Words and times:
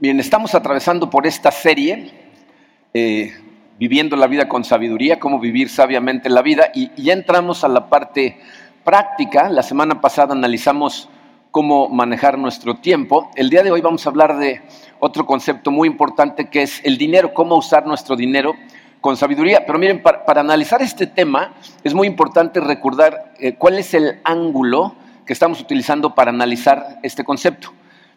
Bien, 0.00 0.18
estamos 0.18 0.56
atravesando 0.56 1.08
por 1.08 1.24
esta 1.24 1.52
serie, 1.52 2.10
eh, 2.92 3.32
viviendo 3.78 4.16
la 4.16 4.26
vida 4.26 4.48
con 4.48 4.64
sabiduría, 4.64 5.20
cómo 5.20 5.38
vivir 5.38 5.68
sabiamente 5.68 6.28
la 6.28 6.42
vida, 6.42 6.72
y, 6.74 6.90
ya 7.00 7.12
entramos 7.12 7.62
a 7.62 7.68
la 7.68 7.88
parte 7.88 8.40
práctica. 8.82 9.48
La 9.48 9.62
semana 9.62 10.00
pasada 10.00 10.32
analizamos 10.32 11.08
cómo 11.52 11.88
manejar 11.90 12.38
nuestro 12.38 12.78
tiempo. 12.78 13.30
El 13.36 13.50
día 13.50 13.62
de 13.62 13.70
hoy 13.70 13.82
vamos 13.82 14.04
a 14.04 14.10
hablar 14.10 14.36
de 14.36 14.62
otro 14.98 15.26
concepto 15.26 15.70
muy 15.70 15.86
importante 15.86 16.50
que 16.50 16.62
es 16.62 16.84
el 16.84 16.98
dinero, 16.98 17.32
cómo 17.32 17.54
usar 17.54 17.86
nuestro 17.86 18.16
dinero 18.16 18.56
con 19.00 19.16
sabiduría. 19.16 19.64
Pero 19.64 19.78
miren, 19.78 20.02
para, 20.02 20.24
para 20.24 20.40
analizar 20.40 20.82
este 20.82 21.06
tema 21.06 21.54
es 21.84 21.94
muy 21.94 22.08
importante 22.08 22.58
recordar 22.58 23.32
eh, 23.38 23.54
cuál 23.54 23.78
es 23.78 23.94
el 23.94 24.18
ángulo 24.24 24.96
que 25.24 25.32
estamos 25.32 25.60
utilizando 25.60 26.16
para 26.16 26.32
analizar 26.32 26.98
este 27.04 27.22
concepto. 27.22 27.72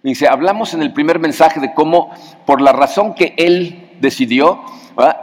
Dice, 0.08 0.30
hablamos 0.30 0.74
en 0.74 0.82
el 0.82 0.94
primer 0.94 1.20
mensaje 1.20 1.60
de 1.60 1.74
cómo, 1.74 2.12
por 2.46 2.62
la 2.62 2.72
razón 2.72 3.14
que 3.14 3.34
Él 3.36 3.90
decidió, 4.00 4.62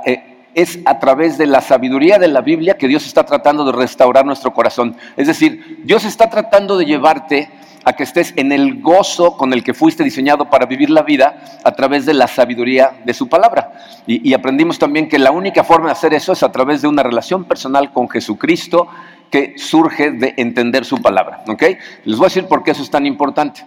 eh, 0.05 0.49
es 0.55 0.79
a 0.85 0.99
través 0.99 1.39
de 1.39 1.47
la 1.47 1.63
sabiduría 1.63 2.19
de 2.19 2.29
la 2.29 2.43
Biblia 2.43 2.77
que 2.77 2.87
Dios 2.87 3.07
está 3.07 3.25
tratando 3.25 3.65
de 3.65 3.73
restaurar 3.73 4.27
nuestro 4.27 4.53
corazón. 4.53 4.95
Es 5.17 5.27
decir, 5.27 5.81
Dios 5.85 6.05
está 6.05 6.29
tratando 6.29 6.77
de 6.77 6.85
llevarte 6.85 7.49
a 7.85 7.95
que 7.95 8.03
estés 8.03 8.33
en 8.37 8.53
el 8.53 8.83
gozo 8.83 9.37
con 9.39 9.53
el 9.53 9.63
que 9.63 9.75
fuiste 9.75 10.05
diseñado 10.05 10.51
para 10.51 10.67
vivir 10.67 10.91
la 10.91 11.03
vida 11.03 11.61
a 11.65 11.73
través 11.73 12.07
de 12.07 12.15
la 12.15 12.27
sabiduría 12.27 12.93
de 13.05 13.15
su 13.15 13.29
palabra. 13.29 13.73
Y, 14.07 14.33
aprendimos 14.35 14.79
también 14.79 15.09
que 15.09 15.19
la 15.19 15.31
única 15.31 15.65
forma 15.65 15.87
de 15.87 15.93
hacer 15.93 16.15
eso 16.15 16.33
es 16.33 16.43
a 16.43 16.53
través 16.53 16.83
de 16.83 16.89
una 16.89 17.03
relación 17.03 17.45
personal 17.45 17.93
con 17.93 18.09
Jesucristo 18.09 18.89
que 19.31 19.55
surge 19.57 20.13
de 20.13 20.35
entender 20.37 20.85
su 20.85 21.01
palabra. 21.03 21.43
¿ok? 21.49 21.63
Les 22.05 22.17
voy 22.17 22.27
a 22.27 22.29
decir 22.29 22.47
por 22.47 22.63
qué 22.63 22.71
eso 22.73 22.83
es 22.83 22.91
tan 22.91 23.07
importante. 23.07 23.65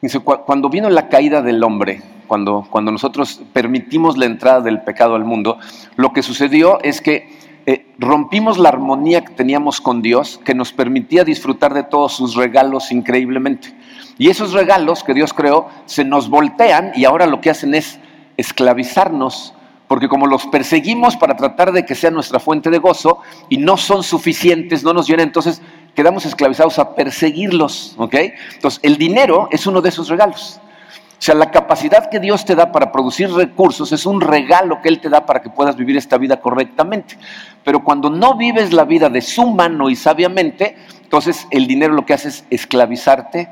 Dice, 0.00 0.20
cuando 0.20 0.68
vino 0.68 0.88
la 0.90 1.08
caída 1.08 1.42
del 1.42 1.62
hombre, 1.64 2.02
cuando, 2.28 2.66
cuando 2.70 2.92
nosotros 2.92 3.42
permitimos 3.52 4.16
la 4.16 4.26
entrada 4.26 4.60
del 4.60 4.82
pecado 4.82 5.16
al 5.16 5.24
mundo, 5.24 5.58
lo 5.96 6.12
que 6.12 6.22
sucedió 6.22 6.80
es 6.82 7.00
que 7.00 7.28
eh, 7.66 7.84
rompimos 7.98 8.58
la 8.58 8.68
armonía 8.68 9.24
que 9.24 9.34
teníamos 9.34 9.80
con 9.80 10.00
Dios, 10.00 10.40
que 10.44 10.54
nos 10.54 10.72
permitía 10.72 11.24
disfrutar 11.24 11.74
de 11.74 11.82
todos 11.82 12.12
sus 12.14 12.34
regalos 12.34 12.92
increíblemente. 12.92 13.74
Y 14.16 14.30
esos 14.30 14.52
regalos 14.52 15.04
que 15.04 15.14
Dios 15.14 15.34
creó 15.34 15.68
se 15.84 16.04
nos 16.04 16.30
voltean 16.30 16.92
y 16.94 17.04
ahora 17.04 17.26
lo 17.26 17.40
que 17.40 17.50
hacen 17.50 17.74
es 17.74 17.98
esclavizarnos, 18.36 19.52
porque 19.86 20.08
como 20.08 20.26
los 20.26 20.46
perseguimos 20.46 21.16
para 21.16 21.36
tratar 21.36 21.72
de 21.72 21.84
que 21.84 21.94
sea 21.94 22.10
nuestra 22.10 22.38
fuente 22.38 22.70
de 22.70 22.78
gozo 22.78 23.18
y 23.48 23.58
no 23.58 23.76
son 23.76 24.02
suficientes, 24.02 24.84
no 24.84 24.92
nos 24.92 25.06
llenan, 25.06 25.26
entonces 25.26 25.60
quedamos 25.98 26.24
esclavizados 26.26 26.78
a 26.78 26.94
perseguirlos, 26.94 27.96
¿ok? 27.96 28.14
Entonces, 28.54 28.78
el 28.84 28.98
dinero 28.98 29.48
es 29.50 29.66
uno 29.66 29.80
de 29.80 29.88
esos 29.88 30.08
regalos. 30.08 30.60
O 30.62 31.20
sea, 31.20 31.34
la 31.34 31.50
capacidad 31.50 32.08
que 32.08 32.20
Dios 32.20 32.44
te 32.44 32.54
da 32.54 32.70
para 32.70 32.92
producir 32.92 33.28
recursos 33.32 33.90
es 33.90 34.06
un 34.06 34.20
regalo 34.20 34.80
que 34.80 34.90
Él 34.90 35.00
te 35.00 35.08
da 35.08 35.26
para 35.26 35.42
que 35.42 35.50
puedas 35.50 35.74
vivir 35.74 35.96
esta 35.96 36.16
vida 36.16 36.40
correctamente. 36.40 37.18
Pero 37.64 37.82
cuando 37.82 38.10
no 38.10 38.36
vives 38.36 38.72
la 38.72 38.84
vida 38.84 39.08
de 39.08 39.20
su 39.20 39.50
mano 39.50 39.90
y 39.90 39.96
sabiamente, 39.96 40.76
entonces 41.02 41.48
el 41.50 41.66
dinero 41.66 41.94
lo 41.94 42.06
que 42.06 42.14
hace 42.14 42.28
es 42.28 42.44
esclavizarte 42.48 43.48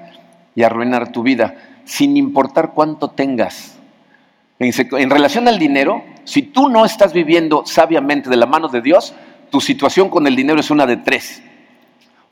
y 0.55 0.63
arruinar 0.63 1.11
tu 1.11 1.25
vida, 1.25 1.57
sin 1.85 2.17
importar 2.17 2.75
cuánto 2.75 3.11
tengas. 3.11 3.77
En 4.61 5.11
relación 5.11 5.49
al 5.49 5.59
dinero, 5.59 6.05
si 6.23 6.43
tú 6.43 6.69
no 6.69 6.85
estás 6.85 7.13
viviendo 7.13 7.67
sabiamente 7.67 8.31
de 8.31 8.37
la 8.37 8.47
mano 8.47 8.69
de 8.69 8.83
Dios, 8.83 9.17
tu 9.51 9.61
situación 9.61 10.11
con 10.11 10.29
el 10.29 10.37
dinero 10.37 10.61
es 10.61 10.71
una 10.71 10.87
de 10.87 10.99
tres. 10.99 11.43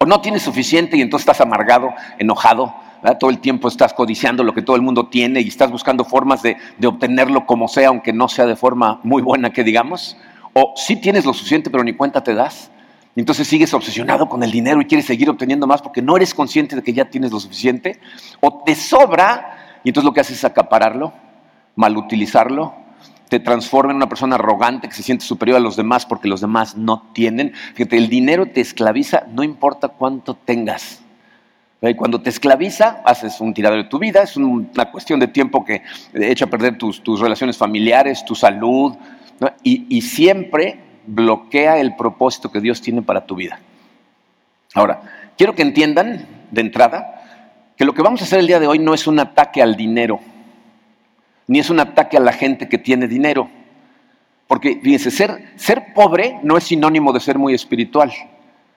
O 0.04 0.06
no 0.06 0.20
tienes 0.20 0.42
suficiente 0.42 0.98
y 0.98 1.00
entonces 1.00 1.22
estás 1.22 1.40
amargado, 1.40 1.94
enojado, 2.18 2.74
¿verdad? 3.02 3.16
todo 3.16 3.30
el 3.30 3.38
tiempo 3.38 3.68
estás 3.68 3.94
codiciando 3.94 4.44
lo 4.44 4.52
que 4.52 4.60
todo 4.60 4.76
el 4.76 4.82
mundo 4.82 5.06
tiene 5.06 5.40
y 5.40 5.48
estás 5.48 5.70
buscando 5.70 6.04
formas 6.04 6.42
de, 6.42 6.58
obtenerlo 6.84 7.46
como 7.46 7.68
sea, 7.68 7.88
aunque 7.88 8.12
no 8.12 8.28
sea 8.28 8.44
de 8.44 8.54
forma 8.54 9.00
muy 9.02 9.22
buena, 9.22 9.50
que 9.50 9.64
digamos. 9.64 10.18
O 10.52 10.74
sí 10.76 10.96
tienes 10.96 11.24
lo 11.24 11.32
suficiente, 11.32 11.70
pero 11.70 11.82
ni 11.82 11.94
cuenta 11.94 12.22
te 12.22 12.34
das. 12.34 12.70
Entonces 13.16 13.48
sigues 13.48 13.72
obsesionado 13.72 14.28
con 14.28 14.42
el 14.42 14.50
dinero 14.50 14.82
y 14.82 14.84
quieres 14.84 15.06
seguir 15.06 15.30
obteniendo 15.30 15.66
más 15.66 15.80
porque 15.80 16.02
no 16.02 16.18
eres 16.18 16.34
consciente 16.34 16.76
de 16.76 16.82
que 16.82 16.92
ya 16.92 17.06
tienes 17.06 17.32
lo 17.32 17.40
suficiente. 17.40 17.98
O 18.40 18.62
te 18.62 18.74
sobra 18.74 19.78
y 19.84 19.88
entonces 19.88 20.04
lo 20.04 20.12
que 20.12 20.20
haces 20.20 20.36
es 20.36 20.44
acapararlo, 20.44 21.14
malutilizarlo, 21.76 22.74
te 23.34 23.40
transforma 23.40 23.90
en 23.90 23.96
una 23.96 24.08
persona 24.08 24.36
arrogante 24.36 24.86
que 24.86 24.94
se 24.94 25.02
siente 25.02 25.24
superior 25.24 25.56
a 25.56 25.60
los 25.60 25.74
demás 25.74 26.06
porque 26.06 26.28
los 26.28 26.40
demás 26.40 26.76
no 26.76 27.08
tienen. 27.12 27.52
Fíjate, 27.74 27.96
el 27.96 28.08
dinero 28.08 28.46
te 28.46 28.60
esclaviza, 28.60 29.24
no 29.32 29.42
importa 29.42 29.88
cuánto 29.88 30.34
tengas. 30.34 31.02
Y 31.82 31.94
cuando 31.94 32.20
te 32.20 32.30
esclaviza, 32.30 33.02
haces 33.04 33.40
un 33.40 33.52
tiradero 33.52 33.82
de 33.82 33.88
tu 33.88 33.98
vida, 33.98 34.22
es 34.22 34.36
una 34.36 34.88
cuestión 34.92 35.18
de 35.18 35.26
tiempo 35.26 35.64
que 35.64 35.82
echa 36.14 36.44
a 36.44 36.48
perder 36.48 36.78
tus, 36.78 37.02
tus 37.02 37.18
relaciones 37.18 37.58
familiares, 37.58 38.24
tu 38.24 38.36
salud, 38.36 38.94
y, 39.64 39.84
y 39.88 40.00
siempre 40.02 40.78
bloquea 41.04 41.80
el 41.80 41.96
propósito 41.96 42.52
que 42.52 42.60
Dios 42.60 42.80
tiene 42.80 43.02
para 43.02 43.26
tu 43.26 43.34
vida. 43.34 43.58
Ahora, 44.74 45.32
quiero 45.36 45.56
que 45.56 45.62
entiendan 45.62 46.24
de 46.52 46.60
entrada 46.60 47.64
que 47.76 47.84
lo 47.84 47.94
que 47.94 48.02
vamos 48.02 48.20
a 48.20 48.26
hacer 48.26 48.38
el 48.38 48.46
día 48.46 48.60
de 48.60 48.68
hoy 48.68 48.78
no 48.78 48.94
es 48.94 49.08
un 49.08 49.18
ataque 49.18 49.60
al 49.60 49.74
dinero 49.74 50.20
ni 51.46 51.58
es 51.58 51.70
un 51.70 51.80
ataque 51.80 52.16
a 52.16 52.20
la 52.20 52.32
gente 52.32 52.68
que 52.68 52.78
tiene 52.78 53.08
dinero. 53.08 53.48
Porque, 54.46 54.80
fíjense, 54.82 55.10
ser, 55.10 55.52
ser 55.56 55.94
pobre 55.94 56.38
no 56.42 56.56
es 56.56 56.64
sinónimo 56.64 57.12
de 57.12 57.20
ser 57.20 57.38
muy 57.38 57.54
espiritual, 57.54 58.12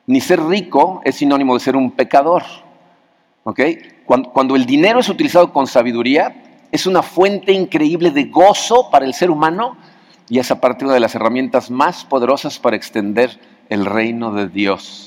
ni 0.05 0.21
ser 0.21 0.41
rico 0.41 1.01
es 1.03 1.15
sinónimo 1.15 1.53
de 1.53 1.59
ser 1.59 1.75
un 1.75 1.91
pecador. 1.91 2.43
¿ok? 3.43 3.59
Cuando, 4.05 4.31
cuando 4.31 4.55
el 4.55 4.65
dinero 4.65 4.99
es 4.99 5.09
utilizado 5.09 5.51
con 5.51 5.67
sabiduría, 5.67 6.43
es 6.71 6.85
una 6.85 7.01
fuente 7.01 7.51
increíble 7.51 8.11
de 8.11 8.25
gozo 8.25 8.89
para 8.89 9.05
el 9.05 9.13
ser 9.13 9.31
humano 9.31 9.77
y 10.29 10.39
es 10.39 10.51
aparte 10.51 10.85
una 10.85 10.93
de 10.93 10.99
las 10.99 11.15
herramientas 11.15 11.71
más 11.71 12.03
poderosas 12.03 12.59
para 12.59 12.75
extender 12.75 13.39
el 13.69 13.85
reino 13.85 14.33
de 14.33 14.47
Dios. 14.47 15.06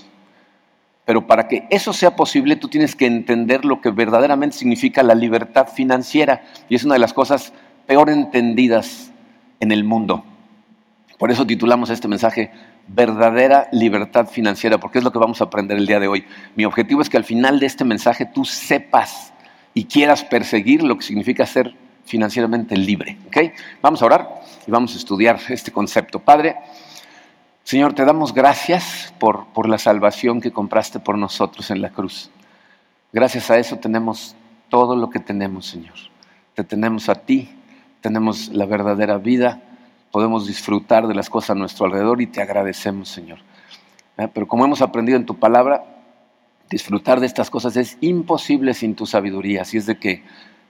Pero 1.11 1.27
para 1.27 1.49
que 1.49 1.67
eso 1.71 1.93
sea 1.93 2.15
posible, 2.15 2.55
tú 2.55 2.69
tienes 2.69 2.95
que 2.95 3.05
entender 3.05 3.65
lo 3.65 3.81
que 3.81 3.91
verdaderamente 3.91 4.57
significa 4.57 5.03
la 5.03 5.17
libertad 5.17 5.67
financiera. 5.67 6.45
Y 6.69 6.77
es 6.77 6.85
una 6.85 6.95
de 6.95 7.01
las 7.01 7.13
cosas 7.13 7.53
peor 7.89 8.11
entendidas 8.11 9.11
en 9.59 9.73
el 9.73 9.83
mundo. 9.83 10.25
Por 11.19 11.33
eso 11.33 11.45
titulamos 11.45 11.91
este 11.91 12.07
mensaje 12.07 12.53
Verdadera 12.87 13.67
libertad 13.73 14.29
financiera, 14.29 14.79
porque 14.79 14.99
es 14.99 15.05
lo 15.05 15.11
que 15.11 15.19
vamos 15.19 15.41
a 15.41 15.47
aprender 15.47 15.79
el 15.79 15.87
día 15.89 15.99
de 15.99 16.07
hoy. 16.07 16.27
Mi 16.55 16.65
objetivo 16.65 17.03
es 17.03 17.11
que 17.11 17.17
al 17.17 17.25
final 17.25 17.59
de 17.59 17.67
este 17.67 17.85
mensaje 17.85 18.25
tú 18.25 18.45
sepas 18.45 19.33
y 19.75 19.87
quieras 19.87 20.23
perseguir 20.23 20.85
lo 20.85 20.97
que 20.97 21.03
significa 21.03 21.45
ser 21.45 21.75
financieramente 22.05 22.77
libre. 22.77 23.19
¿okay? 23.27 23.51
Vamos 23.83 24.01
a 24.01 24.07
orar 24.07 24.43
y 24.65 24.71
vamos 24.71 24.95
a 24.95 24.99
estudiar 24.99 25.41
este 25.49 25.73
concepto. 25.73 26.21
Padre, 26.21 26.55
Señor, 27.71 27.93
te 27.93 28.05
damos 28.05 28.35
gracias 28.35 29.15
por, 29.21 29.47
por, 29.53 29.69
la 29.69 29.79
salvación 29.79 30.41
que 30.41 30.51
compraste 30.51 30.99
por 30.99 31.17
nosotros 31.17 31.71
en 31.71 31.81
la 31.81 31.91
cruz. 31.91 32.29
Gracias 33.13 33.49
a 33.49 33.59
eso 33.59 33.77
tenemos 33.77 34.35
todo 34.69 34.97
lo 34.97 35.09
que 35.09 35.21
tenemos, 35.21 35.67
Señor. 35.67 35.95
Te 36.57 36.65
tenemos 36.65 37.09
a 37.09 37.15
ti, 37.15 37.49
tenemos 38.01 38.49
la 38.49 38.67
verdadera 38.67 39.19
vida, 39.19 39.63
podemos 40.11 40.49
disfrutar 40.49 41.07
de 41.07 41.15
las 41.15 41.31
cosas 41.31 41.51
a 41.51 41.55
nuestro 41.55 41.87
alrededor 41.87 42.21
y 42.21 42.27
te 42.27 42.43
agradecemos, 42.43 43.09
Señor. 43.09 43.39
¿Eh? 44.19 44.27
Pero 44.35 44.49
como 44.49 44.65
hemos 44.65 44.83
aprendido 44.83 45.17
en 45.17 45.25
tu 45.25 45.39
palabra, 45.39 45.85
disfrutar 46.69 47.21
de 47.21 47.27
estas 47.27 47.51
cosas 47.51 47.77
es 47.77 47.99
imposible 48.01 48.75
sin 48.75 48.97
tu 48.97 49.07
sabiduría. 49.07 49.63
Así 49.63 49.77
es 49.77 49.87
de 49.87 49.97
que, 49.97 50.25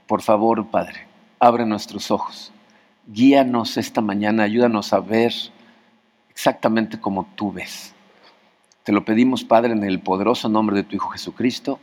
por 0.06 0.20
favor, 0.20 0.66
Padre, 0.66 1.06
abre 1.38 1.64
nuestros 1.64 2.10
ojos, 2.10 2.52
guíanos 3.06 3.78
esta 3.78 4.02
mañana, 4.02 4.42
ayúdanos 4.42 4.92
a 4.92 5.00
ver 5.00 5.32
exactamente 6.30 7.00
como 7.00 7.28
tú 7.34 7.52
ves. 7.52 7.94
Te 8.82 8.92
lo 8.92 9.04
pedimos, 9.04 9.44
Padre, 9.44 9.72
en 9.72 9.84
el 9.84 10.00
poderoso 10.00 10.48
nombre 10.48 10.76
de 10.76 10.84
tu 10.84 10.96
Hijo 10.96 11.10
Jesucristo. 11.10 11.78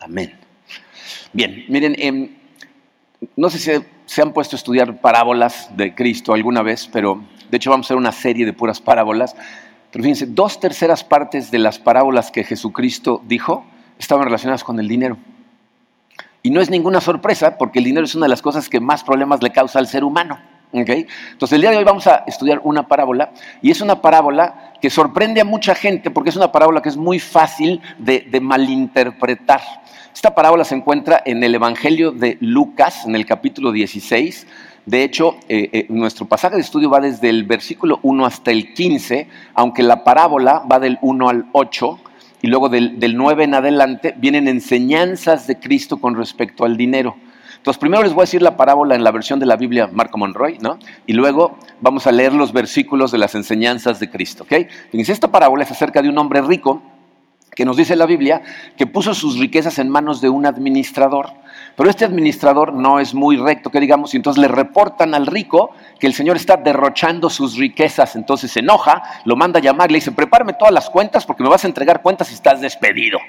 Amén. 0.00 0.38
Bien, 1.32 1.64
miren, 1.68 1.94
eh, 1.98 2.36
no 3.36 3.50
sé 3.50 3.58
si 3.58 3.86
se 4.06 4.22
han 4.22 4.32
puesto 4.32 4.56
a 4.56 4.58
estudiar 4.58 5.00
parábolas 5.00 5.70
de 5.76 5.94
Cristo 5.94 6.34
alguna 6.34 6.62
vez, 6.62 6.88
pero 6.92 7.24
de 7.50 7.56
hecho 7.56 7.70
vamos 7.70 7.86
a 7.86 7.88
hacer 7.88 7.96
una 7.96 8.12
serie 8.12 8.44
de 8.44 8.52
puras 8.52 8.80
parábolas. 8.80 9.34
Pero 9.90 10.02
fíjense, 10.02 10.26
dos 10.26 10.60
terceras 10.60 11.04
partes 11.04 11.50
de 11.50 11.58
las 11.58 11.78
parábolas 11.78 12.30
que 12.30 12.44
Jesucristo 12.44 13.22
dijo 13.26 13.64
estaban 13.98 14.24
relacionadas 14.24 14.64
con 14.64 14.78
el 14.80 14.88
dinero. 14.88 15.16
Y 16.42 16.50
no 16.50 16.60
es 16.60 16.68
ninguna 16.68 17.00
sorpresa, 17.00 17.56
porque 17.56 17.78
el 17.78 17.86
dinero 17.86 18.04
es 18.04 18.14
una 18.14 18.26
de 18.26 18.30
las 18.30 18.42
cosas 18.42 18.68
que 18.68 18.78
más 18.78 19.02
problemas 19.02 19.42
le 19.42 19.50
causa 19.50 19.78
al 19.78 19.86
ser 19.86 20.04
humano. 20.04 20.38
Entonces 20.74 21.52
el 21.52 21.60
día 21.60 21.70
de 21.70 21.76
hoy 21.76 21.84
vamos 21.84 22.06
a 22.06 22.24
estudiar 22.26 22.60
una 22.64 22.88
parábola 22.88 23.30
y 23.62 23.70
es 23.70 23.80
una 23.80 24.02
parábola 24.02 24.72
que 24.80 24.90
sorprende 24.90 25.40
a 25.40 25.44
mucha 25.44 25.74
gente 25.74 26.10
porque 26.10 26.30
es 26.30 26.36
una 26.36 26.50
parábola 26.50 26.82
que 26.82 26.88
es 26.88 26.96
muy 26.96 27.18
fácil 27.18 27.80
de, 27.98 28.26
de 28.30 28.40
malinterpretar. 28.40 29.60
Esta 30.12 30.34
parábola 30.34 30.64
se 30.64 30.74
encuentra 30.74 31.22
en 31.24 31.42
el 31.42 31.54
Evangelio 31.54 32.12
de 32.12 32.38
Lucas, 32.40 33.04
en 33.04 33.14
el 33.14 33.26
capítulo 33.26 33.72
16. 33.72 34.46
De 34.86 35.02
hecho, 35.02 35.36
eh, 35.48 35.70
eh, 35.72 35.86
nuestro 35.88 36.26
pasaje 36.26 36.56
de 36.56 36.60
estudio 36.60 36.90
va 36.90 37.00
desde 37.00 37.30
el 37.30 37.44
versículo 37.44 38.00
1 38.02 38.26
hasta 38.26 38.50
el 38.50 38.74
15, 38.74 39.28
aunque 39.54 39.82
la 39.82 40.04
parábola 40.04 40.62
va 40.70 40.78
del 40.78 40.98
1 41.00 41.28
al 41.28 41.46
8 41.52 41.98
y 42.42 42.48
luego 42.48 42.68
del, 42.68 42.98
del 43.00 43.16
9 43.16 43.44
en 43.44 43.54
adelante 43.54 44.14
vienen 44.18 44.46
enseñanzas 44.46 45.46
de 45.46 45.58
Cristo 45.58 45.98
con 46.00 46.14
respecto 46.14 46.64
al 46.64 46.76
dinero. 46.76 47.16
Entonces, 47.64 47.80
primero 47.80 48.02
les 48.02 48.12
voy 48.12 48.20
a 48.20 48.24
decir 48.24 48.42
la 48.42 48.58
parábola 48.58 48.94
en 48.94 49.02
la 49.02 49.10
versión 49.10 49.40
de 49.40 49.46
la 49.46 49.56
Biblia 49.56 49.88
Marco 49.90 50.18
Monroy, 50.18 50.58
¿no? 50.60 50.78
Y 51.06 51.14
luego 51.14 51.56
vamos 51.80 52.06
a 52.06 52.12
leer 52.12 52.34
los 52.34 52.52
versículos 52.52 53.10
de 53.10 53.16
las 53.16 53.34
enseñanzas 53.34 53.98
de 53.98 54.10
Cristo, 54.10 54.42
¿ok? 54.42 54.68
Fíjense, 54.90 55.12
esta 55.12 55.28
parábola 55.28 55.64
es 55.64 55.70
acerca 55.70 56.02
de 56.02 56.10
un 56.10 56.18
hombre 56.18 56.42
rico 56.42 56.82
que 57.56 57.64
nos 57.64 57.78
dice 57.78 57.96
la 57.96 58.04
Biblia 58.04 58.42
que 58.76 58.86
puso 58.86 59.14
sus 59.14 59.38
riquezas 59.38 59.78
en 59.78 59.88
manos 59.88 60.20
de 60.20 60.28
un 60.28 60.44
administrador. 60.44 61.30
Pero 61.74 61.88
este 61.88 62.04
administrador 62.04 62.74
no 62.74 63.00
es 63.00 63.14
muy 63.14 63.38
recto, 63.38 63.70
que 63.70 63.80
digamos, 63.80 64.12
y 64.12 64.18
entonces 64.18 64.42
le 64.42 64.48
reportan 64.48 65.14
al 65.14 65.26
rico 65.26 65.70
que 65.98 66.06
el 66.06 66.12
Señor 66.12 66.36
está 66.36 66.58
derrochando 66.58 67.30
sus 67.30 67.56
riquezas. 67.56 68.14
Entonces 68.14 68.50
se 68.50 68.60
enoja, 68.60 69.02
lo 69.24 69.36
manda 69.36 69.58
a 69.60 69.62
llamar 69.62 69.90
le 69.90 69.96
dice, 69.96 70.12
prepárame 70.12 70.52
todas 70.52 70.74
las 70.74 70.90
cuentas 70.90 71.24
porque 71.24 71.42
me 71.42 71.48
vas 71.48 71.64
a 71.64 71.68
entregar 71.68 72.02
cuentas 72.02 72.30
y 72.30 72.34
estás 72.34 72.60
despedido. 72.60 73.20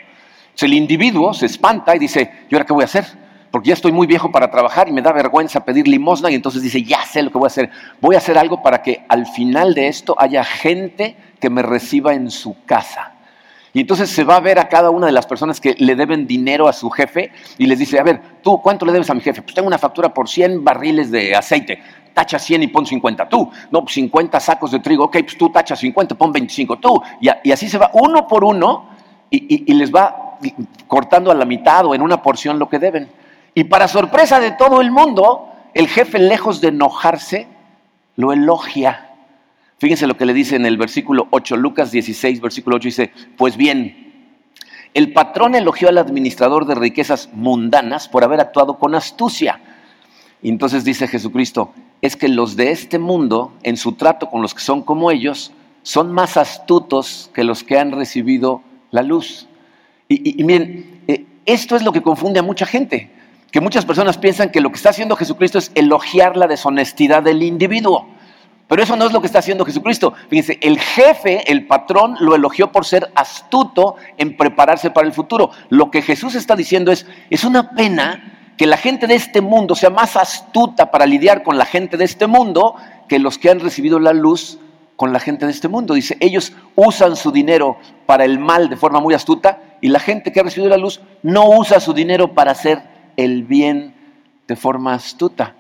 Entonces 0.48 0.64
el 0.64 0.74
individuo 0.74 1.34
se 1.34 1.46
espanta 1.46 1.96
y 1.96 2.00
dice, 2.00 2.30
¿y 2.50 2.54
ahora 2.54 2.66
qué 2.66 2.74
voy 2.74 2.82
a 2.82 2.86
hacer? 2.88 3.25
Porque 3.56 3.70
ya 3.70 3.74
estoy 3.74 3.94
muy 3.94 4.06
viejo 4.06 4.32
para 4.32 4.52
trabajar 4.52 4.90
y 4.90 4.92
me 4.92 5.02
da 5.02 5.14
vergüenza 5.14 5.64
pedir 5.64 5.88
limosna 5.88 6.30
y 6.30 6.36
entonces 6.36 6.62
dice, 6.62 6.84
ya 6.84 7.02
sé 7.06 7.24
lo 7.24 7.32
que 7.32 7.38
voy 7.38 7.46
a 7.46 7.48
hacer. 7.48 7.70
Voy 8.02 8.16
a 8.16 8.18
hacer 8.18 8.38
algo 8.38 8.62
para 8.62 8.82
que 8.82 9.06
al 9.08 9.26
final 9.28 9.74
de 9.74 9.88
esto 9.88 10.14
haya 10.18 10.44
gente 10.44 11.16
que 11.40 11.50
me 11.50 11.62
reciba 11.62 12.14
en 12.14 12.30
su 12.30 12.58
casa. 12.66 13.14
Y 13.72 13.80
entonces 13.80 14.10
se 14.10 14.26
va 14.26 14.36
a 14.36 14.40
ver 14.42 14.60
a 14.60 14.68
cada 14.68 14.90
una 14.90 15.06
de 15.06 15.14
las 15.14 15.26
personas 15.26 15.62
que 15.62 15.74
le 15.80 15.96
deben 15.96 16.28
dinero 16.28 16.68
a 16.68 16.74
su 16.74 16.90
jefe 16.90 17.32
y 17.58 17.66
les 17.68 17.80
dice, 17.80 17.98
a 17.98 18.04
ver, 18.04 18.20
tú, 18.44 18.62
¿cuánto 18.62 18.86
le 18.86 18.92
debes 18.92 19.10
a 19.10 19.14
mi 19.14 19.22
jefe? 19.22 19.42
Pues 19.42 19.56
tengo 19.56 19.70
una 19.70 19.78
factura 19.78 20.14
por 20.14 20.28
100 20.28 20.62
barriles 20.62 21.10
de 21.10 21.34
aceite. 21.34 21.82
Tacha 22.14 22.38
100 22.38 22.64
y 22.64 22.68
pon 22.68 22.86
50 22.86 23.30
tú. 23.30 23.50
No, 23.72 23.86
50 23.88 24.32
pues 24.32 24.44
sacos 24.44 24.72
de 24.72 24.80
trigo. 24.80 25.06
Ok, 25.06 25.20
pues 25.22 25.38
tú 25.38 25.50
tacha 25.50 25.78
50, 25.78 26.16
pon 26.16 26.34
25 26.34 26.78
tú. 26.80 27.02
Y, 27.22 27.30
así 27.50 27.70
se 27.70 27.78
va 27.78 27.90
uno 27.94 28.28
por 28.28 28.44
uno 28.44 28.90
y, 29.30 29.72
y 29.72 29.74
les 29.76 29.96
va 29.96 30.40
cortando 30.88 31.32
a 31.32 31.34
la 31.34 31.46
mitad 31.46 31.86
o 31.86 31.96
en 31.96 32.02
una 32.02 32.22
porción 32.22 32.60
lo 32.60 32.68
que 32.68 32.80
deben. 32.80 33.24
Y 33.56 33.64
para 33.64 33.88
sorpresa 33.88 34.40
de 34.40 34.52
todo 34.52 34.82
el 34.82 34.92
mundo, 34.92 35.52
el 35.74 35.88
jefe, 35.88 36.20
lejos 36.20 36.62
de 36.62 36.68
enojarse, 36.68 37.48
lo 38.16 38.32
elogia 38.32 39.06
Fíjense 39.78 40.08
lo 40.08 40.16
que 40.16 40.26
le 40.26 40.34
dice 40.34 40.56
en 40.56 40.66
el 40.66 40.78
versículo 40.78 41.28
8, 41.32 41.58
Lucas 41.58 41.92
16, 41.92 42.40
versículo 42.40 42.78
8, 42.78 42.86
dice, 42.86 43.12
pues 43.38 43.58
bien, 43.58 44.32
el 44.94 45.12
patrón 45.12 45.56
elogió 45.56 45.90
al 45.90 45.98
administrador 45.98 46.66
de 46.66 46.76
riquezas 46.76 47.30
mundanas 47.34 48.08
por 48.08 48.24
haber 48.24 48.40
actuado 48.40 48.80
con 48.80 48.96
astucia. 48.96 49.60
Y 50.42 50.50
entonces 50.50 50.86
dice 50.86 51.08
Jesucristo, 51.08 51.74
es 52.02 52.16
que 52.16 52.30
los 52.30 52.56
de 52.56 52.72
este 52.72 53.00
mundo, 53.00 53.52
en 53.64 53.76
su 53.76 53.94
trato 53.94 54.30
con 54.30 54.42
los 54.42 54.54
que 54.54 54.62
son 54.62 54.82
como 54.82 55.12
ellos, 55.12 55.52
son 55.84 56.14
más 56.14 56.38
astutos 56.38 57.30
que 57.34 57.44
los 57.44 57.64
que 57.64 57.78
han 57.78 57.92
recibido 57.92 58.62
la 58.92 59.04
luz. 59.04 59.48
Y, 60.08 60.42
miren, 60.44 61.04
eh, 61.08 61.26
esto 61.46 61.76
es 61.76 61.84
lo 61.84 61.92
que 61.92 62.02
confunde 62.02 62.40
a 62.40 62.44
mucha 62.44 62.66
gente, 62.66 63.12
que 63.56 63.62
muchas 63.62 63.86
personas 63.86 64.18
piensan 64.18 64.50
que 64.50 64.60
lo 64.60 64.70
que 64.70 64.76
está 64.76 64.90
haciendo 64.90 65.16
Jesucristo 65.16 65.60
es 65.60 65.72
elogiar 65.76 66.36
la 66.36 66.46
deshonestidad 66.46 67.24
del 67.24 67.42
individuo. 67.42 68.06
Pero 68.68 68.84
eso 68.84 68.98
no 68.98 69.06
es 69.06 69.14
lo 69.14 69.22
que 69.22 69.28
está 69.28 69.40
haciendo 69.40 69.64
Jesucristo. 69.64 70.14
Fíjense, 70.30 70.60
el 70.62 70.78
jefe, 70.78 71.50
el 71.50 71.66
patrón, 71.66 72.18
lo 72.20 72.36
elogió 72.36 72.74
por 72.74 72.84
ser 72.84 73.14
astuto 73.16 73.96
en 74.18 74.36
prepararse 74.36 74.92
para 74.92 75.08
el 75.08 75.14
futuro. 75.14 75.52
Lo 75.70 75.90
que 75.90 76.02
Jesús 76.02 76.36
está 76.36 76.58
diciendo 76.58 76.92
es, 76.92 77.06
es 77.30 77.46
una 77.46 77.70
pena 77.70 78.52
que 78.58 78.66
la 78.66 78.76
gente 78.76 79.08
de 79.08 79.16
este 79.16 79.40
mundo 79.40 79.74
sea 79.74 79.90
más 79.90 80.18
astuta 80.18 80.92
para 80.92 81.06
lidiar 81.06 81.42
con 81.42 81.58
la 81.58 81.66
gente 81.66 81.96
de 81.96 82.04
este 82.04 82.28
mundo 82.28 82.76
que 83.08 83.20
los 83.20 83.38
que 83.38 83.52
han 83.52 83.62
recibido 83.62 84.00
la 84.02 84.12
luz 84.12 84.60
con 84.98 85.14
la 85.14 85.22
gente 85.22 85.46
de 85.46 85.54
este 85.54 85.70
mundo. 85.70 85.94
Dice, 85.94 86.18
ellos 86.20 86.52
usan 86.76 87.16
su 87.16 87.32
dinero 87.32 87.78
para 88.06 88.26
el 88.26 88.38
mal 88.38 88.68
de 88.68 88.76
forma 88.76 89.00
muy 89.00 89.14
astuta 89.14 89.62
y 89.80 89.88
la 89.88 90.02
gente 90.02 90.34
que 90.34 90.42
ha 90.42 90.44
recibido 90.44 90.70
la 90.70 90.78
luz 90.78 91.00
no 91.24 91.48
usa 91.52 91.80
su 91.80 91.94
dinero 91.94 92.34
para 92.34 92.52
hacer 92.52 92.95
el 93.18 93.44
bien 93.44 93.94
de 94.48 94.56
forma 94.56 94.94
astuta. 94.94 95.56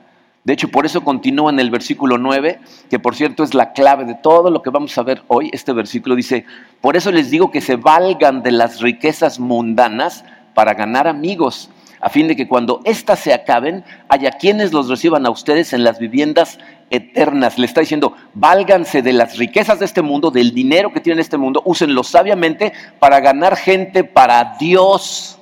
De 0.45 0.53
hecho, 0.53 0.69
por 0.69 0.85
eso 0.85 1.03
continúa 1.03 1.49
en 1.49 1.59
el 1.59 1.71
versículo 1.71 2.19
9, 2.19 2.59
que 2.87 2.99
por 2.99 3.15
cierto 3.15 3.43
es 3.43 3.55
la 3.55 3.73
clave 3.73 4.05
de 4.05 4.13
todo 4.13 4.51
lo 4.51 4.61
que 4.61 4.69
vamos 4.69 4.95
a 4.95 5.01
ver 5.01 5.23
hoy. 5.27 5.49
Este 5.51 5.73
versículo 5.73 6.15
dice, 6.15 6.45
por 6.81 6.95
eso 6.95 7.11
les 7.11 7.31
digo 7.31 7.49
que 7.49 7.61
se 7.61 7.77
valgan 7.77 8.43
de 8.43 8.51
las 8.51 8.79
riquezas 8.79 9.39
mundanas 9.39 10.23
para 10.53 10.75
ganar 10.75 11.07
amigos, 11.07 11.71
a 11.99 12.09
fin 12.09 12.27
de 12.27 12.35
que 12.35 12.47
cuando 12.47 12.81
éstas 12.85 13.19
se 13.21 13.33
acaben, 13.33 13.83
haya 14.07 14.33
quienes 14.33 14.71
los 14.71 14.87
reciban 14.87 15.25
a 15.25 15.31
ustedes 15.31 15.73
en 15.73 15.83
las 15.83 15.97
viviendas 15.97 16.59
eternas. 16.91 17.57
Le 17.57 17.65
está 17.65 17.81
diciendo, 17.81 18.13
válganse 18.35 19.01
de 19.01 19.13
las 19.13 19.37
riquezas 19.37 19.79
de 19.79 19.85
este 19.85 20.03
mundo, 20.03 20.29
del 20.29 20.53
dinero 20.53 20.93
que 20.93 20.99
tienen 20.99 21.21
este 21.21 21.39
mundo, 21.39 21.63
úsenlo 21.65 22.03
sabiamente 22.03 22.71
para 22.99 23.19
ganar 23.19 23.55
gente 23.55 24.03
para 24.03 24.57
Dios 24.59 25.39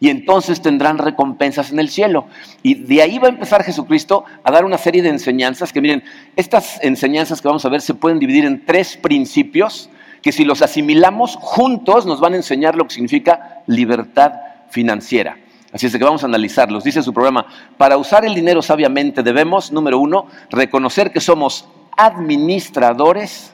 y 0.00 0.08
entonces 0.08 0.62
tendrán 0.62 0.96
recompensas 0.96 1.70
en 1.70 1.78
el 1.78 1.90
cielo. 1.90 2.26
Y 2.62 2.74
de 2.74 3.02
ahí 3.02 3.18
va 3.18 3.28
a 3.28 3.30
empezar 3.30 3.62
Jesucristo 3.62 4.24
a 4.42 4.50
dar 4.50 4.64
una 4.64 4.78
serie 4.78 5.02
de 5.02 5.10
enseñanzas 5.10 5.72
que 5.72 5.82
miren, 5.82 6.02
estas 6.36 6.82
enseñanzas 6.82 7.42
que 7.42 7.48
vamos 7.48 7.64
a 7.66 7.68
ver 7.68 7.82
se 7.82 7.92
pueden 7.92 8.18
dividir 8.18 8.46
en 8.46 8.64
tres 8.64 8.96
principios 8.96 9.90
que 10.22 10.32
si 10.32 10.44
los 10.44 10.62
asimilamos 10.62 11.36
juntos 11.36 12.06
nos 12.06 12.18
van 12.18 12.32
a 12.32 12.36
enseñar 12.36 12.76
lo 12.76 12.84
que 12.84 12.94
significa 12.94 13.62
libertad 13.66 14.32
financiera. 14.70 15.36
Así 15.72 15.86
es 15.86 15.96
que 15.96 16.02
vamos 16.02 16.22
a 16.24 16.26
analizarlos. 16.26 16.82
Dice 16.82 17.02
su 17.02 17.12
programa, 17.12 17.46
para 17.76 17.96
usar 17.96 18.24
el 18.24 18.34
dinero 18.34 18.62
sabiamente 18.62 19.22
debemos, 19.22 19.70
número 19.70 19.98
uno, 19.98 20.26
reconocer 20.50 21.12
que 21.12 21.20
somos 21.20 21.68
administradores 21.96 23.52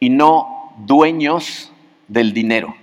y 0.00 0.08
no 0.10 0.72
dueños 0.78 1.70
del 2.08 2.32
dinero. 2.32 2.74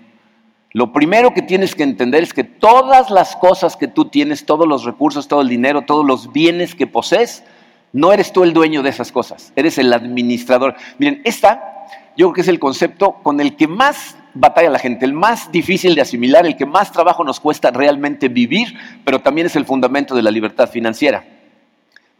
Lo 0.73 0.94
primero 0.94 1.33
que 1.33 1.41
tienes 1.41 1.75
que 1.75 1.83
entender 1.83 2.23
es 2.23 2.33
que 2.33 2.45
todas 2.45 3.09
las 3.09 3.35
cosas 3.35 3.75
que 3.75 3.88
tú 3.88 4.06
tienes, 4.06 4.45
todos 4.45 4.68
los 4.68 4.85
recursos, 4.85 5.27
todo 5.27 5.41
el 5.41 5.50
dinero, 5.50 5.81
todos 5.81 6.06
los 6.06 6.31
bienes 6.31 6.75
que 6.75 6.88
posees, 6.88 7.44
no 7.91 8.13
eres 8.13 8.31
tú 8.31 8.44
el 8.44 8.53
dueño 8.53 8.81
de 8.81 8.89
esas 8.89 9.12
cosas, 9.12 9.51
eres 9.57 9.77
el 9.77 9.91
administrador. 9.91 10.75
Miren, 10.97 11.21
esta 11.25 11.88
yo 12.15 12.27
creo 12.27 12.33
que 12.33 12.41
es 12.41 12.47
el 12.47 12.59
concepto 12.59 13.13
con 13.23 13.41
el 13.41 13.56
que 13.56 13.68
más 13.68 14.18
batalla 14.33 14.69
la 14.69 14.79
gente, 14.79 15.06
el 15.06 15.13
más 15.13 15.51
difícil 15.51 15.94
de 15.94 16.01
asimilar, 16.01 16.45
el 16.45 16.56
que 16.56 16.65
más 16.65 16.91
trabajo 16.91 17.23
nos 17.23 17.39
cuesta 17.39 17.71
realmente 17.71 18.29
vivir, 18.29 18.77
pero 19.03 19.19
también 19.19 19.47
es 19.47 19.56
el 19.56 19.65
fundamento 19.65 20.15
de 20.15 20.21
la 20.21 20.31
libertad 20.31 20.69
financiera. 20.69 21.25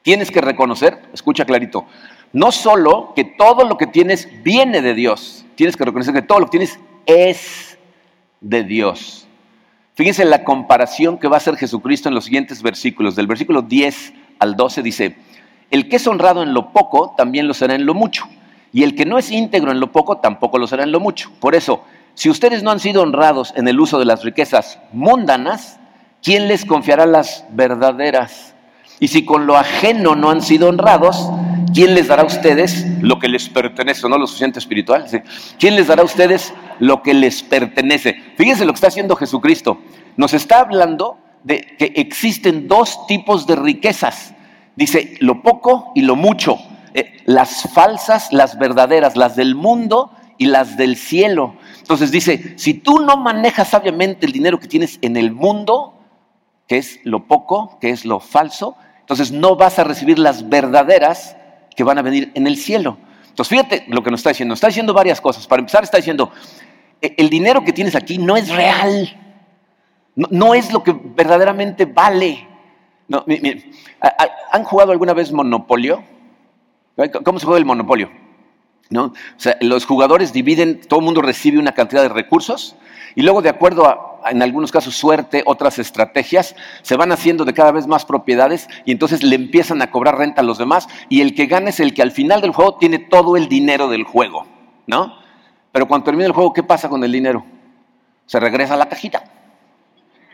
Tienes 0.01 0.31
que 0.31 0.42
reconocer, 0.42 1.00
escucha 1.13 1.45
clarito, 1.45 1.86
no 2.33 2.51
solo 2.51 3.13
que 3.15 3.24
todo 3.24 3.65
lo 3.65 3.77
que 3.77 3.88
tienes 3.88 4.27
viene 4.44 4.81
de 4.81 4.94
Dios, 4.94 5.45
tienes 5.56 5.77
que 5.77 5.86
reconocer 5.86 6.13
que 6.13 6.21
todo 6.21 6.39
lo 6.39 6.45
que 6.48 6.57
tienes 6.57 6.80
es 7.06 7.77
de 8.41 8.63
Dios. 8.63 9.27
Fíjense 9.93 10.25
la 10.25 10.43
comparación 10.43 11.17
que 11.17 11.27
va 11.27 11.35
a 11.35 11.38
hacer 11.38 11.55
Jesucristo 11.55 12.09
en 12.09 12.15
los 12.15 12.25
siguientes 12.25 12.61
versículos. 12.61 13.15
Del 13.15 13.27
versículo 13.27 13.61
10 13.61 14.13
al 14.39 14.55
12 14.55 14.81
dice, 14.81 15.15
el 15.69 15.88
que 15.88 15.97
es 15.97 16.07
honrado 16.07 16.43
en 16.43 16.53
lo 16.53 16.71
poco, 16.74 17.13
también 17.15 17.48
lo 17.48 17.53
será 17.53 17.75
en 17.75 17.86
lo 17.86 17.93
mucho. 17.93 18.25
Y 18.74 18.83
el 18.83 18.95
que 18.95 19.05
no 19.05 19.17
es 19.17 19.31
íntegro 19.31 19.71
en 19.71 19.79
lo 19.79 19.91
poco, 19.91 20.17
tampoco 20.17 20.57
lo 20.57 20.67
será 20.67 20.83
en 20.83 20.91
lo 20.91 21.00
mucho. 21.00 21.31
Por 21.39 21.55
eso, 21.55 21.83
si 22.13 22.29
ustedes 22.29 22.63
no 22.63 22.71
han 22.71 22.79
sido 22.79 23.01
honrados 23.01 23.53
en 23.55 23.67
el 23.67 23.79
uso 23.79 24.00
de 24.00 24.05
las 24.05 24.24
riquezas 24.24 24.79
mundanas, 24.91 25.79
¿quién 26.24 26.48
les 26.48 26.65
confiará 26.65 27.05
las 27.05 27.45
verdaderas? 27.51 28.55
Y 29.00 29.10
si 29.10 29.25
con 29.25 29.45
lo 29.45 29.57
ajeno 29.57 30.15
no 30.15 30.29
han 30.29 30.41
sido 30.41 30.69
honrados, 30.69 31.29
¿quién 31.74 31.95
les 31.95 32.07
dará 32.07 32.24
a 32.24 32.25
ustedes 32.25 32.86
lo 33.01 33.19
que 33.19 33.27
les 33.27 33.50
pertenece? 33.50 34.07
¿No 34.07 34.17
lo 34.17 34.27
suficiente 34.27 34.60
espiritual? 34.60 35.05
¿Quién 35.60 35.75
les 35.75 35.88
dará 35.88 36.01
a 36.01 36.05
ustedes 36.05 36.53
lo 36.81 37.01
que 37.01 37.13
les 37.13 37.43
pertenece? 37.43 38.15
Fíjense 38.35 38.65
lo 38.65 38.73
que 38.73 38.77
está 38.77 38.88
haciendo 38.88 39.15
Jesucristo. 39.15 39.79
Nos 40.17 40.33
está 40.33 40.59
hablando 40.59 41.17
de 41.43 41.61
que 41.77 41.93
existen 41.95 42.67
dos 42.67 43.07
tipos 43.07 43.47
de 43.47 43.55
riquezas. 43.55 44.33
Dice 44.75 45.15
lo 45.19 45.41
poco 45.41 45.93
y 45.95 46.01
lo 46.01 46.15
mucho. 46.15 46.57
Eh, 46.93 47.13
las 47.25 47.71
falsas, 47.73 48.33
las 48.33 48.57
verdaderas, 48.57 49.15
las 49.15 49.35
del 49.35 49.55
mundo 49.55 50.11
y 50.38 50.45
las 50.45 50.75
del 50.75 50.97
cielo. 50.97 51.55
Entonces 51.79 52.11
dice, 52.11 52.53
si 52.57 52.73
tú 52.73 53.00
no 53.00 53.15
manejas 53.15 53.69
sabiamente 53.69 54.25
el 54.25 54.31
dinero 54.31 54.59
que 54.59 54.67
tienes 54.67 54.97
en 55.01 55.15
el 55.15 55.31
mundo, 55.31 56.00
que 56.67 56.77
es 56.77 57.00
lo 57.03 57.27
poco, 57.27 57.77
que 57.79 57.91
es 57.91 58.05
lo 58.05 58.19
falso, 58.19 58.75
entonces 59.00 59.31
no 59.31 59.55
vas 59.55 59.77
a 59.77 59.83
recibir 59.83 60.17
las 60.17 60.50
verdaderas 60.50 61.35
que 61.75 61.83
van 61.83 61.97
a 61.97 62.01
venir 62.01 62.31
en 62.33 62.47
el 62.47 62.57
cielo. 62.57 62.97
Entonces, 63.27 63.50
fíjate 63.50 63.85
lo 63.88 64.03
que 64.03 64.11
nos 64.11 64.19
está 64.19 64.29
diciendo. 64.29 64.53
Está 64.53 64.67
diciendo 64.67 64.93
varias 64.93 65.21
cosas. 65.21 65.47
Para 65.47 65.61
empezar, 65.61 65.83
está 65.83 65.97
diciendo, 65.97 66.31
el 67.01 67.29
dinero 67.29 67.63
que 67.63 67.74
tienes 67.74 67.96
aquí 67.96 68.17
no 68.17 68.38
es 68.38 68.50
real. 68.50 69.17
No, 70.15 70.53
es 70.53 70.72
lo 70.72 70.84
que 70.84 70.93
verdaderamente 70.93 71.86
vale. 71.86 72.48
¿Han 74.51 74.63
jugado 74.63 74.91
alguna 74.91 75.13
vez 75.13 75.31
Monopolio? 75.31 76.03
¿Cómo 77.24 77.39
se 77.39 77.46
juega 77.46 77.60
el 77.60 77.65
Monopolio? 77.65 78.10
¿No? 78.89 79.05
O 79.05 79.13
sea, 79.38 79.58
los 79.62 79.86
jugadores 79.86 80.34
dividen, 80.34 80.81
todo 80.81 81.00
el 81.00 81.05
mundo 81.05 81.22
recibe 81.22 81.58
una 81.58 81.72
cantidad 81.72 82.01
de 82.01 82.10
recursos 82.10 82.75
y 83.15 83.22
luego 83.22 83.41
de 83.41 83.50
acuerdo 83.50 83.88
a, 83.88 84.29
en 84.29 84.41
algunos 84.41 84.72
casos 84.72 84.96
suerte, 84.96 85.43
otras 85.46 85.79
estrategias, 85.79 86.55
se 86.81 86.98
van 86.98 87.13
haciendo 87.13 87.46
de 87.46 87.53
cada 87.53 87.72
vez 87.72 87.88
más 87.88 88.05
propiedades 88.05 88.67
y 88.86 88.91
entonces 88.91 89.24
le 89.24 89.36
empiezan 89.36 89.81
a 89.81 89.91
cobrar 89.91 90.17
renta 90.17 90.41
a 90.41 90.43
los 90.43 90.58
demás 90.58 90.88
y 91.08 91.22
el 91.22 91.36
que 91.36 91.46
gana 91.46 91.70
es 91.70 91.79
el 91.79 91.93
que 91.93 92.01
al 92.01 92.12
final 92.12 92.41
del 92.41 92.51
juego 92.51 92.75
tiene 92.75 93.00
todo 93.00 93.38
el 93.38 93.48
dinero 93.48 93.88
del 93.88 94.03
juego, 94.03 94.46
¿no? 94.88 95.21
Pero 95.72 95.88
cuando 95.88 96.06
termina 96.06 96.28
el 96.28 96.34
juego, 96.34 96.54
¿qué 96.54 96.63
pasa 96.63 96.90
con 96.90 97.04
el 97.04 97.12
dinero? 97.12 97.46
Se 98.25 98.40
regresa 98.40 98.74
a 98.74 98.78
la 98.78 98.88
cajita, 98.88 99.24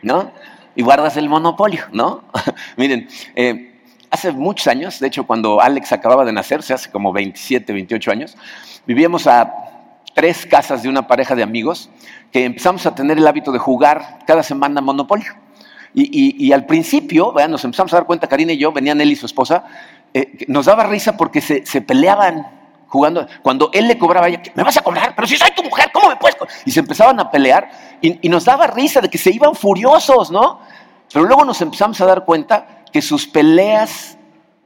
¿no? 0.02 0.32
y 0.78 0.82
guardas 0.82 1.16
el 1.16 1.28
monopolio, 1.28 1.86
¿no? 1.90 2.22
Miren, 2.76 3.08
eh, 3.34 3.80
hace 4.12 4.30
muchos 4.30 4.68
años, 4.68 5.00
de 5.00 5.08
hecho 5.08 5.26
cuando 5.26 5.60
Alex 5.60 5.90
acababa 5.90 6.24
de 6.24 6.32
nacer, 6.32 6.60
hace 6.60 6.88
como 6.92 7.12
27, 7.12 7.72
28 7.72 8.10
años, 8.12 8.36
vivíamos 8.86 9.26
a 9.26 9.52
tres 10.14 10.46
casas 10.46 10.84
de 10.84 10.88
una 10.88 11.08
pareja 11.08 11.34
de 11.34 11.42
amigos 11.42 11.90
que 12.30 12.44
empezamos 12.44 12.86
a 12.86 12.94
tener 12.94 13.18
el 13.18 13.26
hábito 13.26 13.50
de 13.50 13.58
jugar 13.58 14.20
cada 14.24 14.44
semana 14.44 14.80
monopolio. 14.80 15.32
Y, 15.94 16.52
al 16.52 16.64
principio, 16.64 17.34
nos 17.48 17.64
empezamos 17.64 17.92
a 17.92 17.96
dar 17.96 18.06
cuenta, 18.06 18.28
Karina 18.28 18.52
y 18.52 18.58
yo, 18.58 18.70
venían 18.70 19.00
él 19.00 19.10
y 19.10 19.16
su 19.16 19.26
esposa, 19.26 19.64
eh, 20.14 20.44
nos 20.46 20.66
daba 20.66 20.84
risa 20.84 21.16
porque 21.16 21.40
se, 21.40 21.80
peleaban 21.80 22.46
jugando. 22.88 23.26
Cuando 23.42 23.70
él 23.72 23.86
le 23.86 23.98
cobraba 23.98 24.26
a 24.26 24.28
ella, 24.30 24.42
¿me 24.54 24.62
vas 24.62 24.76
a 24.76 24.82
cobrar? 24.82 25.14
Pero 25.14 25.28
si 25.28 25.36
soy 25.36 25.50
tu 25.52 25.62
mujer, 25.62 25.90
¿cómo 25.92 26.08
me 26.08 26.16
puedes? 26.16 26.36
Y 26.64 26.70
se 26.70 26.80
empezaban 26.80 27.20
a 27.20 27.30
pelear 27.30 27.70
y, 28.00 28.28
nos 28.28 28.44
daba 28.44 28.66
risa 28.66 29.00
de 29.00 29.08
que 29.08 29.18
se 29.18 29.30
iban 29.30 29.54
furiosos, 29.54 30.30
¿no? 30.30 30.60
Pero 31.12 31.24
luego 31.24 31.44
nos 31.44 31.60
empezamos 31.60 32.00
a 32.00 32.06
dar 32.06 32.24
cuenta 32.24 32.84
que 32.92 33.02
sus 33.02 33.26
peleas 33.26 34.18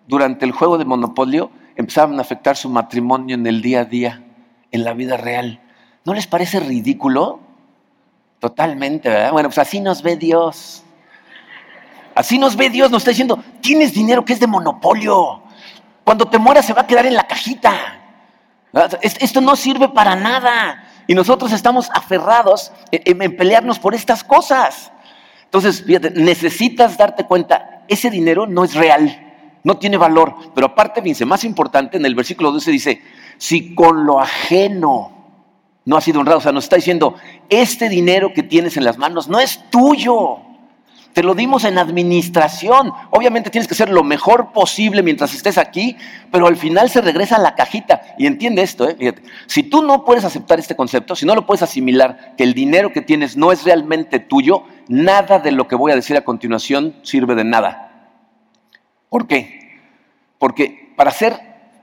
durante 0.06 0.44
el 0.44 0.52
juego 0.52 0.78
de 0.78 0.84
Monopolio 0.84 1.50
empezaban 1.76 2.18
a 2.18 2.22
afectar 2.22 2.56
su 2.56 2.68
matrimonio 2.68 3.34
en 3.34 3.46
el 3.46 3.62
día 3.62 3.80
a 3.80 3.84
día, 3.84 4.22
en 4.70 4.84
la 4.84 4.94
vida 4.94 5.16
real. 5.16 5.60
¿No 6.04 6.14
les 6.14 6.26
parece 6.26 6.60
ridículo? 6.60 7.40
Totalmente, 8.40 9.08
¿verdad? 9.08 9.32
Bueno, 9.32 9.48
pues 9.48 9.58
así 9.58 9.80
nos 9.80 10.02
ve 10.02 10.16
Dios. 10.16 10.82
Así 12.14 12.38
nos 12.38 12.56
ve 12.56 12.68
Dios, 12.68 12.90
nos 12.90 13.02
está 13.02 13.10
diciendo, 13.10 13.42
tienes 13.60 13.94
dinero 13.94 14.24
que 14.24 14.32
es 14.32 14.40
de 14.40 14.46
monopolio. 14.46 15.42
Cuando 16.04 16.26
te 16.26 16.38
mueras 16.38 16.66
se 16.66 16.74
va 16.74 16.82
a 16.82 16.86
quedar 16.86 17.06
en 17.06 17.14
la 17.14 17.26
cajita. 17.26 18.01
Esto 19.02 19.40
no 19.40 19.56
sirve 19.56 19.88
para 19.88 20.16
nada. 20.16 20.88
Y 21.06 21.14
nosotros 21.14 21.52
estamos 21.52 21.90
aferrados 21.92 22.72
en 22.90 23.36
pelearnos 23.36 23.78
por 23.78 23.94
estas 23.94 24.24
cosas. 24.24 24.92
Entonces, 25.44 25.84
fíjate, 25.84 26.10
necesitas 26.12 26.96
darte 26.96 27.26
cuenta, 27.26 27.82
ese 27.86 28.08
dinero 28.08 28.46
no 28.46 28.64
es 28.64 28.74
real, 28.74 29.60
no 29.64 29.76
tiene 29.76 29.98
valor. 29.98 30.34
Pero 30.54 30.68
aparte, 30.68 31.02
fíjense, 31.02 31.26
más 31.26 31.44
importante, 31.44 31.98
en 31.98 32.06
el 32.06 32.14
versículo 32.14 32.52
12 32.52 32.70
dice, 32.70 33.02
si 33.36 33.74
con 33.74 34.06
lo 34.06 34.18
ajeno 34.18 35.12
no 35.84 35.96
has 35.96 36.04
sido 36.04 36.20
honrado, 36.20 36.38
o 36.38 36.40
sea, 36.40 36.52
nos 36.52 36.64
está 36.64 36.76
diciendo, 36.76 37.16
este 37.50 37.88
dinero 37.88 38.32
que 38.32 38.42
tienes 38.42 38.76
en 38.76 38.84
las 38.84 38.96
manos 38.96 39.28
no 39.28 39.40
es 39.40 39.68
tuyo. 39.68 40.38
Te 41.12 41.22
lo 41.22 41.34
dimos 41.34 41.64
en 41.64 41.78
administración. 41.78 42.92
Obviamente 43.10 43.50
tienes 43.50 43.68
que 43.68 43.74
hacer 43.74 43.90
lo 43.90 44.02
mejor 44.02 44.52
posible 44.52 45.02
mientras 45.02 45.34
estés 45.34 45.58
aquí, 45.58 45.96
pero 46.30 46.46
al 46.46 46.56
final 46.56 46.88
se 46.88 47.02
regresa 47.02 47.36
a 47.36 47.40
la 47.40 47.54
cajita. 47.54 48.00
Y 48.18 48.26
entiende 48.26 48.62
esto, 48.62 48.88
¿eh? 48.88 48.96
Fíjate. 48.98 49.22
Si 49.46 49.62
tú 49.62 49.82
no 49.82 50.04
puedes 50.04 50.24
aceptar 50.24 50.58
este 50.58 50.74
concepto, 50.74 51.14
si 51.14 51.26
no 51.26 51.34
lo 51.34 51.44
puedes 51.44 51.62
asimilar, 51.62 52.34
que 52.36 52.44
el 52.44 52.54
dinero 52.54 52.92
que 52.92 53.02
tienes 53.02 53.36
no 53.36 53.52
es 53.52 53.64
realmente 53.64 54.20
tuyo, 54.20 54.64
nada 54.88 55.38
de 55.38 55.52
lo 55.52 55.68
que 55.68 55.74
voy 55.74 55.92
a 55.92 55.96
decir 55.96 56.16
a 56.16 56.24
continuación 56.24 56.96
sirve 57.02 57.34
de 57.34 57.44
nada. 57.44 58.18
¿Por 59.10 59.26
qué? 59.26 59.80
Porque 60.38 60.92
para 60.96 61.10
ser 61.10 61.38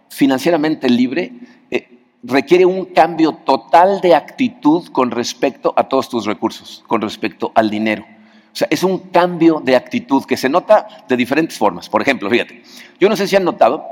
financieramente 0.09 0.89
libre 0.89 1.33
eh, 1.69 1.99
requiere 2.23 2.65
un 2.65 2.85
cambio 2.85 3.33
total 3.33 4.01
de 4.01 4.15
actitud 4.15 4.87
con 4.91 5.11
respecto 5.11 5.73
a 5.77 5.87
todos 5.87 6.09
tus 6.09 6.25
recursos, 6.25 6.83
con 6.87 7.01
respecto 7.01 7.51
al 7.53 7.69
dinero. 7.69 8.05
O 8.51 8.55
sea, 8.55 8.67
es 8.71 8.83
un 8.83 8.97
cambio 9.09 9.61
de 9.63 9.75
actitud 9.75 10.25
que 10.25 10.35
se 10.35 10.49
nota 10.49 10.87
de 11.07 11.15
diferentes 11.15 11.57
formas. 11.57 11.87
Por 11.87 12.01
ejemplo, 12.01 12.29
fíjate, 12.29 12.63
yo 12.99 13.07
no 13.09 13.15
sé 13.15 13.27
si 13.27 13.35
han 13.35 13.43
notado 13.43 13.85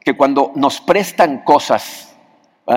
que 0.00 0.16
cuando 0.16 0.52
nos 0.54 0.80
prestan 0.80 1.42
cosas, 1.44 2.14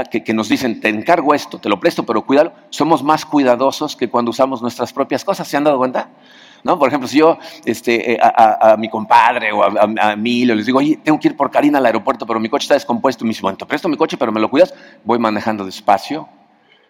que, 0.10 0.34
nos 0.34 0.50
dicen, 0.50 0.82
te 0.82 0.90
encargo 0.90 1.34
esto, 1.34 1.60
te 1.60 1.70
lo 1.70 1.80
presto, 1.80 2.04
pero 2.04 2.26
cuídalo, 2.26 2.54
somos 2.70 3.04
más 3.04 3.26
cuidadosos 3.26 3.96
que 3.96 4.10
cuando 4.10 4.32
usamos 4.32 4.62
nuestras 4.62 4.92
propias 4.92 5.24
cosas. 5.24 5.48
¿Se 5.48 5.56
han 5.56 5.64
dado 5.64 5.78
cuenta? 5.78 6.10
¿No? 6.64 6.80
Por 6.80 6.88
ejemplo, 6.88 7.08
si 7.08 7.20
yo 7.20 7.38
este, 7.66 8.14
eh, 8.14 8.18
a, 8.22 8.76
mi 8.78 8.90
compadre 8.90 9.52
o 9.52 9.64
a, 9.64 9.68
a, 9.68 10.16
les 10.16 10.66
digo, 10.66 10.80
oye, 10.80 10.98
tengo 11.04 11.20
que 11.20 11.28
ir 11.28 11.38
por 11.38 11.52
Karina 11.52 11.78
al 11.78 11.86
aeropuerto, 11.86 12.26
pero 12.26 12.40
mi 12.40 12.50
coche 12.50 12.64
está 12.64 12.74
descompuesto, 12.74 13.24
y 13.24 13.28
me 13.28 13.30
dice, 13.30 13.42
bueno, 13.42 13.58
te 13.58 13.66
presto 13.66 13.88
mi 13.88 13.98
coche, 13.98 14.18
pero 14.18 14.32
me 14.32 14.40
lo 14.40 14.50
cuidas, 14.50 14.74
voy 15.04 15.20
manejando 15.20 15.66
despacio, 15.66 16.28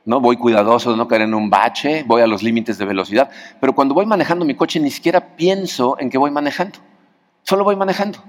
¿no? 0.05 0.19
Voy 0.19 0.37
cuidadoso 0.37 0.91
de 0.91 0.97
no 0.97 1.07
caer 1.07 1.23
en 1.23 1.33
un 1.33 1.49
bache, 1.49 2.03
voy 2.05 2.21
a 2.21 2.27
los 2.27 2.43
límites 2.43 2.77
de 2.77 2.85
velocidad, 2.85 3.29
pero 3.59 3.73
cuando 3.73 3.93
voy 3.93 4.05
manejando 4.05 4.45
mi 4.45 4.55
coche 4.55 4.79
ni 4.79 4.91
siquiera 4.91 5.35
pienso 5.35 5.97
en 5.99 6.09
que 6.09 6.17
voy 6.17 6.31
manejando, 6.31 6.79
solo 7.43 7.63
voy 7.63 7.75
manejando. 7.75 8.19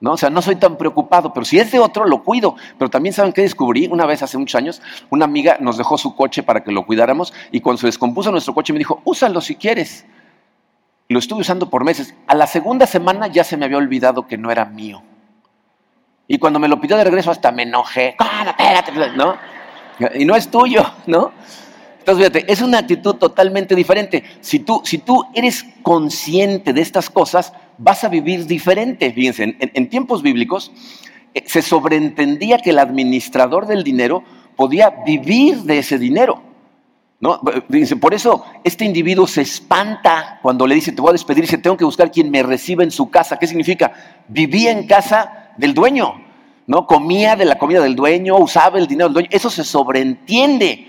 ¿No? 0.00 0.12
O 0.12 0.16
sea, 0.18 0.28
no 0.28 0.42
soy 0.42 0.56
tan 0.56 0.76
preocupado, 0.76 1.32
pero 1.32 1.46
si 1.46 1.58
es 1.58 1.72
de 1.72 1.78
otro, 1.78 2.04
lo 2.04 2.22
cuido. 2.24 2.56
Pero 2.78 2.90
también 2.90 3.14
saben 3.14 3.32
que 3.32 3.40
descubrí 3.40 3.86
una 3.86 4.04
vez 4.04 4.22
hace 4.22 4.36
muchos 4.36 4.56
años, 4.56 4.82
una 5.08 5.24
amiga 5.24 5.56
nos 5.60 5.78
dejó 5.78 5.96
su 5.96 6.14
coche 6.14 6.42
para 6.42 6.62
que 6.62 6.72
lo 6.72 6.84
cuidáramos 6.84 7.32
y 7.52 7.60
cuando 7.60 7.80
se 7.80 7.86
descompuso 7.86 8.30
nuestro 8.30 8.52
coche 8.52 8.74
me 8.74 8.80
dijo, 8.80 9.00
úsalo 9.04 9.40
si 9.40 9.54
quieres. 9.54 10.04
Lo 11.08 11.18
estuve 11.18 11.40
usando 11.40 11.70
por 11.70 11.84
meses. 11.84 12.14
A 12.26 12.34
la 12.34 12.46
segunda 12.46 12.86
semana 12.86 13.28
ya 13.28 13.44
se 13.44 13.56
me 13.56 13.64
había 13.64 13.78
olvidado 13.78 14.26
que 14.26 14.36
no 14.36 14.50
era 14.50 14.66
mío. 14.66 15.02
Y 16.26 16.38
cuando 16.38 16.58
me 16.58 16.68
lo 16.68 16.80
pidió 16.80 16.96
de 16.96 17.04
regreso 17.04 17.30
hasta 17.30 17.52
me 17.52 17.62
enojé. 17.62 18.16
espérate! 18.48 19.16
¿No? 19.16 19.36
Y 20.14 20.24
no 20.24 20.36
es 20.36 20.50
tuyo, 20.50 20.84
¿no? 21.06 21.32
Entonces, 22.04 22.26
fíjate, 22.26 22.52
es 22.52 22.60
una 22.60 22.80
actitud 22.80 23.14
totalmente 23.14 23.74
diferente. 23.74 24.24
Si 24.40 24.58
tú, 24.58 24.82
si 24.84 24.98
tú 24.98 25.24
eres 25.34 25.64
consciente 25.82 26.74
de 26.74 26.82
estas 26.82 27.08
cosas, 27.08 27.54
vas 27.78 28.04
a 28.04 28.08
vivir 28.08 28.46
diferente. 28.46 29.10
Fíjense, 29.10 29.56
en, 29.58 29.88
tiempos 29.88 30.20
bíblicos 30.20 30.70
eh, 31.32 31.44
se 31.46 31.62
sobreentendía 31.62 32.58
que 32.58 32.70
el 32.70 32.78
administrador 32.78 33.66
del 33.66 33.84
dinero 33.84 34.22
podía 34.54 34.90
vivir 35.06 35.62
de 35.62 35.78
ese 35.78 35.98
dinero. 35.98 36.42
¿no? 37.20 37.40
Fíjense, 37.70 37.96
por 37.96 38.12
eso 38.12 38.44
este 38.64 38.84
individuo 38.84 39.26
se 39.26 39.40
espanta 39.40 40.40
cuando 40.42 40.66
le 40.66 40.74
dice, 40.74 40.92
te 40.92 41.00
voy 41.00 41.08
a 41.08 41.12
despedir, 41.12 41.44
dice, 41.44 41.56
tengo 41.56 41.78
que 41.78 41.86
buscar 41.86 42.10
quien 42.10 42.30
me 42.30 42.42
reciba 42.42 42.84
en 42.84 42.90
su 42.90 43.08
casa. 43.08 43.38
¿Qué 43.38 43.46
significa? 43.46 43.94
Vivía 44.28 44.72
en 44.72 44.86
casa 44.86 45.52
del 45.56 45.72
dueño. 45.72 46.23
¿No? 46.66 46.86
Comía 46.86 47.36
de 47.36 47.44
la 47.44 47.58
comida 47.58 47.82
del 47.82 47.96
dueño, 47.96 48.36
usaba 48.36 48.78
el 48.78 48.86
dinero 48.86 49.08
del 49.08 49.14
dueño, 49.14 49.28
eso 49.30 49.50
se 49.50 49.64
sobreentiende. 49.64 50.88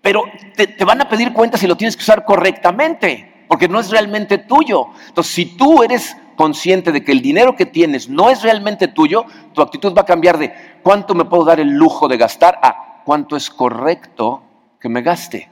Pero 0.00 0.24
te, 0.56 0.84
van 0.84 1.00
a 1.00 1.08
pedir 1.08 1.32
cuentas 1.32 1.60
si 1.60 1.66
lo 1.66 1.76
tienes 1.76 1.96
que 1.96 2.02
usar 2.02 2.24
correctamente, 2.24 3.44
porque 3.48 3.68
no 3.68 3.78
es 3.78 3.90
realmente 3.90 4.38
tuyo. 4.38 4.88
Entonces, 5.08 5.32
si 5.32 5.44
tú 5.56 5.82
eres 5.82 6.16
consciente 6.36 6.90
de 6.90 7.04
que 7.04 7.12
el 7.12 7.22
dinero 7.22 7.54
que 7.54 7.66
tienes 7.66 8.08
no 8.08 8.28
es 8.28 8.42
realmente 8.42 8.88
tuyo, 8.88 9.24
tu 9.52 9.62
actitud 9.62 9.94
va 9.96 10.02
a 10.02 10.06
cambiar 10.06 10.38
de 10.38 10.52
cuánto 10.82 11.14
me 11.14 11.24
puedo 11.24 11.44
dar 11.44 11.60
el 11.60 11.68
lujo 11.68 12.08
de 12.08 12.16
gastar 12.16 12.58
a 12.62 13.02
cuánto 13.04 13.36
es 13.36 13.48
correcto 13.48 14.42
que 14.80 14.88
me 14.88 15.02
gaste, 15.02 15.48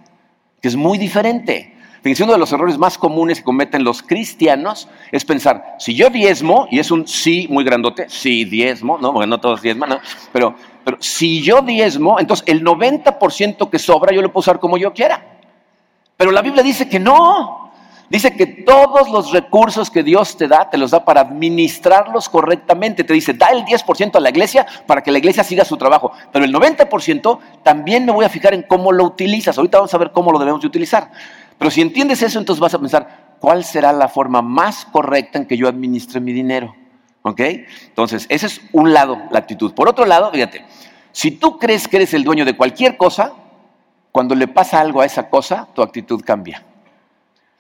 que 0.61 0.69
es 0.69 0.77
muy 0.77 0.99
diferente. 0.99 1.77
Fíjense, 2.03 2.25
uno 2.25 2.33
de 2.33 2.39
los 2.39 2.51
errores 2.53 2.79
más 2.79 2.97
comunes 2.97 3.39
que 3.39 3.45
cometen 3.45 3.85
los 3.85 4.03
cristianos 4.03 4.89
es 5.13 5.25
pensar, 5.25 5.77
si 5.79 5.95
yo 5.95 6.09
diezmo, 6.09 6.67
y 6.71 6.79
es 6.79 6.91
un 6.91 7.07
sí 7.07 7.47
muy 7.51 7.63
grandote, 7.63 8.09
sí 8.09 8.45
diezmo, 8.45 8.97
¿no? 8.99 9.13
Porque 9.13 9.27
no 9.27 9.39
todos 9.39 9.61
diezman. 9.61 9.99
Pero, 10.33 10.55
pero 10.83 10.97
si 11.01 11.43
yo 11.43 11.61
diezmo, 11.61 12.19
entonces 12.19 12.45
el 12.49 12.65
90% 12.65 13.69
que 13.69 13.79
sobra 13.79 14.15
yo 14.15 14.23
lo 14.23 14.33
puedo 14.33 14.41
usar 14.41 14.61
como 14.61 14.79
yo 14.79 14.95
quiera. 14.95 15.41
Pero 16.17 16.31
la 16.33 16.41
Biblia 16.41 16.63
dice 16.63 16.89
que 16.89 16.99
no. 16.99 17.71
Dice 18.11 18.35
que 18.35 18.45
todos 18.45 19.09
los 19.09 19.31
recursos 19.31 19.89
que 19.89 20.03
Dios 20.03 20.37
te 20.37 20.49
da, 20.49 20.69
te 20.69 20.77
los 20.77 20.91
da 20.91 21.05
para 21.05 21.21
administrarlos 21.21 22.29
correctamente. 22.29 23.05
Te 23.05 23.15
dice, 23.15 23.35
da 23.35 23.51
el 23.51 23.65
10% 23.65 24.17
a 24.17 24.21
la 24.21 24.31
iglesia 24.31 24.67
para 24.87 25.01
que 25.01 25.13
la 25.13 25.19
iglesia 25.19 25.45
siga 25.45 25.65
su 25.65 25.77
trabajo. 25.77 26.11
Pero 26.33 26.45
el 26.45 26.53
90% 26.53 27.39
también 27.63 28.05
me 28.05 28.13
voy 28.13 28.25
a 28.25 28.29
fijar 28.29 28.53
en 28.53 28.65
cómo 28.65 28.91
lo 28.91 29.05
utilizas. 29.05 29.57
Ahorita 29.57 29.79
vamos 29.79 29.95
a 29.95 29.99
ver 29.99 30.11
cómo 30.11 30.33
lo 30.33 30.41
debemos 30.41 30.61
de 30.61 30.67
utilizar. 30.67 31.11
Pero 31.61 31.71
si 31.71 31.83
entiendes 31.83 32.23
eso, 32.23 32.39
entonces 32.39 32.59
vas 32.59 32.73
a 32.73 32.79
pensar, 32.79 33.37
¿cuál 33.39 33.65
será 33.65 33.93
la 33.93 34.09
forma 34.09 34.41
más 34.41 34.87
correcta 34.87 35.39
en 35.39 35.45
que 35.45 35.59
yo 35.59 35.69
administre 35.69 36.19
mi 36.19 36.33
dinero? 36.33 36.75
¿Ok? 37.21 37.39
Entonces, 37.87 38.25
ese 38.31 38.47
es 38.47 38.63
un 38.73 38.95
lado, 38.95 39.19
la 39.31 39.41
actitud. 39.41 39.75
Por 39.75 39.87
otro 39.87 40.07
lado, 40.07 40.31
fíjate, 40.33 40.65
si 41.13 41.33
tú 41.33 41.59
crees 41.59 41.87
que 41.87 41.97
eres 41.97 42.15
el 42.15 42.25
dueño 42.25 42.47
de 42.47 42.57
cualquier 42.57 42.97
cosa, 42.97 43.35
cuando 44.11 44.35
le 44.35 44.49
pasa 44.49 44.81
algo 44.81 45.03
a 45.03 45.05
esa 45.05 45.29
cosa, 45.29 45.69
tu 45.75 45.83
actitud 45.83 46.23
cambia. 46.25 46.65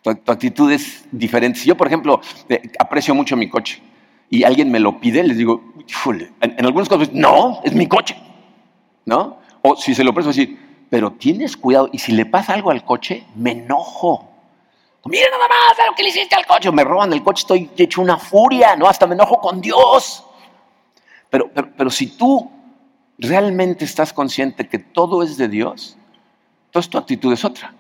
Tu, 0.01 0.09
actitud 0.09 0.73
es 0.73 1.05
diferente. 1.13 1.59
Si 1.59 1.69
yo, 1.69 1.77
por 1.77 1.87
ejemplo, 1.87 2.23
eh, 2.49 2.63
aprecio 2.79 3.15
mucho 3.15 3.37
mi 3.37 3.51
coche 3.51 3.83
y 4.31 4.45
alguien 4.45 4.71
me 4.71 4.81
lo 4.81 4.99
pide, 4.99 5.23
les 5.23 5.37
digo, 5.37 5.75
en, 6.41 6.65
algunos 6.65 6.89
casos, 6.89 7.13
no, 7.13 7.61
es 7.65 7.75
mi 7.75 7.87
coche. 7.87 8.17
¿No? 9.05 9.41
O 9.61 9.77
si 9.77 9.95
se 9.95 10.05
lo 10.05 10.15
presto, 10.15 10.29
decir, 10.31 10.70
pero 10.91 11.13
tienes 11.13 11.57
cuidado 11.57 11.89
y 11.93 11.99
si 11.99 12.13
le 12.13 12.27
pasa 12.27 12.53
algo 12.53 12.73
al 12.73 12.85
coche, 12.85 13.25
me 13.37 13.53
enojo. 13.53 14.29
Mira 15.05 15.31
nada 15.31 15.49
más 15.49 15.87
lo 15.89 15.95
que 15.95 16.03
le 16.03 16.11
hiciste 16.11 16.35
al 16.35 16.45
coche. 16.45 16.71
Me 16.73 16.85
roban 16.85 17.13
el 17.13 17.23
coche, 17.23 17.43
estoy 17.43 17.71
hecho 17.77 18.03
una 18.03 18.19
furia, 18.19 18.77
¿no? 18.77 18.87
Hasta 18.87 19.07
me 19.07 19.15
enojo 19.15 19.41
con 19.41 19.61
Dios. 19.61 20.25
Pero, 21.31 21.49
pero, 21.53 21.91
si 21.91 22.09
tú 22.09 22.51
realmente 23.17 23.85
estás 23.85 24.13
consciente 24.13 24.69
que 24.69 24.81
todo 24.81 25.23
es 25.23 25.37
de 25.37 25.47
Dios, 25.47 25.97
entonces 26.67 26.91
tu 26.91 26.99
actitud 26.99 27.33
es 27.33 27.45
otra. 27.45 27.73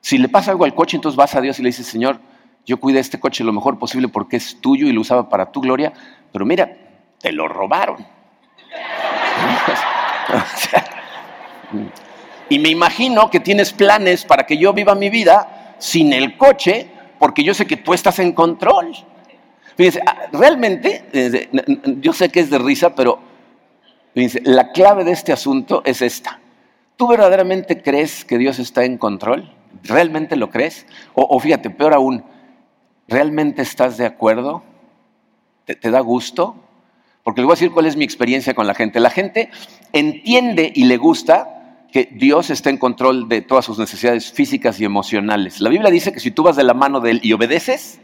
Si 0.00 0.18
le 0.18 0.28
pasa 0.28 0.50
algo 0.50 0.64
al 0.64 0.74
coche, 0.74 0.96
entonces 0.96 1.16
vas 1.16 1.36
a 1.36 1.40
Dios 1.40 1.58
y 1.60 1.62
le 1.62 1.68
dices, 1.68 1.86
Señor, 1.86 2.18
yo 2.66 2.80
cuidé 2.80 2.98
este 2.98 3.20
coche 3.20 3.44
lo 3.44 3.52
mejor 3.52 3.78
posible 3.78 4.08
porque 4.08 4.36
es 4.36 4.60
tuyo 4.60 4.88
y 4.88 4.92
lo 4.92 5.00
usaba 5.02 5.28
para 5.28 5.52
tu 5.52 5.60
gloria, 5.60 5.92
pero 6.32 6.44
mira, 6.44 6.76
te 7.20 7.30
lo 7.30 7.46
robaron. 7.46 8.04
Y 12.48 12.58
me 12.58 12.68
imagino 12.68 13.30
que 13.30 13.40
tienes 13.40 13.72
planes 13.72 14.24
para 14.24 14.46
que 14.46 14.56
yo 14.56 14.72
viva 14.72 14.94
mi 14.94 15.10
vida 15.10 15.74
sin 15.78 16.12
el 16.12 16.36
coche, 16.36 16.88
porque 17.18 17.42
yo 17.42 17.54
sé 17.54 17.66
que 17.66 17.76
tú 17.76 17.94
estás 17.94 18.18
en 18.18 18.32
control. 18.32 18.92
Fíjense, 19.76 20.00
ah, 20.06 20.28
realmente, 20.32 21.04
yo 22.00 22.12
sé 22.12 22.30
que 22.30 22.40
es 22.40 22.50
de 22.50 22.58
risa, 22.58 22.94
pero 22.94 23.18
la 24.44 24.72
clave 24.72 25.04
de 25.04 25.12
este 25.12 25.32
asunto 25.32 25.82
es 25.84 26.00
esta. 26.00 26.40
¿Tú 26.96 27.06
verdaderamente 27.08 27.82
crees 27.82 28.24
que 28.24 28.38
Dios 28.38 28.58
está 28.58 28.84
en 28.84 28.96
control? 28.96 29.52
¿Realmente 29.82 30.36
lo 30.36 30.48
crees? 30.48 30.86
O, 31.12 31.38
fíjate, 31.38 31.68
peor 31.68 31.92
aún, 31.92 32.24
¿realmente 33.06 33.60
estás 33.60 33.98
de 33.98 34.06
acuerdo? 34.06 34.62
¿Te, 35.66 35.90
da 35.90 36.00
gusto? 36.00 36.56
Porque 37.22 37.42
les 37.42 37.46
voy 37.46 37.52
a 37.52 37.56
decir 37.56 37.72
cuál 37.72 37.84
es 37.84 37.96
mi 37.96 38.04
experiencia 38.04 38.54
con 38.54 38.66
la 38.66 38.74
gente. 38.74 39.00
La 39.00 39.10
gente 39.10 39.50
entiende 39.92 40.72
y 40.74 40.84
le 40.84 40.96
gusta 40.96 41.55
que 41.96 42.10
Dios 42.12 42.50
está 42.50 42.68
en 42.68 42.76
control 42.76 43.26
de 43.26 43.40
todas 43.40 43.64
sus 43.64 43.78
necesidades 43.78 44.30
físicas 44.30 44.78
y 44.78 44.84
emocionales. 44.84 45.62
La 45.62 45.70
Biblia 45.70 45.90
dice 45.90 46.12
que 46.12 46.20
si 46.20 46.30
tú 46.30 46.42
vas 46.42 46.54
de 46.54 46.62
la 46.62 46.74
mano 46.74 47.00
de 47.00 47.12
Él 47.12 47.20
y 47.22 47.32
obedeces, 47.32 48.00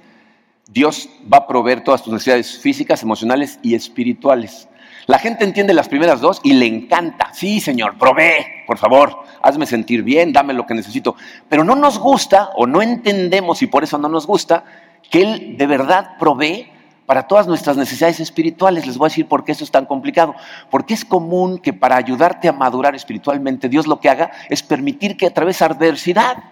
Dios 0.67 1.11
va 1.31 1.37
a 1.37 1.47
proveer 1.47 1.85
todas 1.85 2.03
tus 2.03 2.11
necesidades 2.11 2.59
físicas, 2.59 3.03
emocionales 3.03 3.59
y 3.63 3.75
espirituales. 3.75 4.67
La 5.05 5.19
gente 5.19 5.45
entiende 5.45 5.75
las 5.75 5.89
primeras 5.89 6.23
dos 6.23 6.41
y 6.43 6.55
le 6.55 6.65
encanta. 6.65 7.35
Sí, 7.35 7.61
Señor, 7.61 7.99
provee, 7.99 8.65
por 8.67 8.79
favor, 8.79 9.25
hazme 9.43 9.67
sentir 9.67 10.03
bien, 10.03 10.33
dame 10.33 10.55
lo 10.55 10.65
que 10.65 10.73
necesito. 10.73 11.15
Pero 11.51 11.63
no 11.63 11.77
nos 11.77 11.99
gusta 11.99 12.49
o 12.57 12.67
no 12.67 12.81
entendemos 12.81 13.61
y 13.61 13.67
por 13.67 13.85
eso 13.85 13.99
no 13.99 14.09
nos 14.09 14.27
gusta 14.27 14.65
que 15.11 15.21
Él 15.21 15.57
de 15.59 15.67
verdad 15.67 16.17
provee 16.19 16.72
para 17.13 17.29
todas 17.29 17.47
nuestras 17.47 17.77
necesidades 17.77 18.21
espirituales. 18.21 18.87
Les 18.87 18.97
voy 18.97 19.05
a 19.05 19.11
decir 19.11 19.29
por 19.29 19.45
qué 19.45 19.53
eso 19.53 19.65
es 19.65 19.71
tan 19.71 19.85
complicado. 19.85 20.35
Porque 20.71 20.95
es 20.95 21.05
común 21.05 21.59
que 21.59 21.75
para 21.75 21.95
ayudarte 21.95 22.49
a 22.49 22.53
madurar 22.53 22.95
espiritualmente, 22.95 23.69
Dios 23.69 23.87
lo 23.87 24.01
que 24.01 24.09
haga 24.09 24.31
es 24.49 24.63
permitir 24.63 25.19
que 25.19 25.27
a 25.27 25.35
través 25.35 25.61
adversidad, 25.61 26.43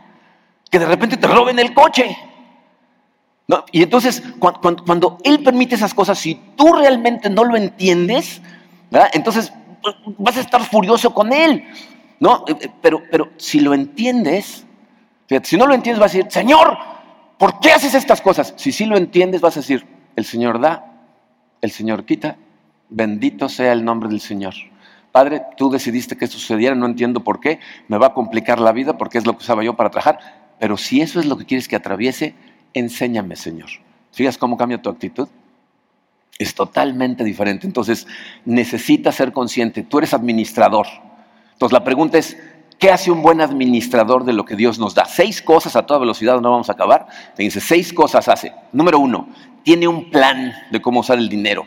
que 0.70 0.78
de 0.78 0.84
repente 0.84 1.16
te 1.16 1.26
roben 1.26 1.58
el 1.58 1.72
coche. 1.72 2.14
Y 3.72 3.82
entonces, 3.82 4.22
cuando, 4.38 5.16
Él 5.24 5.42
permite 5.42 5.76
esas 5.76 5.94
cosas, 5.94 6.18
si 6.18 6.34
tú 6.56 6.74
realmente 6.74 7.30
no 7.30 7.44
lo 7.44 7.56
entiendes, 7.56 8.42
entonces 9.14 9.54
vas 10.18 10.36
a 10.36 10.40
estar 10.40 10.62
furioso 10.62 11.14
con 11.14 11.32
Él. 11.32 11.64
¿no? 12.18 12.44
Eh, 12.46 12.54
eh, 12.60 12.70
pero, 12.82 13.02
pero 13.10 13.30
si 13.38 13.60
lo 13.60 13.72
entiendes, 13.72 14.66
si 15.42 15.56
no 15.56 15.66
lo 15.66 15.72
entiendes, 15.72 16.00
vas 16.00 16.12
a 16.12 16.18
decir, 16.18 16.30
Señor, 16.30 16.76
¿por 17.38 17.60
qué 17.60 17.72
haces 17.72 17.94
estas 17.94 18.20
cosas? 18.20 18.52
Si 18.58 18.72
sí 18.72 18.84
lo 18.84 18.98
entiendes, 18.98 19.40
vas 19.40 19.56
a 19.56 19.60
decir, 19.60 19.99
el 20.20 20.26
Señor 20.26 20.60
da, 20.60 20.84
el 21.60 21.70
Señor 21.70 22.04
quita, 22.04 22.36
bendito 22.88 23.48
sea 23.48 23.72
el 23.72 23.84
nombre 23.84 24.08
del 24.08 24.20
Señor. 24.20 24.54
Padre, 25.12 25.42
tú 25.56 25.70
decidiste 25.70 26.16
que 26.16 26.26
esto 26.26 26.38
sucediera, 26.38 26.74
no 26.76 26.86
entiendo 26.86 27.24
por 27.24 27.40
qué, 27.40 27.58
me 27.88 27.98
va 27.98 28.08
a 28.08 28.14
complicar 28.14 28.60
la 28.60 28.72
vida 28.72 28.96
porque 28.96 29.18
es 29.18 29.26
lo 29.26 29.32
que 29.32 29.38
usaba 29.38 29.64
yo 29.64 29.74
para 29.74 29.90
trabajar, 29.90 30.18
pero 30.60 30.76
si 30.76 31.00
eso 31.00 31.18
es 31.18 31.26
lo 31.26 31.36
que 31.36 31.46
quieres 31.46 31.66
que 31.66 31.76
atraviese, 31.76 32.34
enséñame, 32.74 33.34
Señor. 33.34 33.70
¿Fíjas 34.12 34.38
cómo 34.38 34.56
cambia 34.56 34.80
tu 34.80 34.90
actitud? 34.90 35.28
Es 36.38 36.54
totalmente 36.54 37.24
diferente. 37.24 37.66
Entonces, 37.66 38.06
necesitas 38.44 39.14
ser 39.14 39.32
consciente. 39.32 39.82
Tú 39.82 39.98
eres 39.98 40.14
administrador. 40.14 40.86
Entonces, 41.52 41.72
la 41.72 41.84
pregunta 41.84 42.18
es, 42.18 42.36
¿qué 42.80 42.90
hace 42.90 43.12
un 43.12 43.22
buen 43.22 43.40
administrador 43.40 44.24
de 44.24 44.32
lo 44.32 44.44
que 44.44 44.56
Dios 44.56 44.80
nos 44.80 44.94
da? 44.94 45.04
Seis 45.04 45.40
cosas 45.40 45.76
a 45.76 45.86
toda 45.86 46.00
velocidad, 46.00 46.40
no 46.40 46.50
vamos 46.50 46.68
a 46.68 46.72
acabar. 46.72 47.06
Fíjense, 47.36 47.60
seis 47.60 47.92
cosas 47.92 48.26
hace. 48.26 48.52
Número 48.72 48.98
uno, 48.98 49.28
tiene 49.62 49.86
un 49.86 50.10
plan 50.10 50.52
de 50.72 50.82
cómo 50.82 51.00
usar 51.00 51.18
el 51.18 51.28
dinero. 51.28 51.64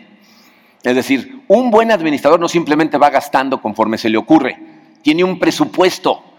Es 0.84 0.96
decir, 0.96 1.44
un 1.48 1.72
buen 1.72 1.92
administrador 1.92 2.40
no 2.40 2.50
simplemente 2.50 2.98
va 2.98 3.10
gastando 3.10 3.62
conforme 3.62 3.98
se 3.98 4.10
le 4.10 4.18
ocurre. 4.18 4.58
Tiene 5.02 5.24
un 5.24 5.40
presupuesto 5.40 6.34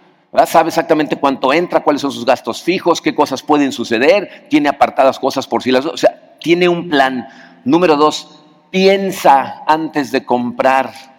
Sabe 0.47 0.69
exactamente 0.69 1.17
cuánto 1.17 1.53
entra, 1.53 1.85
cuáles 1.85 2.03
son 2.03 2.11
sus 2.11 2.27
gastos 2.27 2.61
fijos, 2.61 3.01
qué 3.01 3.15
cosas 3.15 3.43
pueden 3.43 3.71
suceder, 3.71 4.47
tiene 4.51 4.69
apartadas 4.69 5.21
cosas 5.21 5.47
por 5.47 5.63
sí 5.63 5.71
las 5.71 5.87
O 5.87 5.97
sea, 5.97 6.37
tiene 6.41 6.69
un 6.69 6.89
plan. 6.89 7.29
Número 7.65 7.97
dos, 7.97 8.45
piensa 8.71 9.63
antes 9.67 10.11
de 10.11 10.25
comprar. 10.25 11.14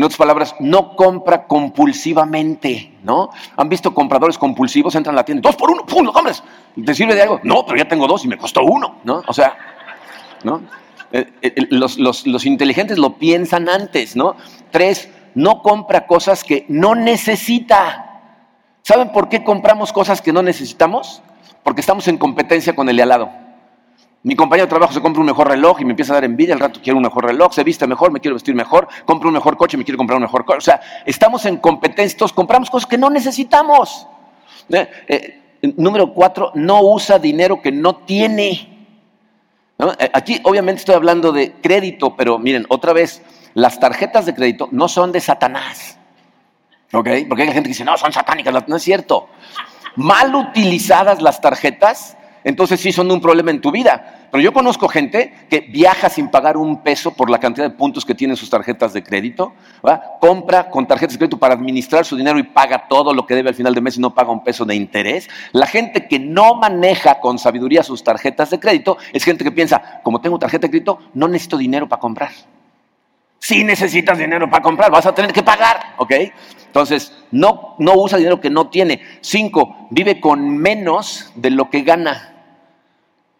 En 0.00 0.04
otras 0.04 0.16
palabras, 0.16 0.54
no 0.60 0.96
compra 0.96 1.46
compulsivamente, 1.46 2.90
¿no? 3.02 3.28
¿Han 3.54 3.68
visto 3.68 3.92
compradores 3.92 4.38
compulsivos? 4.38 4.94
Entran 4.94 5.14
a 5.14 5.16
la 5.16 5.24
tienda, 5.26 5.46
dos 5.46 5.56
por 5.56 5.70
uno, 5.70 5.84
¡pum! 5.84 6.06
¿Lo 6.06 6.12
compras? 6.14 6.42
¿Te 6.82 6.94
sirve 6.94 7.14
de 7.14 7.20
algo? 7.20 7.38
No, 7.42 7.66
pero 7.66 7.76
ya 7.76 7.86
tengo 7.86 8.06
dos 8.06 8.24
y 8.24 8.28
me 8.28 8.38
costó 8.38 8.62
uno, 8.62 8.96
¿no? 9.04 9.22
O 9.26 9.34
sea, 9.34 9.58
¿no? 10.42 10.62
Eh, 11.12 11.30
eh, 11.42 11.66
los, 11.68 11.98
los 11.98 12.46
inteligentes 12.46 12.96
lo 12.96 13.18
piensan 13.18 13.68
antes, 13.68 14.16
¿no? 14.16 14.36
Tres, 14.70 15.10
no 15.34 15.60
compra 15.60 16.06
cosas 16.06 16.44
que 16.44 16.64
no 16.70 16.94
necesita. 16.94 18.22
¿Saben 18.80 19.12
por 19.12 19.28
qué 19.28 19.44
compramos 19.44 19.92
cosas 19.92 20.22
que 20.22 20.32
no 20.32 20.42
necesitamos? 20.42 21.20
Porque 21.62 21.82
estamos 21.82 22.08
en 22.08 22.16
competencia 22.16 22.74
con 22.74 22.88
el 22.88 22.96
de 22.96 23.02
al 23.02 23.08
lado. 23.10 23.30
Mi 24.22 24.36
compañero 24.36 24.66
de 24.66 24.70
trabajo 24.70 24.92
se 24.92 25.00
compra 25.00 25.20
un 25.20 25.26
mejor 25.26 25.48
reloj 25.48 25.80
y 25.80 25.84
me 25.84 25.92
empieza 25.92 26.12
a 26.12 26.16
dar 26.16 26.24
envidia, 26.24 26.52
al 26.52 26.60
rato 26.60 26.80
quiero 26.82 26.98
un 26.98 27.02
mejor 27.02 27.24
reloj, 27.24 27.54
se 27.54 27.64
viste 27.64 27.86
mejor, 27.86 28.12
me 28.12 28.20
quiero 28.20 28.34
vestir 28.34 28.54
mejor, 28.54 28.86
compro 29.06 29.28
un 29.28 29.34
mejor 29.34 29.56
coche, 29.56 29.78
me 29.78 29.84
quiero 29.84 29.96
comprar 29.96 30.16
un 30.16 30.22
mejor 30.22 30.44
coche. 30.44 30.58
O 30.58 30.60
sea, 30.60 30.80
estamos 31.06 31.46
en 31.46 31.56
competencia, 31.56 32.18
todos 32.18 32.32
compramos 32.34 32.68
cosas 32.68 32.86
que 32.86 32.98
no 32.98 33.08
necesitamos. 33.08 34.06
Eh, 34.68 34.88
eh, 35.08 35.42
número 35.76 36.12
cuatro, 36.12 36.52
no 36.54 36.82
usa 36.82 37.18
dinero 37.18 37.62
que 37.62 37.72
no 37.72 37.96
tiene. 37.96 38.86
Eh, 39.78 40.10
aquí 40.12 40.40
obviamente 40.44 40.80
estoy 40.80 40.96
hablando 40.96 41.32
de 41.32 41.52
crédito, 41.52 42.14
pero 42.14 42.38
miren, 42.38 42.66
otra 42.68 42.92
vez, 42.92 43.22
las 43.54 43.80
tarjetas 43.80 44.26
de 44.26 44.34
crédito 44.34 44.68
no 44.70 44.88
son 44.88 45.12
de 45.12 45.20
Satanás. 45.20 45.98
Porque 46.90 47.10
hay 47.10 47.26
gente 47.26 47.62
que 47.62 47.68
dice, 47.68 47.84
no, 47.84 47.96
son 47.96 48.12
satánicas. 48.12 48.68
No 48.68 48.76
es 48.76 48.82
cierto. 48.82 49.28
Mal 49.96 50.34
utilizadas 50.34 51.22
las 51.22 51.40
tarjetas, 51.40 52.16
entonces 52.44 52.80
sí 52.80 52.92
son 52.92 53.10
un 53.10 53.20
problema 53.20 53.50
en 53.50 53.60
tu 53.60 53.70
vida. 53.70 54.28
Pero 54.30 54.42
yo 54.42 54.52
conozco 54.52 54.86
gente 54.86 55.34
que 55.48 55.60
viaja 55.60 56.08
sin 56.08 56.28
pagar 56.28 56.56
un 56.56 56.82
peso 56.82 57.12
por 57.12 57.30
la 57.30 57.40
cantidad 57.40 57.68
de 57.68 57.74
puntos 57.74 58.04
que 58.04 58.14
tienen 58.14 58.36
sus 58.36 58.48
tarjetas 58.48 58.92
de 58.92 59.02
crédito, 59.02 59.54
compra 60.20 60.70
con 60.70 60.86
tarjetas 60.86 61.14
de 61.14 61.18
crédito 61.18 61.38
para 61.38 61.54
administrar 61.54 62.04
su 62.04 62.16
dinero 62.16 62.38
y 62.38 62.44
paga 62.44 62.86
todo 62.88 63.12
lo 63.12 63.26
que 63.26 63.34
debe 63.34 63.48
al 63.48 63.54
final 63.54 63.74
del 63.74 63.82
mes 63.82 63.96
y 63.96 64.00
no 64.00 64.14
paga 64.14 64.30
un 64.30 64.44
peso 64.44 64.64
de 64.64 64.76
interés. 64.76 65.28
La 65.52 65.66
gente 65.66 66.06
que 66.06 66.18
no 66.18 66.54
maneja 66.54 67.18
con 67.20 67.38
sabiduría 67.38 67.82
sus 67.82 68.04
tarjetas 68.04 68.50
de 68.50 68.60
crédito 68.60 68.98
es 69.12 69.24
gente 69.24 69.42
que 69.42 69.50
piensa, 69.52 70.00
como 70.02 70.20
tengo 70.20 70.38
tarjeta 70.38 70.66
de 70.66 70.70
crédito, 70.70 70.98
no 71.14 71.26
necesito 71.26 71.56
dinero 71.56 71.88
para 71.88 72.00
comprar. 72.00 72.30
Si 73.40 73.64
necesitas 73.64 74.18
dinero 74.18 74.48
para 74.50 74.62
comprar, 74.62 74.90
vas 74.90 75.06
a 75.06 75.14
tener 75.14 75.32
que 75.32 75.42
pagar, 75.42 75.94
¿ok? 75.96 76.12
Entonces, 76.66 77.12
no, 77.30 77.74
no 77.78 77.94
usa 77.94 78.18
dinero 78.18 78.40
que 78.40 78.50
no 78.50 78.68
tiene. 78.68 79.00
Cinco, 79.22 79.88
vive 79.90 80.20
con 80.20 80.58
menos 80.58 81.32
de 81.34 81.50
lo 81.50 81.70
que 81.70 81.80
gana. 81.80 82.34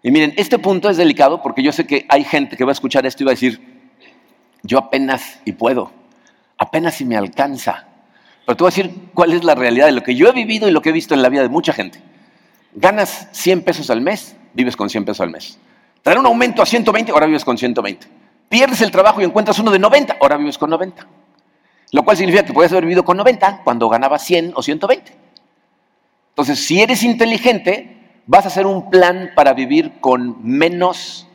Y 0.03 0.11
miren, 0.11 0.33
este 0.37 0.59
punto 0.59 0.89
es 0.89 0.97
delicado 0.97 1.43
porque 1.43 1.63
yo 1.63 1.71
sé 1.71 1.87
que 1.87 2.07
hay 2.09 2.25
gente 2.25 2.57
que 2.57 2.65
va 2.65 2.71
a 2.71 2.73
escuchar 2.73 3.05
esto 3.05 3.23
y 3.23 3.27
va 3.27 3.33
a 3.33 3.35
decir, 3.35 3.61
yo 4.63 4.79
apenas 4.79 5.41
y 5.45 5.53
puedo, 5.53 5.93
apenas 6.57 6.95
si 6.95 7.05
me 7.05 7.17
alcanza. 7.17 7.87
Pero 8.47 8.57
te 8.57 8.65
voy 8.65 8.69
a 8.69 8.75
decir 8.75 9.11
cuál 9.13 9.35
es 9.35 9.45
la 9.45 9.55
realidad 9.55 9.87
de 9.87 9.93
lo 9.93 10.03
que 10.03 10.15
yo 10.15 10.29
he 10.29 10.33
vivido 10.33 10.67
y 10.67 10.73
lo 10.73 10.81
que 10.81 10.89
he 10.89 10.93
visto 10.93 11.13
en 11.13 11.21
la 11.21 11.29
vida 11.29 11.43
de 11.43 11.51
mucha 11.51 11.75
gente. 11.75 12.01
Ganas 12.73 13.29
100 13.33 13.63
pesos 13.63 13.91
al 13.91 14.01
mes, 14.01 14.35
vives 14.55 14.77
con 14.77 14.89
100 14.89 15.05
pesos 15.05 15.21
al 15.21 15.31
mes. 15.31 15.59
Te 16.03 16.19
un 16.19 16.25
aumento 16.25 16.63
a 16.63 16.67
120, 16.67 17.13
ahora 17.13 17.27
vives 17.27 17.45
con 17.45 17.59
120. 17.59 18.20
Pierdes 18.51 18.81
el 18.81 18.91
trabajo 18.91 19.21
y 19.21 19.25
encuentras 19.25 19.61
uno 19.61 19.71
de 19.71 19.79
90, 19.79 20.17
ahora 20.21 20.37
vives 20.37 20.59
con 20.59 20.71
90. 20.71 21.07
Lo 21.93 22.03
cual 22.03 22.17
significa 22.17 22.45
que 22.45 22.53
puedes 22.53 22.73
haber 22.73 22.83
vivido 22.83 23.05
con 23.05 23.17
90 23.17 23.63
cuando 23.63 23.89
ganabas 23.89 24.25
100 24.25 24.55
o 24.57 24.63
120. 24.63 25.17
Entonces, 26.31 26.59
si 26.59 26.83
eres 26.83 27.05
inteligente, 27.05 28.23
vas 28.27 28.45
a 28.47 28.49
hacer 28.49 28.67
un 28.67 28.91
plan 28.91 29.31
para 29.37 29.53
vivir 29.53 30.01
con 30.01 30.37
menos 30.43 31.29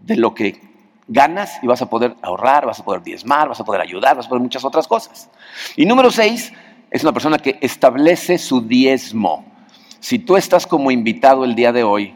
de 0.00 0.16
lo 0.16 0.34
que 0.34 0.60
ganas 1.06 1.58
y 1.62 1.66
vas 1.66 1.80
a 1.80 1.88
poder 1.88 2.16
ahorrar, 2.20 2.66
vas 2.66 2.80
a 2.80 2.84
poder 2.84 3.02
diezmar, 3.02 3.48
vas 3.48 3.60
a 3.60 3.64
poder 3.64 3.80
ayudar, 3.80 4.14
vas 4.14 4.26
a 4.26 4.28
poder 4.28 4.42
muchas 4.42 4.62
otras 4.62 4.86
cosas. 4.86 5.30
Y 5.74 5.86
número 5.86 6.10
6 6.10 6.52
es 6.90 7.02
una 7.02 7.14
persona 7.14 7.38
que 7.38 7.58
establece 7.62 8.36
su 8.36 8.60
diezmo. 8.60 9.42
Si 10.00 10.18
tú 10.18 10.36
estás 10.36 10.66
como 10.66 10.90
invitado 10.90 11.46
el 11.46 11.54
día 11.54 11.72
de 11.72 11.82
hoy 11.82 12.14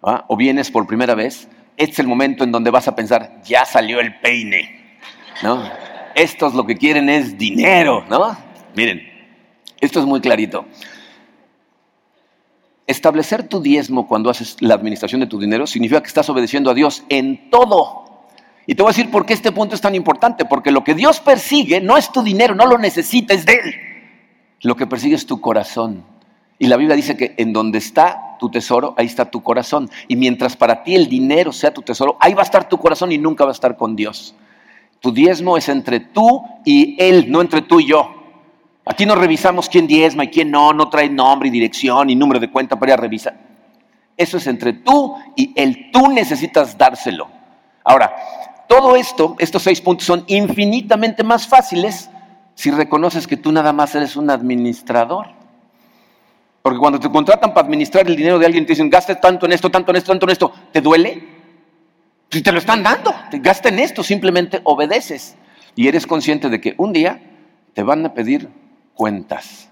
o 0.00 0.36
vienes 0.36 0.72
por 0.72 0.88
primera 0.88 1.14
vez, 1.14 1.48
este 1.82 1.94
es 1.94 1.98
el 1.98 2.06
momento 2.06 2.44
en 2.44 2.52
donde 2.52 2.70
vas 2.70 2.86
a 2.86 2.94
pensar, 2.94 3.40
ya 3.42 3.64
salió 3.64 3.98
el 3.98 4.20
peine, 4.20 4.96
¿no? 5.42 5.68
Estos 6.14 6.54
lo 6.54 6.64
que 6.64 6.76
quieren 6.76 7.08
es 7.08 7.36
dinero, 7.36 8.04
¿no? 8.08 8.36
Miren, 8.76 9.02
esto 9.80 9.98
es 9.98 10.06
muy 10.06 10.20
clarito. 10.20 10.64
Establecer 12.86 13.48
tu 13.48 13.60
diezmo 13.60 14.06
cuando 14.06 14.30
haces 14.30 14.56
la 14.60 14.74
administración 14.74 15.22
de 15.22 15.26
tu 15.26 15.40
dinero 15.40 15.66
significa 15.66 16.00
que 16.00 16.06
estás 16.06 16.28
obedeciendo 16.28 16.70
a 16.70 16.74
Dios 16.74 17.02
en 17.08 17.50
todo. 17.50 18.28
Y 18.64 18.76
te 18.76 18.82
voy 18.82 18.90
a 18.90 18.94
decir 18.94 19.10
por 19.10 19.26
qué 19.26 19.32
este 19.32 19.50
punto 19.50 19.74
es 19.74 19.80
tan 19.80 19.96
importante, 19.96 20.44
porque 20.44 20.70
lo 20.70 20.84
que 20.84 20.94
Dios 20.94 21.18
persigue 21.18 21.80
no 21.80 21.96
es 21.96 22.12
tu 22.12 22.22
dinero, 22.22 22.54
no 22.54 22.66
lo 22.66 22.78
necesites 22.78 23.44
de 23.44 23.54
Él. 23.54 23.74
Lo 24.60 24.76
que 24.76 24.86
persigue 24.86 25.16
es 25.16 25.26
tu 25.26 25.40
corazón. 25.40 26.04
Y 26.60 26.68
la 26.68 26.76
Biblia 26.76 26.94
dice 26.94 27.16
que 27.16 27.34
en 27.38 27.52
donde 27.52 27.78
está 27.78 28.31
tu 28.42 28.50
tesoro, 28.50 28.92
ahí 28.98 29.06
está 29.06 29.30
tu 29.30 29.40
corazón. 29.40 29.88
Y 30.08 30.16
mientras 30.16 30.56
para 30.56 30.82
ti 30.82 30.96
el 30.96 31.08
dinero 31.08 31.52
sea 31.52 31.72
tu 31.72 31.80
tesoro, 31.80 32.16
ahí 32.18 32.34
va 32.34 32.40
a 32.40 32.44
estar 32.44 32.68
tu 32.68 32.76
corazón 32.76 33.12
y 33.12 33.18
nunca 33.18 33.44
va 33.44 33.50
a 33.50 33.54
estar 33.54 33.76
con 33.76 33.94
Dios. 33.94 34.34
Tu 34.98 35.12
diezmo 35.12 35.56
es 35.56 35.68
entre 35.68 36.00
tú 36.00 36.42
y 36.64 37.00
Él, 37.00 37.30
no 37.30 37.40
entre 37.40 37.62
tú 37.62 37.78
y 37.78 37.86
yo. 37.86 38.10
Aquí 38.84 39.06
no 39.06 39.14
revisamos 39.14 39.68
quién 39.68 39.86
diezma 39.86 40.24
y 40.24 40.28
quién 40.28 40.50
no, 40.50 40.72
no 40.72 40.88
trae 40.88 41.08
nombre 41.08 41.50
y 41.50 41.52
dirección 41.52 42.10
y 42.10 42.16
número 42.16 42.40
de 42.40 42.50
cuenta 42.50 42.76
para 42.76 42.90
ir 42.90 42.98
a 42.98 43.00
revisar. 43.00 43.38
Eso 44.16 44.38
es 44.38 44.46
entre 44.48 44.72
tú 44.72 45.14
y 45.36 45.52
él. 45.54 45.90
Tú 45.92 46.08
necesitas 46.08 46.76
dárselo. 46.76 47.28
Ahora, 47.84 48.12
todo 48.68 48.96
esto, 48.96 49.36
estos 49.38 49.62
seis 49.62 49.80
puntos 49.80 50.04
son 50.04 50.24
infinitamente 50.26 51.22
más 51.22 51.46
fáciles 51.46 52.10
si 52.56 52.72
reconoces 52.72 53.28
que 53.28 53.36
tú 53.36 53.52
nada 53.52 53.72
más 53.72 53.94
eres 53.94 54.16
un 54.16 54.30
administrador. 54.30 55.28
Porque 56.62 56.78
cuando 56.78 57.00
te 57.00 57.10
contratan 57.10 57.52
para 57.52 57.66
administrar 57.66 58.06
el 58.06 58.16
dinero 58.16 58.38
de 58.38 58.46
alguien, 58.46 58.64
te 58.64 58.72
dicen, 58.72 58.88
gaste 58.88 59.16
tanto 59.16 59.46
en 59.46 59.52
esto, 59.52 59.70
tanto 59.70 59.90
en 59.90 59.96
esto, 59.96 60.12
tanto 60.12 60.26
en 60.26 60.30
esto, 60.30 60.52
¿te 60.70 60.80
duele? 60.80 61.28
Si 62.30 62.40
te 62.40 62.52
lo 62.52 62.58
están 62.58 62.82
dando, 62.82 63.12
te 63.30 63.40
gasta 63.40 63.68
en 63.68 63.80
esto, 63.80 64.02
simplemente 64.02 64.60
obedeces. 64.64 65.36
Y 65.74 65.88
eres 65.88 66.06
consciente 66.06 66.48
de 66.48 66.60
que 66.60 66.74
un 66.78 66.92
día 66.92 67.20
te 67.74 67.82
van 67.82 68.06
a 68.06 68.14
pedir 68.14 68.48
cuentas. 68.94 69.68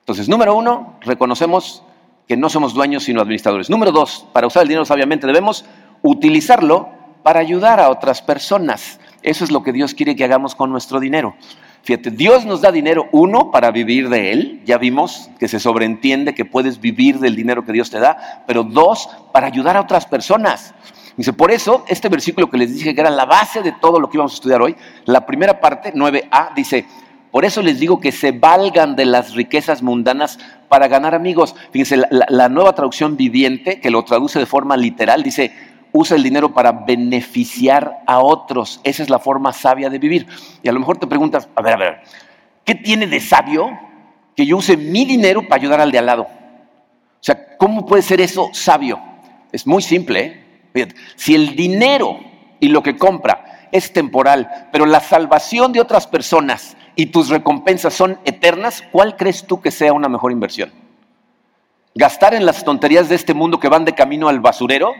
Entonces, 0.00 0.28
número 0.28 0.54
uno, 0.56 0.98
reconocemos 1.02 1.84
que 2.26 2.36
no 2.36 2.50
somos 2.50 2.74
dueños 2.74 3.04
sino 3.04 3.20
administradores. 3.20 3.70
Número 3.70 3.92
dos, 3.92 4.26
para 4.32 4.46
usar 4.46 4.62
el 4.62 4.68
dinero 4.68 4.84
sabiamente 4.84 5.26
debemos 5.26 5.64
utilizarlo 6.02 6.88
para 7.22 7.40
ayudar 7.40 7.80
a 7.80 7.90
otras 7.90 8.22
personas. 8.22 9.00
Eso 9.22 9.44
es 9.44 9.50
lo 9.50 9.62
que 9.62 9.72
Dios 9.72 9.94
quiere 9.94 10.16
que 10.16 10.24
hagamos 10.24 10.54
con 10.54 10.70
nuestro 10.70 11.00
dinero. 11.00 11.36
Fíjate, 11.88 12.10
Dios 12.10 12.44
nos 12.44 12.60
da 12.60 12.70
dinero, 12.70 13.08
uno, 13.12 13.50
para 13.50 13.70
vivir 13.70 14.10
de 14.10 14.30
Él, 14.30 14.60
ya 14.66 14.76
vimos 14.76 15.30
que 15.38 15.48
se 15.48 15.58
sobreentiende 15.58 16.34
que 16.34 16.44
puedes 16.44 16.82
vivir 16.82 17.18
del 17.18 17.34
dinero 17.34 17.64
que 17.64 17.72
Dios 17.72 17.88
te 17.88 17.98
da, 17.98 18.44
pero 18.46 18.62
dos, 18.62 19.08
para 19.32 19.46
ayudar 19.46 19.74
a 19.74 19.80
otras 19.80 20.04
personas. 20.04 20.74
Dice, 21.16 21.32
por 21.32 21.50
eso, 21.50 21.86
este 21.88 22.10
versículo 22.10 22.50
que 22.50 22.58
les 22.58 22.74
dije 22.74 22.94
que 22.94 23.00
era 23.00 23.08
la 23.08 23.24
base 23.24 23.62
de 23.62 23.72
todo 23.72 24.00
lo 24.00 24.10
que 24.10 24.18
íbamos 24.18 24.32
a 24.32 24.34
estudiar 24.34 24.60
hoy, 24.60 24.76
la 25.06 25.24
primera 25.24 25.62
parte, 25.62 25.94
9a, 25.94 26.52
dice, 26.54 26.84
por 27.30 27.46
eso 27.46 27.62
les 27.62 27.80
digo 27.80 28.00
que 28.00 28.12
se 28.12 28.32
valgan 28.32 28.94
de 28.94 29.06
las 29.06 29.32
riquezas 29.32 29.82
mundanas 29.82 30.38
para 30.68 30.88
ganar 30.88 31.14
amigos. 31.14 31.56
Fíjense, 31.70 31.96
la, 31.96 32.26
la 32.28 32.50
nueva 32.50 32.74
traducción 32.74 33.16
viviente, 33.16 33.80
que 33.80 33.88
lo 33.88 34.04
traduce 34.04 34.38
de 34.38 34.44
forma 34.44 34.76
literal, 34.76 35.22
dice, 35.22 35.54
usa 35.92 36.16
el 36.16 36.22
dinero 36.22 36.52
para 36.52 36.72
beneficiar 36.72 38.02
a 38.06 38.18
otros. 38.20 38.80
Esa 38.84 39.02
es 39.02 39.10
la 39.10 39.18
forma 39.18 39.52
sabia 39.52 39.90
de 39.90 39.98
vivir. 39.98 40.26
Y 40.62 40.68
a 40.68 40.72
lo 40.72 40.80
mejor 40.80 40.98
te 40.98 41.06
preguntas, 41.06 41.48
a 41.54 41.62
ver, 41.62 41.74
a 41.74 41.76
ver, 41.76 42.02
¿qué 42.64 42.74
tiene 42.74 43.06
de 43.06 43.20
sabio 43.20 43.78
que 44.36 44.46
yo 44.46 44.56
use 44.56 44.76
mi 44.76 45.04
dinero 45.04 45.42
para 45.42 45.60
ayudar 45.60 45.80
al 45.80 45.90
de 45.90 45.98
al 45.98 46.06
lado? 46.06 46.22
O 46.22 47.22
sea, 47.22 47.56
¿cómo 47.56 47.84
puede 47.84 48.02
ser 48.02 48.20
eso 48.20 48.50
sabio? 48.52 49.00
Es 49.52 49.66
muy 49.66 49.82
simple. 49.82 50.44
¿eh? 50.74 50.88
si 51.16 51.34
el 51.34 51.56
dinero 51.56 52.20
y 52.60 52.68
lo 52.68 52.82
que 52.82 52.96
compra 52.96 53.68
es 53.72 53.92
temporal, 53.92 54.68
pero 54.72 54.86
la 54.86 55.00
salvación 55.00 55.72
de 55.72 55.80
otras 55.80 56.06
personas 56.06 56.76
y 56.94 57.06
tus 57.06 57.28
recompensas 57.28 57.94
son 57.94 58.18
eternas, 58.24 58.82
¿cuál 58.92 59.16
crees 59.16 59.46
tú 59.46 59.60
que 59.60 59.70
sea 59.70 59.92
una 59.92 60.08
mejor 60.08 60.32
inversión? 60.32 60.72
¿Gastar 61.94 62.34
en 62.34 62.46
las 62.46 62.64
tonterías 62.64 63.08
de 63.08 63.14
este 63.14 63.34
mundo 63.34 63.58
que 63.58 63.68
van 63.68 63.84
de 63.84 63.94
camino 63.94 64.28
al 64.28 64.40
basurero? 64.40 64.92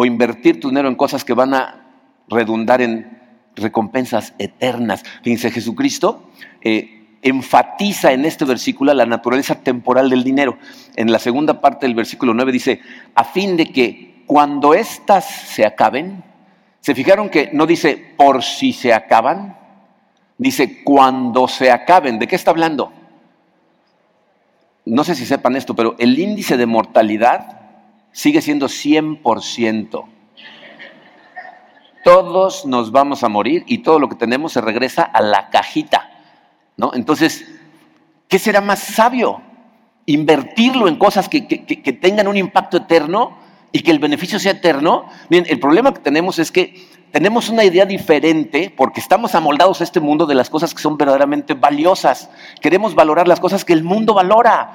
O 0.00 0.04
invertir 0.04 0.60
tu 0.60 0.68
dinero 0.68 0.86
en 0.86 0.94
cosas 0.94 1.24
que 1.24 1.34
van 1.34 1.54
a 1.54 1.82
redundar 2.28 2.80
en 2.80 3.18
recompensas 3.56 4.32
eternas. 4.38 5.02
Fíjense, 5.24 5.50
Jesucristo 5.50 6.30
eh, 6.62 7.16
enfatiza 7.20 8.12
en 8.12 8.24
este 8.24 8.44
versículo 8.44 8.94
la 8.94 9.06
naturaleza 9.06 9.56
temporal 9.56 10.08
del 10.08 10.22
dinero. 10.22 10.56
En 10.94 11.10
la 11.10 11.18
segunda 11.18 11.60
parte 11.60 11.86
del 11.86 11.96
versículo 11.96 12.32
9 12.32 12.52
dice, 12.52 12.80
a 13.16 13.24
fin 13.24 13.56
de 13.56 13.72
que 13.72 14.22
cuando 14.24 14.72
éstas 14.72 15.24
se 15.24 15.66
acaben, 15.66 16.22
¿se 16.80 16.94
fijaron 16.94 17.28
que 17.28 17.50
no 17.52 17.66
dice 17.66 18.14
por 18.16 18.44
si 18.44 18.72
se 18.72 18.94
acaban? 18.94 19.58
Dice 20.36 20.84
cuando 20.84 21.48
se 21.48 21.72
acaben. 21.72 22.20
¿De 22.20 22.28
qué 22.28 22.36
está 22.36 22.52
hablando? 22.52 22.92
No 24.84 25.02
sé 25.02 25.16
si 25.16 25.26
sepan 25.26 25.56
esto, 25.56 25.74
pero 25.74 25.96
el 25.98 26.16
índice 26.16 26.56
de 26.56 26.66
mortalidad 26.66 27.57
sigue 28.18 28.42
siendo 28.42 28.66
100%. 28.66 30.04
Todos 32.02 32.66
nos 32.66 32.90
vamos 32.90 33.22
a 33.22 33.28
morir 33.28 33.62
y 33.68 33.78
todo 33.78 34.00
lo 34.00 34.08
que 34.08 34.16
tenemos 34.16 34.54
se 34.54 34.60
regresa 34.60 35.04
a 35.04 35.22
la 35.22 35.50
cajita. 35.50 36.10
¿no? 36.76 36.90
Entonces, 36.94 37.46
¿qué 38.26 38.40
será 38.40 38.60
más 38.60 38.80
sabio? 38.80 39.40
Invertirlo 40.06 40.88
en 40.88 40.96
cosas 40.96 41.28
que, 41.28 41.46
que 41.46 41.92
tengan 41.92 42.26
un 42.26 42.36
impacto 42.36 42.78
eterno 42.78 43.38
y 43.70 43.82
que 43.82 43.92
el 43.92 44.00
beneficio 44.00 44.40
sea 44.40 44.50
eterno. 44.50 45.06
Bien, 45.30 45.44
el 45.48 45.60
problema 45.60 45.94
que 45.94 46.00
tenemos 46.00 46.40
es 46.40 46.50
que 46.50 46.88
tenemos 47.12 47.48
una 47.50 47.62
idea 47.62 47.86
diferente 47.86 48.74
porque 48.76 48.98
estamos 48.98 49.36
amoldados 49.36 49.80
a 49.80 49.84
este 49.84 50.00
mundo 50.00 50.26
de 50.26 50.34
las 50.34 50.50
cosas 50.50 50.74
que 50.74 50.82
son 50.82 50.96
verdaderamente 50.96 51.54
valiosas. 51.54 52.30
Queremos 52.60 52.96
valorar 52.96 53.28
las 53.28 53.38
cosas 53.38 53.64
que 53.64 53.74
el 53.74 53.84
mundo 53.84 54.12
valora. 54.12 54.72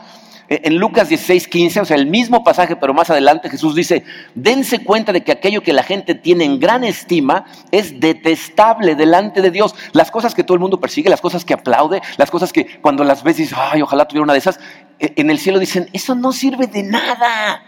Eh, 0.54 0.62
en 0.66 0.78
Lucas 0.78 1.10
16, 1.10 1.48
15, 1.48 1.80
o 1.82 1.86
sea, 1.86 1.98
el 1.98 2.06
mismo 2.06 2.44
pasaje, 2.44 2.76
pero 2.76 2.94
más 2.94 3.10
adelante 3.10 3.50
Jesús 3.50 3.74
dice, 3.74 4.04
dense 4.36 4.84
cuenta 4.84 5.12
de 5.12 5.24
que 5.24 5.32
aquello 5.32 5.64
que 5.64 5.74
la 5.74 5.82
gente 5.82 6.14
tiene 6.14 6.46
en 6.46 6.60
gran 6.60 6.84
estima 6.84 7.46
es 7.72 8.00
detestable 8.00 8.94
delante 8.94 9.42
de 9.42 9.50
Dios. 9.50 9.74
Las 9.94 10.12
cosas 10.12 10.36
que 10.36 10.44
todo 10.44 10.54
el 10.54 10.60
mundo 10.62 10.80
persigue, 10.80 11.10
las 11.10 11.22
cosas 11.22 11.44
que 11.44 11.56
aplaude, 11.56 12.04
las 12.18 12.30
cosas 12.30 12.54
que 12.54 12.80
cuando 12.82 13.04
las 13.04 13.24
ves 13.24 13.38
dices, 13.38 13.58
ay, 13.58 13.82
ojalá 13.82 14.08
tuviera 14.08 14.26
una 14.26 14.34
de 14.34 14.40
esas, 14.40 14.60
eh, 15.00 15.14
en 15.16 15.32
el 15.32 15.40
cielo 15.40 15.58
dicen, 15.58 15.90
eso 15.92 16.14
no 16.14 16.32
sirve 16.32 16.68
de 16.68 16.84
nada. 16.84 17.64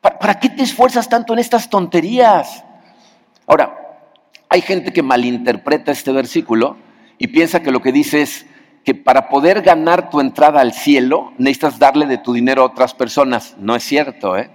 ¿Para 0.00 0.40
qué 0.40 0.48
te 0.48 0.62
esfuerzas 0.62 1.10
tanto 1.10 1.34
en 1.34 1.38
estas 1.38 1.68
tonterías? 1.68 2.64
Ahora, 3.46 4.00
hay 4.48 4.62
gente 4.62 4.90
que 4.90 5.02
malinterpreta 5.02 5.92
este 5.92 6.12
versículo 6.12 6.78
y 7.18 7.26
piensa 7.26 7.60
que 7.60 7.70
lo 7.70 7.82
que 7.82 7.92
dice 7.92 8.22
es, 8.22 8.46
que 8.84 8.94
para 8.94 9.28
poder 9.28 9.62
ganar 9.62 10.10
tu 10.10 10.20
entrada 10.20 10.60
al 10.60 10.72
cielo 10.72 11.32
necesitas 11.38 11.78
darle 11.78 12.06
de 12.06 12.18
tu 12.18 12.32
dinero 12.32 12.62
a 12.62 12.66
otras 12.66 12.94
personas. 12.94 13.56
No 13.58 13.74
es 13.74 13.82
cierto, 13.82 14.36
¿eh? 14.36 14.50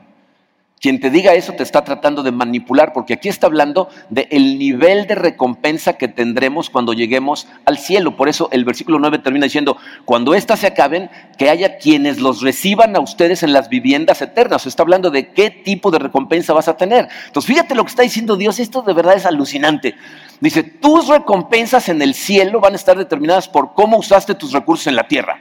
Quien 0.80 1.02
te 1.02 1.10
diga 1.10 1.34
eso 1.34 1.52
te 1.54 1.64
está 1.64 1.84
tratando 1.84 2.24
de 2.24 2.32
manipular, 2.32 2.94
porque 2.94 3.14
aquí 3.14 3.28
está 3.28 3.48
hablando 3.48 3.90
del 4.10 4.58
nivel 4.58 5.08
de 5.08 5.16
recompensa 5.16 5.94
que 5.94 6.08
tendremos 6.08 6.70
cuando 6.70 6.94
lleguemos 6.94 7.48
al 7.66 7.78
cielo. 7.78 8.16
Por 8.16 8.30
eso 8.30 8.48
el 8.54 8.64
versículo 8.64 8.98
9 8.98 9.20
termina 9.20 9.44
diciendo, 9.44 9.76
cuando 10.06 10.34
éstas 10.34 10.60
se 10.60 10.68
acaben, 10.68 11.10
que 11.38 11.50
haya 11.50 11.80
quienes 11.80 12.22
los 12.22 12.42
reciban 12.42 12.96
a 12.96 13.02
ustedes 13.02 13.44
en 13.44 13.52
las 13.52 13.68
viviendas 13.68 14.22
eternas. 14.22 14.66
está 14.66 14.84
hablando 14.84 15.12
de 15.12 15.34
qué 15.34 15.50
tipo 15.50 15.92
de 15.92 16.00
recompensa 16.00 16.54
vas 16.54 16.70
a 16.70 16.78
tener. 16.78 17.10
Entonces, 17.28 17.48
fíjate 17.48 17.76
lo 17.76 17.84
que 17.84 17.90
está 17.90 18.04
diciendo 18.04 18.38
Dios, 18.38 18.58
esto 18.60 18.82
de 18.82 18.94
verdad 18.94 19.18
es 19.18 19.26
alucinante. 19.26 19.96
Dice, 20.40 20.64
tus 20.64 21.08
recompensas 21.08 21.90
en 21.90 22.02
el 22.02 22.14
cielo 22.14 22.60
van 22.60 22.74
a 22.74 22.78
estar 22.78 22.98
determinadas 22.98 23.48
por 23.48 23.74
cómo 23.74 23.98
usaste 23.98 24.36
tus 24.36 24.54
recursos 24.54 24.88
en 24.88 24.96
la 24.96 25.08
tierra. 25.08 25.40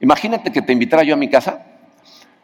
Imagínate 0.00 0.50
que 0.50 0.62
te 0.62 0.72
invitara 0.72 1.04
yo 1.04 1.14
a 1.14 1.16
mi 1.16 1.30
casa 1.30 1.66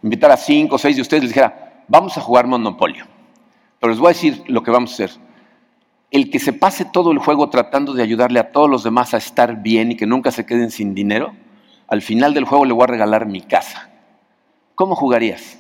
invitar 0.03 0.31
a 0.31 0.37
cinco 0.37 0.77
o 0.77 0.79
seis 0.79 0.97
de 0.97 1.03
ustedes 1.03 1.23
y 1.23 1.27
les 1.27 1.35
dijera, 1.35 1.85
vamos 1.89 2.17
a 2.17 2.21
jugar 2.21 2.47
Monopolio. 2.47 3.07
Pero 3.79 3.91
les 3.91 3.99
voy 3.99 4.09
a 4.09 4.15
decir 4.15 4.43
lo 4.47 4.63
que 4.63 4.71
vamos 4.71 4.93
a 4.93 4.95
hacer. 4.95 5.11
El 6.11 6.31
que 6.31 6.39
se 6.39 6.53
pase 6.53 6.85
todo 6.85 7.13
el 7.13 7.19
juego 7.19 7.51
tratando 7.51 7.93
de 7.93 8.03
ayudarle 8.03 8.41
a 8.41 8.51
todos 8.51 8.69
los 8.69 8.83
demás 8.83 9.15
a 9.15 9.19
estar 9.19 9.63
bien 9.63 9.93
y 9.93 9.97
que 9.97 10.07
nunca 10.07 10.31
se 10.31 10.45
queden 10.45 10.71
sin 10.71 10.95
dinero, 10.95 11.35
al 11.87 12.03
final 12.03 12.35
del 12.35 12.45
juego 12.45 12.65
le 12.65 12.73
voy 12.73 12.85
a 12.85 12.89
regalar 12.89 13.27
mi 13.27 13.41
casa. 13.43 13.91
¿Cómo 14.75 14.97
jugarías? 14.97 15.59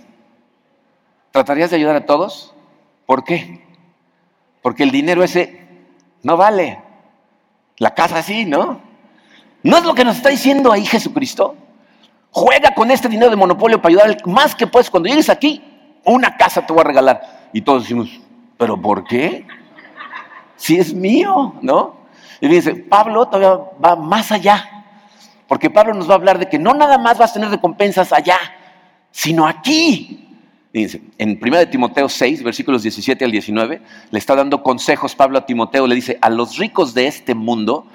¿Tratarías 1.30 1.70
de 1.70 1.76
ayudar 1.76 1.96
a 1.96 2.06
todos? 2.06 2.54
¿Por 3.06 3.24
qué? 3.24 3.64
Porque 4.62 4.82
el 4.82 4.90
dinero 4.90 5.22
ese 5.22 5.68
no 6.22 6.36
vale. 6.36 6.82
La 7.78 7.94
casa 7.94 8.22
sí, 8.22 8.44
¿no? 8.44 8.80
¿No 9.62 9.76
es 9.78 9.84
lo 9.84 9.94
que 9.94 10.04
nos 10.04 10.16
está 10.16 10.28
diciendo 10.28 10.72
ahí 10.72 10.84
Jesucristo? 10.84 11.56
Juega 12.30 12.74
con 12.74 12.90
este 12.90 13.08
dinero 13.08 13.30
de 13.30 13.36
monopolio 13.36 13.80
para 13.80 13.90
ayudar 13.90 14.26
más 14.26 14.54
que 14.54 14.66
puedes. 14.66 14.90
Cuando 14.90 15.08
llegues 15.08 15.28
aquí, 15.28 15.62
una 16.04 16.36
casa 16.36 16.64
te 16.64 16.72
voy 16.72 16.80
a 16.80 16.84
regalar. 16.84 17.48
Y 17.52 17.62
todos 17.62 17.82
decimos, 17.82 18.20
¿pero 18.56 18.80
por 18.80 19.04
qué? 19.04 19.46
Si 20.56 20.78
es 20.78 20.94
mío, 20.94 21.54
¿no? 21.62 21.96
Y 22.40 22.48
dice, 22.48 22.74
Pablo 22.74 23.26
todavía 23.26 23.64
va 23.82 23.96
más 23.96 24.30
allá. 24.32 24.84
Porque 25.48 25.68
Pablo 25.68 25.94
nos 25.94 26.08
va 26.08 26.12
a 26.12 26.16
hablar 26.16 26.38
de 26.38 26.48
que 26.48 26.58
no 26.58 26.74
nada 26.74 26.96
más 26.96 27.18
vas 27.18 27.30
a 27.30 27.34
tener 27.34 27.50
recompensas 27.50 28.12
allá, 28.12 28.38
sino 29.10 29.46
aquí. 29.46 30.29
Dice, 30.72 31.02
en 31.18 31.36
1 31.42 31.68
Timoteo 31.68 32.08
6, 32.08 32.44
versículos 32.44 32.84
17 32.84 33.24
al 33.24 33.32
19, 33.32 33.82
le 34.12 34.18
está 34.18 34.36
dando 34.36 34.62
consejos 34.62 35.16
Pablo 35.16 35.38
a 35.38 35.44
Timoteo, 35.44 35.88
le 35.88 35.96
dice, 35.96 36.16
a 36.20 36.30
los 36.30 36.58
ricos 36.58 36.94
de 36.94 37.08
este 37.08 37.34
mundo, 37.34 37.88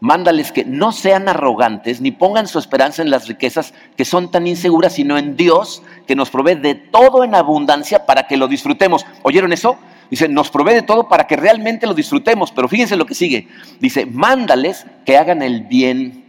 mándales 0.00 0.50
que 0.50 0.64
no 0.64 0.92
sean 0.92 1.28
arrogantes 1.28 2.00
ni 2.00 2.10
pongan 2.10 2.46
su 2.46 2.58
esperanza 2.58 3.02
en 3.02 3.10
las 3.10 3.28
riquezas 3.28 3.74
que 3.98 4.06
son 4.06 4.30
tan 4.30 4.46
inseguras, 4.46 4.94
sino 4.94 5.18
en 5.18 5.36
Dios, 5.36 5.82
que 6.06 6.16
nos 6.16 6.30
provee 6.30 6.54
de 6.54 6.74
todo 6.74 7.22
en 7.22 7.34
abundancia 7.34 8.06
para 8.06 8.26
que 8.26 8.38
lo 8.38 8.48
disfrutemos. 8.48 9.04
¿Oyeron 9.22 9.52
eso? 9.52 9.76
Dice, 10.08 10.26
nos 10.26 10.50
provee 10.50 10.72
de 10.72 10.82
todo 10.82 11.08
para 11.08 11.26
que 11.26 11.36
realmente 11.36 11.86
lo 11.86 11.92
disfrutemos, 11.92 12.50
pero 12.50 12.66
fíjense 12.66 12.96
lo 12.96 13.04
que 13.04 13.14
sigue. 13.14 13.48
Dice, 13.78 14.06
mándales 14.06 14.86
que 15.04 15.18
hagan 15.18 15.42
el 15.42 15.62
bien 15.64 16.21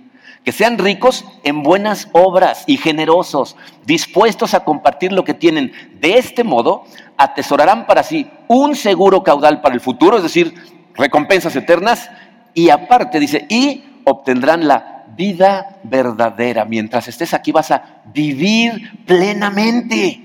que 0.43 0.51
sean 0.51 0.77
ricos 0.77 1.25
en 1.43 1.63
buenas 1.63 2.09
obras 2.11 2.63
y 2.67 2.77
generosos, 2.77 3.55
dispuestos 3.85 4.53
a 4.53 4.63
compartir 4.63 5.11
lo 5.11 5.23
que 5.23 5.33
tienen. 5.33 5.71
De 5.99 6.17
este 6.17 6.43
modo, 6.43 6.83
atesorarán 7.17 7.85
para 7.87 8.03
sí 8.03 8.27
un 8.47 8.75
seguro 8.75 9.23
caudal 9.23 9.61
para 9.61 9.75
el 9.75 9.81
futuro, 9.81 10.17
es 10.17 10.23
decir, 10.23 10.53
recompensas 10.95 11.55
eternas, 11.55 12.09
y 12.53 12.69
aparte 12.69 13.19
dice, 13.19 13.45
y 13.49 13.83
obtendrán 14.03 14.67
la 14.67 15.05
vida 15.15 15.79
verdadera. 15.83 16.65
Mientras 16.65 17.07
estés 17.07 17.33
aquí 17.33 17.51
vas 17.51 17.71
a 17.71 18.01
vivir 18.13 19.05
plenamente. 19.05 20.22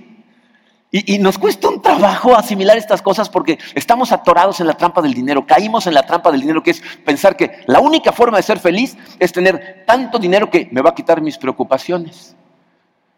Y, 0.91 1.19
nos 1.19 1.37
cuesta 1.37 1.69
un 1.69 1.83
trabajo 1.83 2.35
asimilar 2.35 2.79
estas 2.79 3.03
cosas 3.03 3.29
porque 3.29 3.59
estamos 3.75 4.11
atorados 4.11 4.61
en 4.61 4.67
la 4.67 4.73
trampa 4.73 5.03
del 5.03 5.13
dinero, 5.13 5.47
caímos 5.47 5.87
en 5.87 5.93
la 5.93 6.03
trampa 6.05 6.33
del 6.33 6.41
dinero, 6.41 6.63
que 6.63 6.71
es 6.71 6.83
pensar 7.05 7.37
que 7.37 7.61
la 7.67 7.81
única 7.81 8.11
forma 8.11 8.39
de 8.39 8.43
ser 8.43 8.59
feliz 8.59 8.97
es 9.19 9.31
tener 9.31 9.85
tanto 9.87 10.19
dinero 10.19 10.51
que 10.51 10.67
me 10.71 10.81
va 10.81 10.91
a 10.91 10.95
quitar 10.95 11.21
mis 11.21 11.37
preocupaciones. 11.37 12.35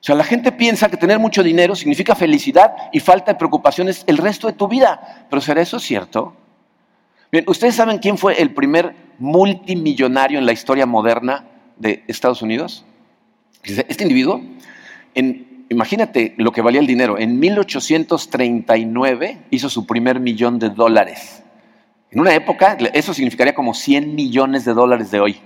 O 0.01 0.03
sea, 0.03 0.17
la 0.17 0.25
gente 0.25 0.51
piensa 0.51 0.89
que 0.89 0.97
tener 0.97 1.21
mucho 1.21 1.45
dinero 1.45 1.77
significa 1.77 2.17
felicidad 2.17 2.75
y 2.91 2.99
falta 2.99 3.33
de 3.33 3.39
preocupaciones 3.39 4.03
el 4.09 4.19
resto 4.19 4.49
de 4.49 4.55
tu 4.55 4.67
vida. 4.67 5.27
Pero 5.31 5.41
¿será 5.41 5.61
eso 5.61 5.79
cierto? 5.79 6.35
Bien, 7.31 7.45
¿ustedes 7.47 7.77
saben 7.77 7.99
quién 7.99 8.19
fue 8.19 8.41
el 8.43 8.53
primer 8.53 8.97
multimillonario 9.21 10.41
en 10.41 10.47
la 10.47 10.53
historia 10.53 10.87
moderna 10.87 11.45
de 11.77 12.03
Estados 12.09 12.43
Unidos? 12.43 12.85
Este 13.63 14.03
individuo, 14.03 14.41
en 15.15 15.50
imagínate 15.71 16.35
lo 16.37 16.53
que 16.53 16.61
valía 16.61 16.81
el 16.81 16.87
dinero. 16.87 17.19
En 17.19 17.39
1839 17.39 19.47
hizo 19.51 19.71
su 19.71 19.87
primer 19.87 20.21
millón 20.21 20.59
de 20.59 20.69
dólares. 20.69 21.43
En 22.11 22.21
una 22.21 22.35
época, 22.35 22.77
eso 22.93 23.15
significaría 23.15 23.55
como 23.55 23.73
100 23.73 24.15
millones 24.15 24.67
de 24.67 24.75
dólares 24.75 25.11
de 25.11 25.21
hoy. 25.21 25.41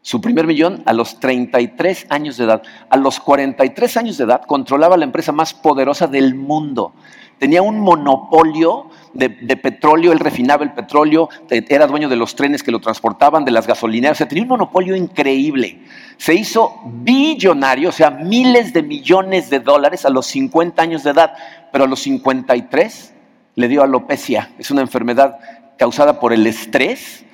Su 0.00 0.20
primer 0.20 0.46
millón 0.46 0.84
a 0.86 0.92
los 0.92 1.18
33 1.18 2.06
años 2.08 2.36
de 2.36 2.44
edad. 2.44 2.62
A 2.88 2.96
los 2.96 3.18
43 3.20 3.96
años 3.96 4.16
de 4.16 4.22
edad 4.24 4.42
controlaba 4.46 4.96
la 4.96 5.04
empresa 5.04 5.32
más 5.32 5.52
poderosa 5.52 6.06
del 6.06 6.36
mundo 6.36 6.94
tenía 7.38 7.62
un 7.62 7.80
monopolio 7.80 8.90
de, 9.14 9.28
petróleo, 9.56 10.12
él 10.12 10.20
refinaba 10.20 10.62
el 10.62 10.72
petróleo, 10.72 11.28
era 11.48 11.86
dueño 11.86 12.08
de 12.08 12.16
los 12.16 12.36
trenes 12.36 12.62
que 12.62 12.70
lo 12.70 12.80
transportaban, 12.80 13.44
de 13.44 13.50
las 13.50 13.66
gasolineras, 13.66 14.16
o 14.16 14.18
sea, 14.18 14.28
tenía 14.28 14.44
un 14.44 14.50
monopolio 14.50 14.94
increíble. 14.94 15.80
Se 16.16 16.34
hizo 16.34 16.80
billonario, 16.84 17.88
o 17.88 17.92
sea, 17.92 18.10
miles 18.10 18.72
de 18.72 18.82
millones 18.82 19.50
de 19.50 19.60
dólares 19.60 20.04
a 20.04 20.10
los 20.10 20.26
50 20.26 20.80
años 20.82 21.02
de 21.02 21.10
edad, 21.10 21.32
pero 21.72 21.84
a 21.84 21.88
los 21.88 22.00
53 22.00 23.14
le 23.54 23.68
dio 23.68 23.82
alopecia, 23.82 24.50
es 24.58 24.70
una 24.70 24.82
enfermedad 24.82 25.38
causada 25.78 26.20
por 26.20 26.32
el 26.32 26.46
estrés, 26.46 27.24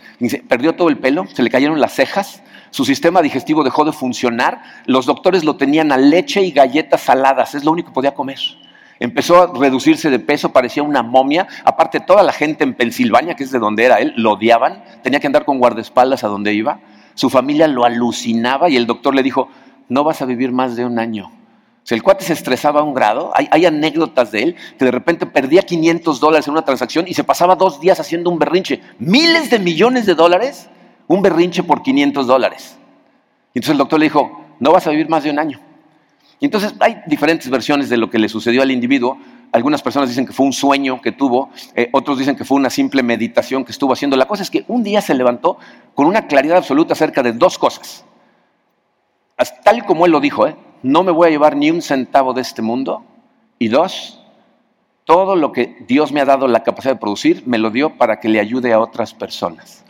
perdió 0.48 0.74
todo 0.74 0.88
el 0.88 0.98
pelo, 0.98 1.26
se 1.26 1.42
le 1.42 1.50
cayeron 1.50 1.80
las 1.80 1.94
cejas, 1.94 2.42
su 2.70 2.84
sistema 2.84 3.22
digestivo 3.22 3.62
dejó 3.62 3.84
de 3.84 3.92
funcionar, 3.92 4.62
los 4.86 5.06
doctores 5.06 5.44
lo 5.44 5.56
tenían 5.56 5.92
a 5.92 5.96
leche 5.96 6.42
y 6.42 6.50
galletas 6.50 7.02
saladas, 7.02 7.54
es 7.54 7.64
lo 7.64 7.72
único 7.72 7.90
que 7.90 7.94
podía 7.94 8.14
comer. 8.14 8.38
Empezó 9.00 9.42
a 9.42 9.58
reducirse 9.58 10.10
de 10.10 10.18
peso, 10.18 10.52
parecía 10.52 10.82
una 10.82 11.02
momia. 11.02 11.46
Aparte, 11.64 12.00
toda 12.00 12.22
la 12.22 12.32
gente 12.32 12.64
en 12.64 12.74
Pensilvania, 12.74 13.34
que 13.34 13.44
es 13.44 13.50
de 13.50 13.58
donde 13.58 13.84
era 13.84 13.98
él, 13.98 14.14
lo 14.16 14.32
odiaban. 14.32 14.84
Tenía 15.02 15.20
que 15.20 15.26
andar 15.26 15.44
con 15.44 15.58
guardaespaldas 15.58 16.24
a 16.24 16.28
donde 16.28 16.54
iba. 16.54 16.80
Su 17.14 17.30
familia 17.30 17.66
lo 17.68 17.84
alucinaba 17.84 18.68
y 18.68 18.76
el 18.76 18.86
doctor 18.86 19.14
le 19.14 19.22
dijo, 19.22 19.48
no 19.88 20.04
vas 20.04 20.22
a 20.22 20.26
vivir 20.26 20.52
más 20.52 20.76
de 20.76 20.84
un 20.84 20.98
año. 20.98 21.30
O 21.90 21.94
el 21.94 22.02
cuate 22.02 22.24
se 22.24 22.32
estresaba 22.32 22.80
a 22.80 22.82
un 22.82 22.94
grado. 22.94 23.30
Hay, 23.34 23.48
hay, 23.50 23.66
anécdotas 23.66 24.30
de 24.32 24.42
él 24.42 24.56
que 24.78 24.86
de 24.86 24.90
repente 24.90 25.26
perdía 25.26 25.62
500 25.62 26.18
dólares 26.18 26.46
en 26.46 26.52
una 26.52 26.64
transacción 26.64 27.04
y 27.06 27.14
se 27.14 27.24
pasaba 27.24 27.56
dos 27.56 27.78
días 27.78 28.00
haciendo 28.00 28.30
un 28.30 28.38
berrinche. 28.38 28.80
Miles 28.98 29.50
de 29.50 29.58
millones 29.58 30.06
de 30.06 30.14
dólares, 30.14 30.70
un 31.08 31.20
berrinche 31.20 31.62
por 31.62 31.82
500 31.82 32.26
dólares. 32.26 32.78
Entonces 33.48 33.72
el 33.72 33.78
doctor 33.78 33.98
le 33.98 34.06
dijo, 34.06 34.44
no 34.60 34.72
vas 34.72 34.86
a 34.86 34.90
vivir 34.90 35.08
más 35.08 35.24
de 35.24 35.30
un 35.30 35.38
año. 35.38 35.60
Y 36.40 36.46
entonces 36.46 36.74
hay 36.80 37.02
diferentes 37.06 37.48
versiones 37.48 37.88
de 37.88 37.96
lo 37.96 38.10
que 38.10 38.18
le 38.18 38.28
sucedió 38.28 38.62
al 38.62 38.70
individuo. 38.70 39.18
Algunas 39.52 39.82
personas 39.82 40.08
dicen 40.08 40.26
que 40.26 40.32
fue 40.32 40.46
un 40.46 40.52
sueño 40.52 41.00
que 41.00 41.12
tuvo, 41.12 41.50
eh, 41.74 41.88
otros 41.92 42.18
dicen 42.18 42.36
que 42.36 42.44
fue 42.44 42.56
una 42.56 42.70
simple 42.70 43.02
meditación 43.02 43.64
que 43.64 43.72
estuvo 43.72 43.92
haciendo. 43.92 44.16
La 44.16 44.26
cosa 44.26 44.42
es 44.42 44.50
que 44.50 44.64
un 44.68 44.82
día 44.82 45.00
se 45.00 45.14
levantó 45.14 45.58
con 45.94 46.06
una 46.06 46.26
claridad 46.26 46.56
absoluta 46.56 46.94
acerca 46.94 47.22
de 47.22 47.32
dos 47.32 47.58
cosas. 47.58 48.04
Tal 49.62 49.84
como 49.84 50.06
él 50.06 50.12
lo 50.12 50.20
dijo, 50.20 50.46
¿eh? 50.46 50.56
no 50.82 51.02
me 51.02 51.12
voy 51.12 51.28
a 51.28 51.30
llevar 51.30 51.56
ni 51.56 51.70
un 51.70 51.82
centavo 51.82 52.34
de 52.34 52.42
este 52.42 52.62
mundo. 52.62 53.04
Y 53.58 53.68
dos, 53.68 54.20
todo 55.04 55.36
lo 55.36 55.52
que 55.52 55.84
Dios 55.86 56.12
me 56.12 56.20
ha 56.20 56.24
dado 56.24 56.48
la 56.48 56.62
capacidad 56.62 56.94
de 56.94 57.00
producir, 57.00 57.42
me 57.46 57.58
lo 57.58 57.70
dio 57.70 57.96
para 57.96 58.20
que 58.20 58.28
le 58.28 58.40
ayude 58.40 58.72
a 58.72 58.80
otras 58.80 59.14
personas. 59.14 59.84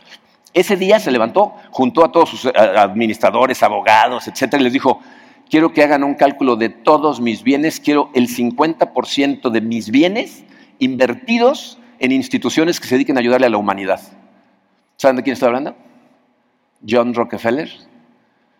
Ese 0.53 0.77
día 0.77 0.99
se 0.99 1.11
levantó, 1.11 1.53
juntó 1.71 2.05
a 2.05 2.11
todos 2.11 2.29
sus 2.29 2.45
administradores, 2.45 3.61
abogados, 3.61 4.27
etcétera, 4.27 4.61
y 4.61 4.63
les 4.63 4.73
dijo: 4.73 5.01
quiero 5.49 5.73
que 5.73 5.83
hagan 5.83 6.03
un 6.03 6.15
cálculo 6.15 6.55
de 6.55 6.69
todos 6.69 7.21
mis 7.21 7.43
bienes, 7.43 7.79
quiero 7.79 8.09
el 8.13 8.27
50% 8.27 9.49
de 9.49 9.61
mis 9.61 9.89
bienes 9.89 10.43
invertidos 10.79 11.79
en 11.99 12.11
instituciones 12.11 12.79
que 12.79 12.87
se 12.87 12.95
dediquen 12.95 13.17
a 13.17 13.21
ayudarle 13.21 13.47
a 13.47 13.49
la 13.49 13.57
humanidad. 13.57 14.01
¿Saben 14.97 15.17
de 15.17 15.23
quién 15.23 15.33
estoy 15.33 15.47
hablando? 15.47 15.75
John 16.87 17.13
Rockefeller. 17.13 17.69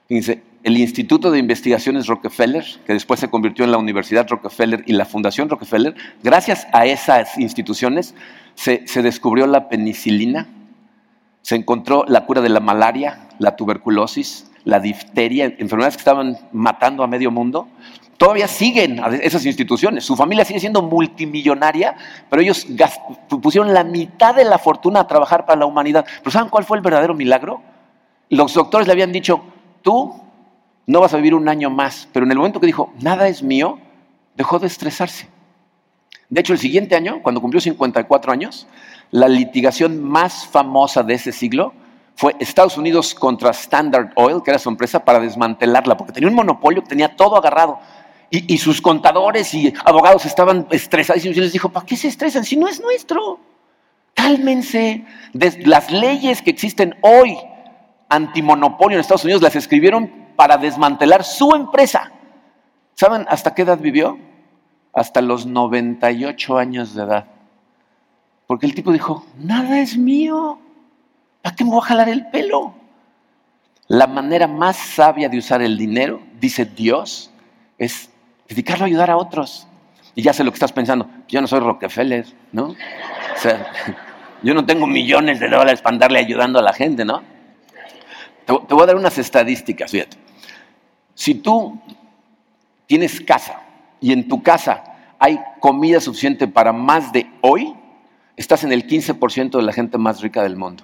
Dice, 0.09 0.43
el 0.63 0.77
Instituto 0.77 1.31
de 1.31 1.39
Investigaciones 1.39 2.07
Rockefeller, 2.07 2.65
que 2.85 2.93
después 2.93 3.19
se 3.19 3.29
convirtió 3.29 3.65
en 3.65 3.71
la 3.71 3.77
Universidad 3.77 4.27
Rockefeller 4.27 4.83
y 4.85 4.93
la 4.93 5.05
Fundación 5.05 5.49
Rockefeller, 5.49 5.95
gracias 6.23 6.67
a 6.73 6.85
esas 6.85 7.37
instituciones 7.37 8.15
se, 8.55 8.87
se 8.87 9.01
descubrió 9.01 9.47
la 9.47 9.69
penicilina, 9.69 10.47
se 11.41 11.55
encontró 11.55 12.05
la 12.07 12.25
cura 12.25 12.41
de 12.41 12.49
la 12.49 12.59
malaria, 12.59 13.29
la 13.37 13.55
tuberculosis, 13.55 14.51
la 14.65 14.79
difteria, 14.79 15.45
enfermedades 15.57 15.95
que 15.95 16.01
estaban 16.01 16.37
matando 16.51 17.03
a 17.03 17.07
medio 17.07 17.31
mundo, 17.31 17.69
todavía 18.17 18.47
siguen 18.47 18.99
esas 19.21 19.45
instituciones. 19.45 20.03
Su 20.03 20.15
familia 20.15 20.43
sigue 20.43 20.59
siendo 20.59 20.81
multimillonaria, 20.81 21.95
pero 22.29 22.41
ellos 22.41 22.67
pusieron 23.29 23.73
la 23.73 23.83
mitad 23.83 24.35
de 24.35 24.43
la 24.43 24.57
fortuna 24.57 25.01
a 25.01 25.07
trabajar 25.07 25.45
para 25.45 25.59
la 25.59 25.65
humanidad. 25.65 26.05
Pero 26.19 26.31
¿saben 26.31 26.49
cuál 26.49 26.65
fue 26.65 26.77
el 26.77 26.83
verdadero 26.83 27.13
milagro? 27.13 27.61
Los 28.29 28.53
doctores 28.55 28.87
le 28.87 28.93
habían 28.93 29.11
dicho, 29.11 29.43
tú 29.81 30.15
no 30.87 30.99
vas 30.99 31.13
a 31.13 31.17
vivir 31.17 31.35
un 31.35 31.47
año 31.47 31.69
más, 31.69 32.09
pero 32.11 32.25
en 32.25 32.31
el 32.31 32.37
momento 32.37 32.59
que 32.59 32.65
dijo, 32.65 32.91
nada 32.99 33.27
es 33.27 33.43
mío, 33.43 33.79
dejó 34.35 34.57
de 34.59 34.67
estresarse. 34.67 35.29
De 36.29 36.41
hecho, 36.41 36.53
el 36.53 36.59
siguiente 36.59 36.95
año, 36.95 37.21
cuando 37.21 37.39
cumplió 37.39 37.61
54 37.61 38.31
años, 38.31 38.67
la 39.11 39.27
litigación 39.27 40.03
más 40.03 40.47
famosa 40.47 41.03
de 41.03 41.13
ese 41.13 41.31
siglo 41.31 41.73
fue 42.15 42.35
Estados 42.39 42.77
Unidos 42.77 43.13
contra 43.13 43.51
Standard 43.51 44.11
Oil, 44.15 44.41
que 44.43 44.51
era 44.51 44.59
su 44.59 44.69
empresa, 44.69 45.03
para 45.03 45.19
desmantelarla, 45.19 45.97
porque 45.97 46.13
tenía 46.13 46.29
un 46.29 46.35
monopolio 46.35 46.81
tenía 46.83 47.15
todo 47.15 47.35
agarrado. 47.35 47.79
Y, 48.31 48.57
sus 48.57 48.81
contadores 48.81 49.53
y 49.53 49.73
abogados 49.85 50.25
estaban 50.25 50.67
estresados 50.71 51.23
y 51.23 51.33
les 51.33 51.53
dijo, 51.53 51.69
¿para 51.69 51.85
qué 51.85 51.95
se 51.95 52.09
estresan 52.09 52.43
si 52.43 52.57
no 52.57 52.67
es 52.67 52.81
nuestro? 52.81 53.39
Cálmense. 54.13 55.05
las 55.33 55.91
leyes 55.91 56.41
que 56.41 56.49
existen 56.49 56.95
hoy 57.01 57.37
antimonopolio 58.09 58.97
en 58.97 59.01
Estados 59.01 59.23
Unidos 59.23 59.41
las 59.41 59.55
escribieron 59.55 60.11
para 60.35 60.57
desmantelar 60.57 61.23
su 61.23 61.55
empresa. 61.55 62.11
¿Saben 62.93 63.25
hasta 63.29 63.53
qué 63.53 63.61
edad 63.61 63.79
vivió? 63.79 64.17
Hasta 64.91 65.21
los 65.21 65.45
98 65.45 66.57
años 66.57 66.93
de 66.93 67.03
edad. 67.03 67.25
Porque 68.47 68.65
el 68.65 68.75
tipo 68.75 68.91
dijo, 68.91 69.25
nada 69.37 69.79
es 69.79 69.97
mío. 69.97 70.59
¿Para 71.45 71.55
qué 71.55 71.63
me 71.63 71.69
voy 71.69 71.79
a 71.83 71.85
jalar 71.85 72.09
el 72.09 72.25
pelo? 72.25 72.73
La 73.87 74.07
manera 74.07 74.47
más 74.47 74.77
sabia 74.77 75.29
de 75.29 75.37
usar 75.37 75.61
el 75.61 75.77
dinero, 75.77 76.19
dice 76.39 76.65
Dios, 76.65 77.29
es 77.77 78.09
dedicarlo 78.49 78.85
a 78.85 78.87
ayudar 78.87 79.11
a 79.11 79.17
otros. 79.17 79.67
Y 80.15 80.23
ya 80.23 80.33
sé 80.33 80.43
lo 80.43 80.49
que 80.49 80.55
estás 80.55 80.71
pensando, 80.71 81.07
yo 81.27 81.39
no 81.41 81.45
soy 81.45 81.59
Rockefeller, 81.59 82.25
¿no? 82.51 82.69
O 82.69 83.37
sea, 83.37 83.71
yo 84.41 84.55
no 84.55 84.65
tengo 84.65 84.87
millones 84.87 85.39
de 85.39 85.47
dólares 85.47 85.83
para 85.83 85.93
andarle 85.93 86.17
ayudando 86.17 86.57
a 86.57 86.63
la 86.63 86.73
gente, 86.73 87.05
¿no? 87.05 87.21
Te, 88.47 88.51
voy 88.51 88.81
a 88.81 88.85
dar 88.87 88.95
unas 88.95 89.15
estadísticas, 89.19 89.91
fíjate. 89.91 90.17
Si 91.13 91.35
tú 91.35 91.79
tienes 92.87 93.21
casa 93.21 93.61
y 94.01 94.13
en 94.13 94.27
tu 94.27 94.41
casa 94.41 94.83
hay 95.19 95.39
comida 95.59 96.01
suficiente 96.01 96.47
para 96.47 96.73
más 96.73 97.11
de 97.11 97.29
hoy, 97.41 97.75
estás 98.35 98.63
en 98.63 98.71
el 98.71 98.87
15% 98.87 99.57
de 99.57 99.61
la 99.61 99.73
gente 99.73 99.99
más 99.99 100.21
rica 100.21 100.41
del 100.41 100.55
mundo. 100.55 100.83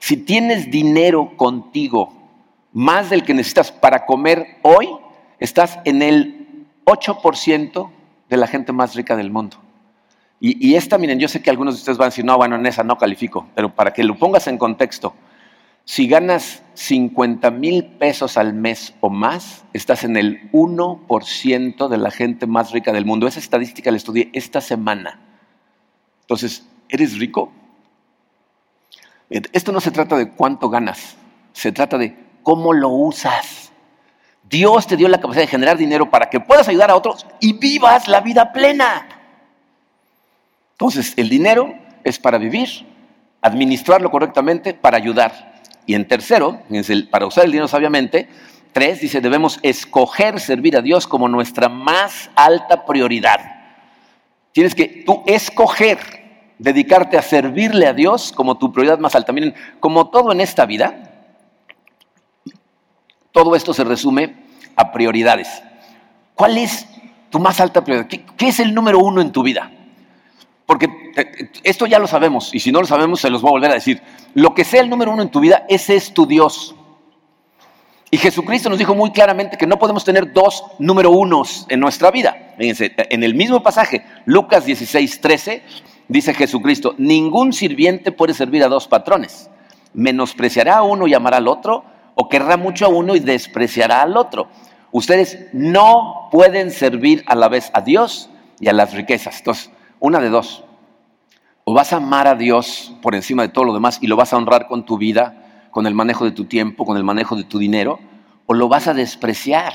Si 0.00 0.16
tienes 0.16 0.70
dinero 0.70 1.36
contigo, 1.36 2.12
más 2.72 3.10
del 3.10 3.22
que 3.22 3.34
necesitas 3.34 3.70
para 3.70 4.06
comer 4.06 4.58
hoy, 4.62 4.88
estás 5.38 5.78
en 5.84 6.02
el 6.02 6.66
8% 6.86 7.90
de 8.28 8.36
la 8.36 8.46
gente 8.46 8.72
más 8.72 8.94
rica 8.94 9.14
del 9.14 9.30
mundo. 9.30 9.58
Y, 10.42 10.74
esta, 10.74 10.96
miren, 10.96 11.18
yo 11.20 11.28
sé 11.28 11.42
que 11.42 11.50
algunos 11.50 11.74
de 11.74 11.80
ustedes 11.80 11.98
van 11.98 12.06
a 12.06 12.08
decir, 12.08 12.24
no, 12.24 12.34
bueno, 12.38 12.56
en 12.56 12.64
esa 12.64 12.82
no 12.82 12.96
califico, 12.96 13.46
pero 13.54 13.74
para 13.74 13.92
que 13.92 14.02
lo 14.02 14.18
pongas 14.18 14.46
en 14.46 14.56
contexto, 14.56 15.12
si 15.84 16.08
ganas 16.08 16.62
50 16.74 17.50
mil 17.50 17.84
pesos 17.84 18.38
al 18.38 18.54
mes 18.54 18.94
o 19.00 19.10
más, 19.10 19.64
estás 19.74 20.02
en 20.02 20.16
el 20.16 20.50
1% 20.52 21.88
de 21.88 21.98
la 21.98 22.10
gente 22.10 22.46
más 22.46 22.72
rica 22.72 22.92
del 22.92 23.04
mundo. 23.04 23.26
Esa 23.26 23.38
estadística 23.38 23.90
la 23.90 23.98
estudié 23.98 24.30
esta 24.32 24.62
semana. 24.62 25.20
Entonces, 26.22 26.66
¿eres 26.88 27.18
rico? 27.18 27.52
Esto 29.30 29.70
no 29.70 29.80
se 29.80 29.92
trata 29.92 30.16
de 30.16 30.30
cuánto 30.30 30.68
ganas, 30.68 31.16
se 31.52 31.70
trata 31.70 31.96
de 31.96 32.16
cómo 32.42 32.72
lo 32.72 32.88
usas. 32.88 33.70
Dios 34.42 34.88
te 34.88 34.96
dio 34.96 35.06
la 35.08 35.20
capacidad 35.20 35.44
de 35.44 35.50
generar 35.50 35.76
dinero 35.76 36.10
para 36.10 36.28
que 36.28 36.40
puedas 36.40 36.66
ayudar 36.66 36.90
a 36.90 36.96
otros 36.96 37.24
y 37.38 37.52
vivas 37.52 38.08
la 38.08 38.20
vida 38.20 38.52
plena. 38.52 39.06
Entonces, 40.72 41.14
el 41.16 41.28
dinero 41.28 41.72
es 42.02 42.18
para 42.18 42.38
vivir, 42.38 42.68
administrarlo 43.40 44.10
correctamente 44.10 44.74
para 44.74 44.96
ayudar. 44.96 45.60
Y 45.86 45.94
en 45.94 46.08
tercero, 46.08 46.60
para 47.10 47.26
usar 47.26 47.44
el 47.44 47.52
dinero 47.52 47.68
sabiamente, 47.68 48.28
tres, 48.72 49.00
dice, 49.00 49.20
debemos 49.20 49.60
escoger 49.62 50.40
servir 50.40 50.76
a 50.76 50.82
Dios 50.82 51.06
como 51.06 51.28
nuestra 51.28 51.68
más 51.68 52.30
alta 52.34 52.84
prioridad. 52.84 53.38
Tienes 54.52 54.74
que 54.74 55.04
tú 55.06 55.22
escoger 55.26 56.19
dedicarte 56.60 57.16
a 57.16 57.22
servirle 57.22 57.86
a 57.86 57.94
Dios 57.94 58.32
como 58.32 58.58
tu 58.58 58.70
prioridad 58.70 58.98
más 58.98 59.14
alta. 59.14 59.32
Miren, 59.32 59.54
como 59.80 60.10
todo 60.10 60.30
en 60.30 60.42
esta 60.42 60.66
vida, 60.66 61.10
todo 63.32 63.56
esto 63.56 63.72
se 63.72 63.82
resume 63.82 64.36
a 64.76 64.92
prioridades. 64.92 65.62
¿Cuál 66.34 66.58
es 66.58 66.86
tu 67.30 67.38
más 67.38 67.60
alta 67.60 67.82
prioridad? 67.82 68.08
¿Qué, 68.08 68.48
es 68.48 68.60
el 68.60 68.74
número 68.74 68.98
uno 68.98 69.22
en 69.22 69.32
tu 69.32 69.42
vida? 69.42 69.70
Porque 70.66 71.12
eh, 71.16 71.50
esto 71.62 71.86
ya 71.86 71.98
lo 71.98 72.06
sabemos, 72.06 72.54
y 72.54 72.60
si 72.60 72.70
no 72.70 72.80
lo 72.80 72.86
sabemos, 72.86 73.20
se 73.20 73.30
los 73.30 73.40
voy 73.40 73.48
a 73.48 73.52
volver 73.52 73.70
a 73.70 73.74
decir. 73.74 74.02
Lo 74.34 74.54
que 74.54 74.64
sea 74.64 74.82
el 74.82 74.90
número 74.90 75.12
uno 75.12 75.22
en 75.22 75.30
tu 75.30 75.40
vida, 75.40 75.64
ese 75.68 75.96
es 75.96 76.12
tu 76.12 76.26
Dios. 76.26 76.74
Y 78.10 78.18
Jesucristo 78.18 78.68
nos 78.68 78.78
dijo 78.78 78.94
muy 78.94 79.12
claramente 79.12 79.56
que 79.56 79.66
no 79.66 79.78
podemos 79.78 80.04
tener 80.04 80.32
dos 80.32 80.64
número 80.78 81.10
unos 81.10 81.64
en 81.70 81.80
nuestra 81.80 82.10
vida. 82.10 82.54
Fíjense, 82.58 82.92
en 82.96 83.22
el 83.22 83.34
mismo 83.34 83.62
pasaje, 83.62 84.04
Lucas 84.26 84.66
16, 84.66 85.20
13, 85.20 85.62
dice 86.10 86.34
Jesucristo, 86.34 86.94
ningún 86.98 87.52
sirviente 87.52 88.10
puede 88.10 88.34
servir 88.34 88.64
a 88.64 88.68
dos 88.68 88.88
patrones. 88.88 89.48
Menospreciará 89.94 90.78
a 90.78 90.82
uno 90.82 91.06
y 91.06 91.14
amará 91.14 91.38
al 91.38 91.48
otro, 91.48 91.84
o 92.16 92.28
querrá 92.28 92.56
mucho 92.56 92.84
a 92.84 92.88
uno 92.88 93.14
y 93.14 93.20
despreciará 93.20 94.02
al 94.02 94.16
otro. 94.16 94.48
Ustedes 94.90 95.46
no 95.52 96.28
pueden 96.32 96.72
servir 96.72 97.22
a 97.26 97.36
la 97.36 97.48
vez 97.48 97.70
a 97.74 97.80
Dios 97.80 98.28
y 98.58 98.68
a 98.68 98.72
las 98.72 98.92
riquezas. 98.92 99.38
Entonces, 99.38 99.70
una 100.00 100.18
de 100.18 100.30
dos. 100.30 100.64
O 101.64 101.74
vas 101.74 101.92
a 101.92 101.98
amar 101.98 102.26
a 102.26 102.34
Dios 102.34 102.92
por 103.02 103.14
encima 103.14 103.42
de 103.42 103.48
todo 103.48 103.64
lo 103.64 103.72
demás 103.72 103.98
y 104.00 104.08
lo 104.08 104.16
vas 104.16 104.32
a 104.32 104.36
honrar 104.36 104.66
con 104.66 104.84
tu 104.84 104.98
vida, 104.98 105.68
con 105.70 105.86
el 105.86 105.94
manejo 105.94 106.24
de 106.24 106.32
tu 106.32 106.46
tiempo, 106.46 106.84
con 106.84 106.96
el 106.96 107.04
manejo 107.04 107.36
de 107.36 107.44
tu 107.44 107.58
dinero, 107.58 108.00
o 108.46 108.54
lo 108.54 108.68
vas 108.68 108.88
a 108.88 108.94
despreciar. 108.94 109.72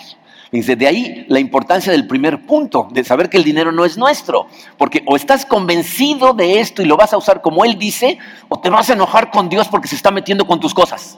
De 0.52 0.88
ahí 0.88 1.26
la 1.28 1.40
importancia 1.40 1.92
del 1.92 2.08
primer 2.08 2.46
punto, 2.46 2.88
de 2.92 3.04
saber 3.04 3.30
que 3.30 3.38
el 3.38 3.44
dinero 3.44 3.72
no 3.72 3.86
es 3.86 3.98
nuestro, 3.98 4.48
porque 4.78 5.04
o 5.06 5.16
estás 5.16 5.46
convencido 5.46 6.34
de 6.34 6.60
esto 6.60 6.82
y 6.82 6.86
lo 6.86 6.98
vas 6.98 7.14
a 7.14 7.18
usar 7.18 7.42
como 7.42 7.66
Él 7.66 7.78
dice, 7.78 8.18
o 8.48 8.60
te 8.60 8.70
vas 8.70 8.90
a 8.90 8.94
enojar 8.94 9.32
con 9.32 9.50
Dios 9.50 9.68
porque 9.68 9.88
se 9.88 9.96
está 9.96 10.12
metiendo 10.12 10.46
con 10.46 10.60
tus 10.60 10.74
cosas. 10.74 11.18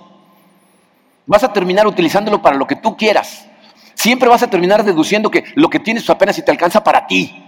Vas 1.25 1.43
a 1.43 1.51
terminar 1.51 1.85
utilizándolo 1.87 2.41
para 2.41 2.55
lo 2.55 2.65
que 2.65 2.75
tú 2.75 2.95
quieras. 2.95 3.45
Siempre 3.93 4.29
vas 4.29 4.43
a 4.43 4.49
terminar 4.49 4.83
deduciendo 4.83 5.29
que 5.29 5.43
lo 5.55 5.69
que 5.69 5.79
tienes 5.79 6.09
apenas 6.09 6.35
si 6.35 6.41
te 6.41 6.51
alcanza 6.51 6.83
para 6.83 7.05
ti. 7.05 7.43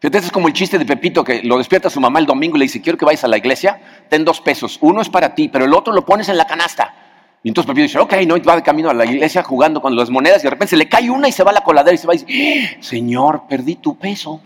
Fíjate, 0.00 0.18
es 0.18 0.30
como 0.30 0.46
el 0.48 0.54
chiste 0.54 0.78
de 0.78 0.86
Pepito 0.86 1.24
que 1.24 1.42
lo 1.42 1.58
despierta 1.58 1.90
su 1.90 2.00
mamá 2.00 2.20
el 2.20 2.26
domingo 2.26 2.56
y 2.56 2.60
le 2.60 2.64
dice, 2.66 2.80
quiero 2.80 2.96
que 2.96 3.04
vayas 3.04 3.24
a 3.24 3.28
la 3.28 3.36
iglesia, 3.36 3.80
ten 4.08 4.24
dos 4.24 4.40
pesos, 4.40 4.78
uno 4.80 5.00
es 5.00 5.08
para 5.08 5.34
ti, 5.34 5.48
pero 5.48 5.64
el 5.64 5.74
otro 5.74 5.92
lo 5.92 6.04
pones 6.04 6.28
en 6.28 6.36
la 6.36 6.46
canasta. 6.46 6.94
Y 7.42 7.48
entonces 7.48 7.68
Pepito 7.68 7.82
dice, 7.84 7.98
ok, 7.98 8.14
no, 8.26 8.36
y 8.36 8.40
va 8.40 8.56
de 8.56 8.62
camino 8.62 8.90
a 8.90 8.94
la 8.94 9.04
iglesia 9.04 9.42
jugando 9.42 9.80
con 9.80 9.94
las 9.94 10.10
monedas 10.10 10.40
y 10.42 10.44
de 10.44 10.50
repente 10.50 10.70
se 10.70 10.76
le 10.76 10.88
cae 10.88 11.08
una 11.08 11.28
y 11.28 11.32
se 11.32 11.44
va 11.44 11.50
a 11.50 11.54
la 11.54 11.60
coladera 11.60 11.94
y 11.94 11.98
se 11.98 12.06
va 12.06 12.14
y 12.14 12.18
dice, 12.18 12.78
Señor, 12.80 13.44
perdí 13.48 13.76
tu 13.76 13.96
peso. 13.96 14.40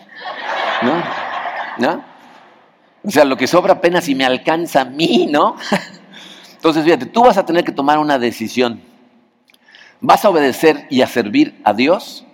¿No? 0.83 1.03
¿No? 1.79 2.05
O 3.05 3.11
sea, 3.11 3.25
lo 3.25 3.37
que 3.37 3.47
sobra 3.47 3.75
apenas 3.75 4.05
si 4.05 4.15
me 4.15 4.25
alcanza 4.25 4.83
a 4.83 4.85
mí, 4.85 5.27
¿no? 5.31 5.57
Entonces, 6.55 6.85
fíjate, 6.85 7.07
tú 7.07 7.25
vas 7.25 7.39
a 7.39 7.47
tener 7.47 7.65
que 7.65 7.73
tomar 7.73 7.99
una 7.99 8.19
decisión. 8.19 8.81
¿Vas 10.01 10.25
a 10.25 10.31
obedecer 10.31 10.87
y 10.91 11.01
a 11.03 11.07
servir 11.07 11.61
a 11.65 11.73
Dios? 11.73 12.25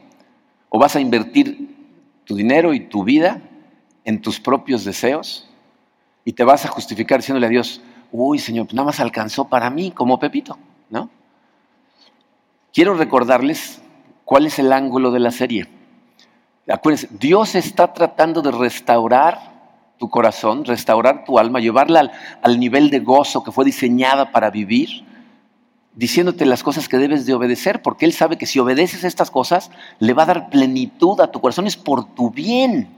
¿O 0.68 0.78
vas 0.78 0.96
a 0.96 1.00
invertir 1.00 1.76
tu 2.24 2.36
dinero 2.36 2.74
y 2.74 2.80
tu 2.80 3.04
vida 3.04 3.40
en 4.04 4.20
tus 4.20 4.40
propios 4.40 4.84
deseos 4.84 5.48
y 6.24 6.34
te 6.34 6.44
vas 6.44 6.66
a 6.66 6.68
justificar 6.68 7.20
diciéndole 7.20 7.46
a 7.46 7.50
Dios, 7.50 7.80
uy 8.12 8.38
Señor, 8.38 8.66
pues 8.66 8.74
nada 8.74 8.86
más 8.86 9.00
alcanzó 9.00 9.48
para 9.48 9.70
mí 9.70 9.90
como 9.90 10.18
Pepito, 10.18 10.58
¿no? 10.90 11.10
Quiero 12.72 12.94
recordarles 12.94 13.80
cuál 14.24 14.46
es 14.46 14.58
el 14.58 14.72
ángulo 14.72 15.10
de 15.10 15.20
la 15.20 15.30
serie. 15.30 15.68
Acuérdense, 16.68 17.08
Dios 17.18 17.54
está 17.54 17.92
tratando 17.94 18.42
de 18.42 18.52
restaurar 18.52 19.56
tu 19.98 20.10
corazón, 20.10 20.64
restaurar 20.64 21.24
tu 21.24 21.38
alma, 21.38 21.60
llevarla 21.60 22.00
al, 22.00 22.12
al 22.42 22.60
nivel 22.60 22.90
de 22.90 23.00
gozo 23.00 23.42
que 23.42 23.52
fue 23.52 23.64
diseñada 23.64 24.30
para 24.30 24.50
vivir 24.50 25.08
diciéndote 25.98 26.46
las 26.46 26.62
cosas 26.62 26.88
que 26.88 26.96
debes 26.96 27.26
de 27.26 27.34
obedecer, 27.34 27.82
porque 27.82 28.06
Él 28.06 28.12
sabe 28.12 28.38
que 28.38 28.46
si 28.46 28.60
obedeces 28.60 29.02
estas 29.02 29.32
cosas, 29.32 29.72
le 29.98 30.14
va 30.14 30.22
a 30.22 30.26
dar 30.26 30.48
plenitud 30.48 31.20
a 31.20 31.32
tu 31.32 31.40
corazón, 31.40 31.66
es 31.66 31.76
por 31.76 32.14
tu 32.14 32.30
bien. 32.30 32.88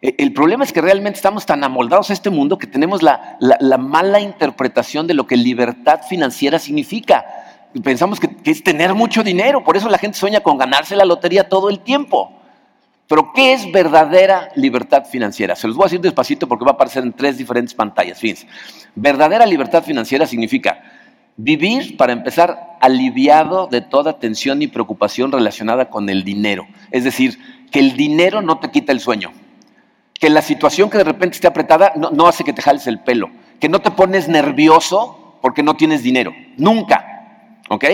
E, 0.00 0.14
el 0.18 0.32
problema 0.32 0.64
es 0.64 0.72
que 0.72 0.80
realmente 0.80 1.16
estamos 1.16 1.46
tan 1.46 1.64
amoldados 1.64 2.10
a 2.10 2.12
este 2.12 2.30
mundo 2.30 2.58
que 2.58 2.66
tenemos 2.66 3.02
la, 3.02 3.38
mala 3.78 4.20
interpretación 4.20 5.06
de 5.06 5.14
lo 5.14 5.26
que 5.26 5.36
libertad 5.36 6.00
financiera 6.08 6.58
significa. 6.58 7.24
Pensamos 7.82 8.18
que, 8.18 8.28
que 8.36 8.50
es 8.50 8.62
tener 8.62 8.94
mucho 8.94 9.22
dinero, 9.22 9.62
por 9.62 9.76
eso 9.76 9.88
la 9.88 9.98
gente 9.98 10.18
sueña 10.18 10.40
con 10.40 10.58
ganarse 10.58 10.96
la 10.96 11.04
lotería 11.04 11.48
todo 11.48 11.68
el 11.70 11.80
tiempo. 11.80 12.32
Pero, 13.06 13.32
¿qué 13.34 13.54
es 13.54 13.70
verdadera 13.72 14.50
libertad 14.54 15.04
financiera? 15.06 15.56
Se 15.56 15.66
los 15.66 15.76
voy 15.76 15.84
a 15.84 15.86
decir 15.86 16.00
despacito 16.00 16.46
porque 16.46 16.66
va 16.66 16.72
a 16.72 16.74
aparecer 16.74 17.02
en 17.02 17.14
tres 17.14 17.38
diferentes 17.38 17.74
pantallas. 17.74 18.18
Fíjense. 18.18 18.46
Verdadera 18.94 19.46
libertad 19.46 19.82
financiera 19.82 20.26
significa 20.26 20.78
Vivir, 21.40 21.96
para 21.96 22.12
empezar, 22.12 22.76
aliviado 22.80 23.68
de 23.68 23.80
toda 23.80 24.18
tensión 24.18 24.60
y 24.60 24.66
preocupación 24.66 25.30
relacionada 25.30 25.88
con 25.88 26.08
el 26.08 26.24
dinero. 26.24 26.66
Es 26.90 27.04
decir, 27.04 27.38
que 27.70 27.78
el 27.78 27.96
dinero 27.96 28.42
no 28.42 28.58
te 28.58 28.72
quita 28.72 28.90
el 28.90 28.98
sueño. 28.98 29.30
Que 30.20 30.30
la 30.30 30.42
situación 30.42 30.90
que 30.90 30.98
de 30.98 31.04
repente 31.04 31.36
esté 31.36 31.46
apretada 31.46 31.92
no, 31.96 32.26
hace 32.26 32.44
que 32.44 32.52
te 32.52 32.62
jales 32.62 32.86
el 32.86 33.00
pelo. 33.00 33.30
Que 33.60 33.68
no 33.68 33.80
te 33.80 33.90
pones 33.90 34.28
nervioso 34.28 35.38
porque 35.40 35.62
no 35.62 35.74
tienes 35.74 36.02
dinero. 36.02 36.32
Nunca. 36.56 37.56
¿Ok? 37.68 37.84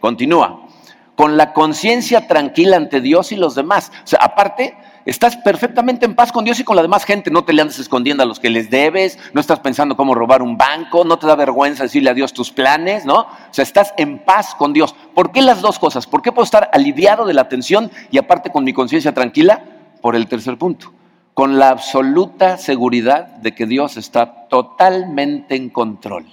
Continúa. 0.00 0.66
Con 1.14 1.36
la 1.36 1.52
conciencia 1.52 2.26
tranquila 2.26 2.76
ante 2.76 3.00
Dios 3.00 3.32
y 3.32 3.36
los 3.36 3.54
demás. 3.54 3.92
O 4.04 4.06
sea, 4.06 4.20
aparte, 4.20 4.76
Estás 5.08 5.38
perfectamente 5.38 6.04
en 6.04 6.14
paz 6.14 6.32
con 6.32 6.44
Dios 6.44 6.60
y 6.60 6.64
con 6.64 6.76
la 6.76 6.82
demás 6.82 7.06
gente. 7.06 7.30
No 7.30 7.42
te 7.42 7.54
le 7.54 7.62
andas 7.62 7.78
escondiendo 7.78 8.22
a 8.22 8.26
los 8.26 8.40
que 8.40 8.50
les 8.50 8.68
debes, 8.68 9.18
no 9.32 9.40
estás 9.40 9.58
pensando 9.58 9.96
cómo 9.96 10.14
robar 10.14 10.42
un 10.42 10.58
banco, 10.58 11.02
no 11.02 11.18
te 11.18 11.26
da 11.26 11.34
vergüenza 11.34 11.84
decirle 11.84 12.10
a 12.10 12.14
Dios 12.14 12.34
tus 12.34 12.50
planes, 12.50 13.06
¿no? 13.06 13.20
O 13.20 13.26
sea, 13.50 13.62
estás 13.62 13.94
en 13.96 14.18
paz 14.18 14.54
con 14.54 14.74
Dios. 14.74 14.94
¿Por 15.14 15.32
qué 15.32 15.40
las 15.40 15.62
dos 15.62 15.78
cosas? 15.78 16.06
¿Por 16.06 16.20
qué 16.20 16.30
puedo 16.30 16.44
estar 16.44 16.68
aliviado 16.74 17.24
de 17.24 17.32
la 17.32 17.48
tensión 17.48 17.90
y 18.10 18.18
aparte 18.18 18.50
con 18.50 18.64
mi 18.64 18.74
conciencia 18.74 19.14
tranquila? 19.14 19.64
Por 20.02 20.14
el 20.14 20.28
tercer 20.28 20.58
punto. 20.58 20.92
Con 21.38 21.60
la 21.60 21.68
absoluta 21.68 22.56
seguridad 22.56 23.28
de 23.36 23.54
que 23.54 23.64
Dios 23.64 23.96
está 23.96 24.48
totalmente 24.48 25.54
en 25.54 25.68
control. 25.68 26.26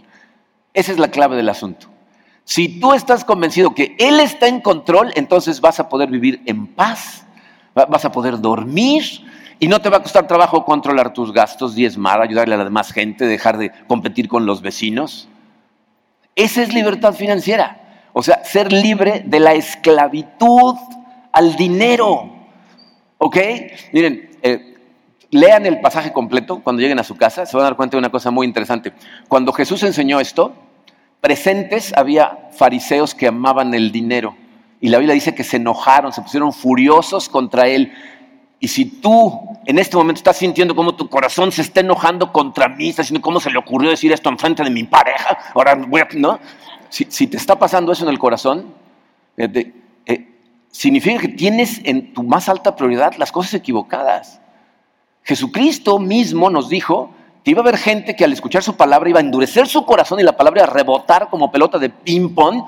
Esa 0.73 0.91
es 0.91 0.97
la 0.97 1.11
clave 1.11 1.35
del 1.35 1.49
asunto. 1.49 1.89
Si 2.43 2.79
tú 2.79 2.91
estás 2.91 3.23
convencido 3.23 3.75
que 3.75 3.95
Él 3.99 4.19
está 4.19 4.47
en 4.47 4.61
control, 4.61 5.11
entonces 5.13 5.61
vas 5.61 5.79
a 5.79 5.89
poder 5.89 6.09
vivir 6.09 6.41
en 6.47 6.65
paz 6.65 7.21
vas 7.75 8.03
a 8.05 8.11
poder 8.11 8.39
dormir 8.39 9.03
y 9.59 9.67
no 9.67 9.79
te 9.79 9.89
va 9.89 9.97
a 9.97 10.01
costar 10.01 10.25
trabajo 10.25 10.65
controlar 10.65 11.13
tus 11.13 11.31
gastos, 11.31 11.75
diezmar, 11.75 12.19
ayudarle 12.19 12.55
a 12.55 12.57
la 12.57 12.63
demás 12.63 12.91
gente, 12.91 13.27
dejar 13.27 13.59
de 13.59 13.71
competir 13.85 14.27
con 14.27 14.47
los 14.47 14.63
vecinos. 14.63 15.27
Esa 16.33 16.63
es 16.63 16.73
libertad 16.73 17.13
financiera. 17.13 18.09
O 18.13 18.23
sea, 18.23 18.43
ser 18.43 18.71
libre 18.73 19.21
de 19.23 19.39
la 19.39 19.53
esclavitud 19.53 20.75
al 21.31 21.55
dinero. 21.57 22.31
¿Ok? 23.19 23.37
Miren, 23.91 24.31
eh, 24.41 24.74
lean 25.35 25.65
el 25.65 25.81
pasaje 25.81 26.13
completo 26.13 26.61
cuando 26.63 26.81
lleguen 26.81 26.99
a 26.99 27.03
su 27.03 27.15
casa, 27.15 27.45
se 27.45 27.55
van 27.55 27.65
a 27.65 27.69
dar 27.69 27.75
cuenta 27.75 27.97
de 27.97 27.99
una 27.99 28.09
cosa 28.09 28.31
muy 28.31 28.47
interesante. 28.47 28.93
Cuando 29.27 29.51
Jesús 29.51 29.83
enseñó 29.83 30.19
esto, 30.19 30.53
presentes 31.21 31.93
había 31.95 32.49
fariseos 32.51 33.13
que 33.13 33.27
amaban 33.27 33.73
el 33.73 33.91
dinero 33.91 34.35
y 34.79 34.89
la 34.89 34.97
Biblia 34.97 35.13
dice 35.13 35.35
que 35.35 35.43
se 35.43 35.57
enojaron, 35.57 36.13
se 36.13 36.21
pusieron 36.21 36.53
furiosos 36.53 37.29
contra 37.29 37.67
él. 37.67 37.93
Y 38.59 38.67
si 38.67 38.85
tú 38.85 39.41
en 39.65 39.79
este 39.79 39.97
momento 39.97 40.19
estás 40.19 40.37
sintiendo 40.37 40.75
como 40.75 40.95
tu 40.95 41.09
corazón 41.09 41.51
se 41.51 41.61
está 41.61 41.81
enojando 41.81 42.31
contra 42.31 42.69
mí, 42.69 42.89
estás 42.89 43.05
diciendo 43.07 43.21
cómo 43.21 43.39
se 43.39 43.51
le 43.51 43.57
ocurrió 43.57 43.89
decir 43.89 44.11
esto 44.11 44.29
en 44.29 44.37
frente 44.37 44.63
de 44.63 44.69
mi 44.69 44.83
pareja, 44.83 45.37
ahora 45.53 45.75
voy 45.75 46.01
a, 46.01 46.07
¿no? 46.15 46.39
Si, 46.89 47.27
te 47.27 47.35
está 47.35 47.59
pasando 47.59 47.91
eso 47.91 48.03
en 48.03 48.09
el 48.09 48.19
corazón, 48.19 48.73
eh, 49.35 49.73
significa 50.71 51.19
que 51.19 51.27
tienes 51.27 51.81
en 51.83 52.13
tu 52.13 52.23
más 52.23 52.47
alta 52.47 52.75
prioridad 52.75 53.15
las 53.17 53.31
cosas 53.33 53.53
equivocadas. 53.53 54.39
Jesucristo 55.25 55.99
mismo 55.99 56.49
nos 56.49 56.69
dijo 56.69 57.09
que 57.43 57.51
iba 57.51 57.59
a 57.59 57.63
haber 57.63 57.77
gente 57.77 58.15
que 58.15 58.23
al 58.23 58.31
escuchar 58.31 58.63
su 58.63 58.75
palabra 58.75 59.09
iba 59.09 59.19
a 59.19 59.23
endurecer 59.23 59.67
su 59.67 59.85
corazón 59.85 60.19
y 60.19 60.23
la 60.23 60.37
palabra 60.37 60.61
iba 60.61 60.71
a 60.71 60.73
rebotar 60.73 61.29
como 61.29 61.51
pelota 61.51 61.77
de 61.79 61.89
ping-pong 61.89 62.63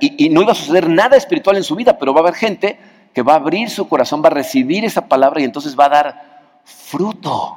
y, 0.00 0.28
no 0.28 0.42
iba 0.42 0.52
a 0.52 0.54
suceder 0.54 0.88
nada 0.88 1.16
espiritual 1.16 1.56
en 1.56 1.64
su 1.64 1.74
vida, 1.74 1.98
pero 1.98 2.12
va 2.12 2.20
a 2.20 2.22
haber 2.22 2.34
gente 2.34 2.78
que 3.12 3.22
va 3.22 3.34
a 3.34 3.36
abrir 3.36 3.70
su 3.70 3.88
corazón, 3.88 4.22
va 4.22 4.28
a 4.28 4.30
recibir 4.30 4.84
esa 4.84 5.08
palabra 5.08 5.40
y 5.40 5.44
entonces 5.44 5.78
va 5.78 5.86
a 5.86 5.88
dar 5.88 6.60
fruto. 6.64 7.54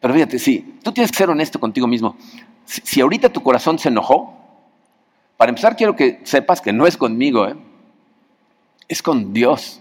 Pero 0.00 0.14
fíjate, 0.14 0.38
sí, 0.38 0.78
tú 0.82 0.92
tienes 0.92 1.10
que 1.10 1.18
ser 1.18 1.30
honesto 1.30 1.58
contigo 1.58 1.86
mismo. 1.86 2.16
Si, 2.64 3.00
ahorita 3.00 3.30
tu 3.30 3.42
corazón 3.42 3.78
se 3.78 3.88
enojó, 3.88 4.34
para 5.36 5.48
empezar 5.48 5.76
quiero 5.76 5.96
que 5.96 6.20
sepas 6.24 6.60
que 6.60 6.72
no 6.72 6.86
es 6.86 6.96
conmigo, 6.96 7.46
¿eh? 7.48 7.56
es 8.86 9.02
con 9.02 9.32
Dios. 9.32 9.80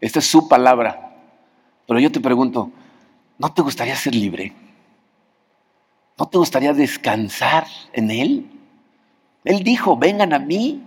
Esta 0.00 0.18
es 0.18 0.26
su 0.26 0.48
palabra. 0.48 1.16
Pero 1.86 2.00
yo 2.00 2.12
te 2.12 2.20
pregunto, 2.20 2.70
¿no 3.38 3.52
te 3.52 3.62
gustaría 3.62 3.96
ser 3.96 4.14
libre? 4.14 4.52
¿No 6.18 6.26
te 6.26 6.38
gustaría 6.38 6.72
descansar 6.72 7.66
en 7.92 8.10
Él? 8.10 8.50
Él 9.44 9.62
dijo, 9.62 9.96
vengan 9.96 10.32
a 10.32 10.38
mí 10.38 10.84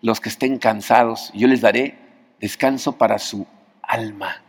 los 0.00 0.20
que 0.20 0.30
estén 0.30 0.58
cansados, 0.58 1.30
yo 1.34 1.46
les 1.46 1.60
daré 1.60 1.98
descanso 2.40 2.92
para 2.92 3.18
su 3.18 3.46
alma. 3.82 4.42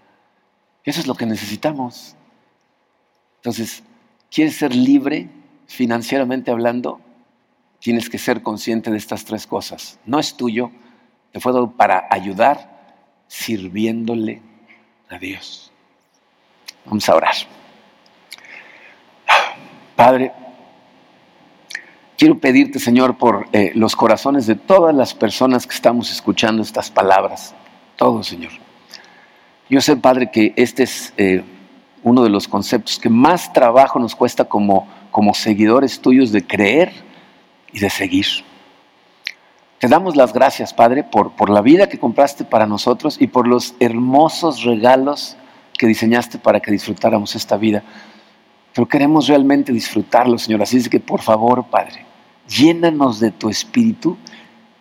Eso 0.84 1.02
es 1.02 1.08
lo 1.08 1.16
que 1.16 1.26
necesitamos. 1.26 2.16
Entonces, 3.38 3.84
¿quieres 4.32 4.56
ser 4.56 4.74
libre 4.74 5.30
financieramente 5.68 6.52
hablando? 6.52 7.02
Tienes 7.80 8.10
que 8.10 8.18
ser 8.18 8.42
consciente 8.42 8.92
de 8.92 8.98
estas 8.98 9.26
tres 9.26 9.46
cosas. 9.46 10.00
No 10.06 10.20
es 10.20 10.36
tuyo, 10.38 10.72
te 11.32 11.40
fue 11.40 11.52
dado 11.52 11.72
para 11.72 12.08
ayudar 12.10 12.96
sirviéndole 13.28 14.42
a 15.10 15.18
Dios. 15.18 15.71
Vamos 16.86 17.08
a 17.10 17.16
orar. 17.16 17.36
Padre, 19.96 20.32
quiero 22.18 22.40
pedirte, 22.40 22.80
Señor, 22.80 23.18
por 23.18 23.48
eh, 23.54 23.72
los 23.76 23.96
corazones 23.96 24.48
de 24.48 24.56
todas 24.56 24.96
las 24.96 25.14
personas 25.14 25.68
que 25.68 25.76
estamos 25.76 26.12
escuchando 26.12 26.62
estas 26.62 26.90
palabras. 26.90 27.54
Todos, 27.96 28.28
Señor. 28.28 28.52
Yo 29.70 29.80
sé, 29.80 29.96
Padre, 29.96 30.32
que 30.32 30.54
este 30.56 30.84
es 30.84 31.14
eh, 31.18 31.44
uno 32.04 32.24
de 32.24 32.30
los 32.30 32.48
conceptos 32.48 33.00
que 33.00 33.10
más 33.10 33.54
trabajo 33.54 34.00
nos 34.00 34.16
cuesta 34.16 34.46
como, 34.46 34.88
como 35.12 35.34
seguidores 35.34 36.00
tuyos 36.00 36.32
de 36.32 36.46
creer 36.46 36.92
y 37.72 37.80
de 37.80 37.90
seguir. 37.90 38.26
Te 39.80 39.88
damos 39.88 40.16
las 40.16 40.34
gracias, 40.34 40.74
Padre, 40.74 41.04
por, 41.04 41.32
por 41.32 41.50
la 41.50 41.62
vida 41.62 41.90
que 41.90 42.00
compraste 42.00 42.44
para 42.44 42.66
nosotros 42.66 43.18
y 43.20 43.28
por 43.28 43.48
los 43.48 43.76
hermosos 43.80 44.64
regalos 44.64 45.38
que 45.82 45.88
diseñaste 45.88 46.38
para 46.38 46.60
que 46.60 46.70
disfrutáramos 46.70 47.36
esta 47.36 47.58
vida. 47.58 47.82
Pero 48.72 48.88
queremos 48.88 49.28
realmente 49.28 49.74
disfrutarlo, 49.74 50.38
Señor. 50.38 50.62
Así 50.62 50.78
es 50.78 50.88
que, 50.88 51.00
por 51.00 51.24
favor, 51.24 51.66
Padre, 51.72 52.06
llénanos 52.48 53.20
de 53.20 53.32
tu 53.32 53.50
espíritu 53.50 54.16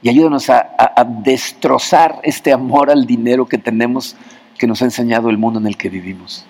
y 0.03 0.11
ayúdanos 0.11 0.51
a, 0.51 0.75
a, 0.79 1.03
destrozar 1.05 2.21
este 2.23 2.53
amor 2.53 2.91
al 2.91 3.07
dinero 3.07 3.47
que 3.47 3.57
tenemos 3.57 4.15
que 4.59 4.67
nos 4.67 4.83
ha 4.83 4.85
enseñado 4.85 5.31
el 5.31 5.39
mundo 5.39 5.59
en 5.59 5.69
el 5.69 5.79
que 5.79 5.89
vivimos. 5.89 6.45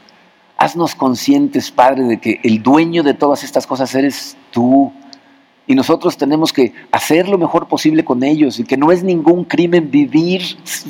Haznos 0.57 0.97
conscientes, 0.97 1.71
Padre, 1.71 2.03
de 2.03 2.19
que 2.19 2.41
el 2.43 2.61
dueño 2.61 3.05
de 3.05 3.15
todas 3.15 3.45
estas 3.45 3.69
cosas 3.69 3.95
eres 3.95 4.37
tú 4.51 4.93
y 5.69 5.77
nosotros 5.77 6.17
tenemos 6.17 6.53
que 6.53 6.73
hacer 6.91 7.29
lo 7.29 7.39
mejor 7.39 7.69
posible 7.69 8.05
con 8.05 8.25
ellos 8.25 8.59
y 8.59 8.65
que 8.65 8.77
no 8.77 8.91
es 8.91 9.05
ningún 9.05 9.45
crimen 9.45 9.93
vivir 9.93 10.43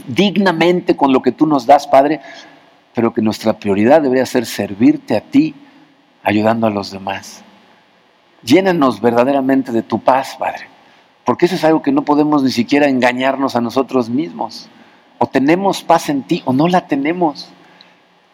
dignamente 0.08 0.96
con 0.96 1.12
lo 1.12 1.20
que 1.20 1.32
tú 1.32 1.46
nos 1.46 1.66
das, 1.66 1.86
Padre, 1.86 2.22
pero 3.00 3.14
que 3.14 3.22
nuestra 3.22 3.54
prioridad 3.54 4.02
debería 4.02 4.26
ser 4.26 4.44
servirte 4.44 5.16
a 5.16 5.22
ti, 5.22 5.54
ayudando 6.22 6.66
a 6.66 6.70
los 6.70 6.90
demás. 6.90 7.42
Llénanos 8.42 9.00
verdaderamente 9.00 9.72
de 9.72 9.80
tu 9.80 10.00
paz, 10.00 10.36
Padre, 10.38 10.66
porque 11.24 11.46
eso 11.46 11.54
es 11.54 11.64
algo 11.64 11.80
que 11.80 11.92
no 11.92 12.04
podemos 12.04 12.42
ni 12.42 12.50
siquiera 12.50 12.90
engañarnos 12.90 13.56
a 13.56 13.62
nosotros 13.62 14.10
mismos. 14.10 14.68
O 15.16 15.24
tenemos 15.24 15.82
paz 15.82 16.10
en 16.10 16.24
ti 16.24 16.42
o 16.44 16.52
no 16.52 16.68
la 16.68 16.88
tenemos. 16.88 17.48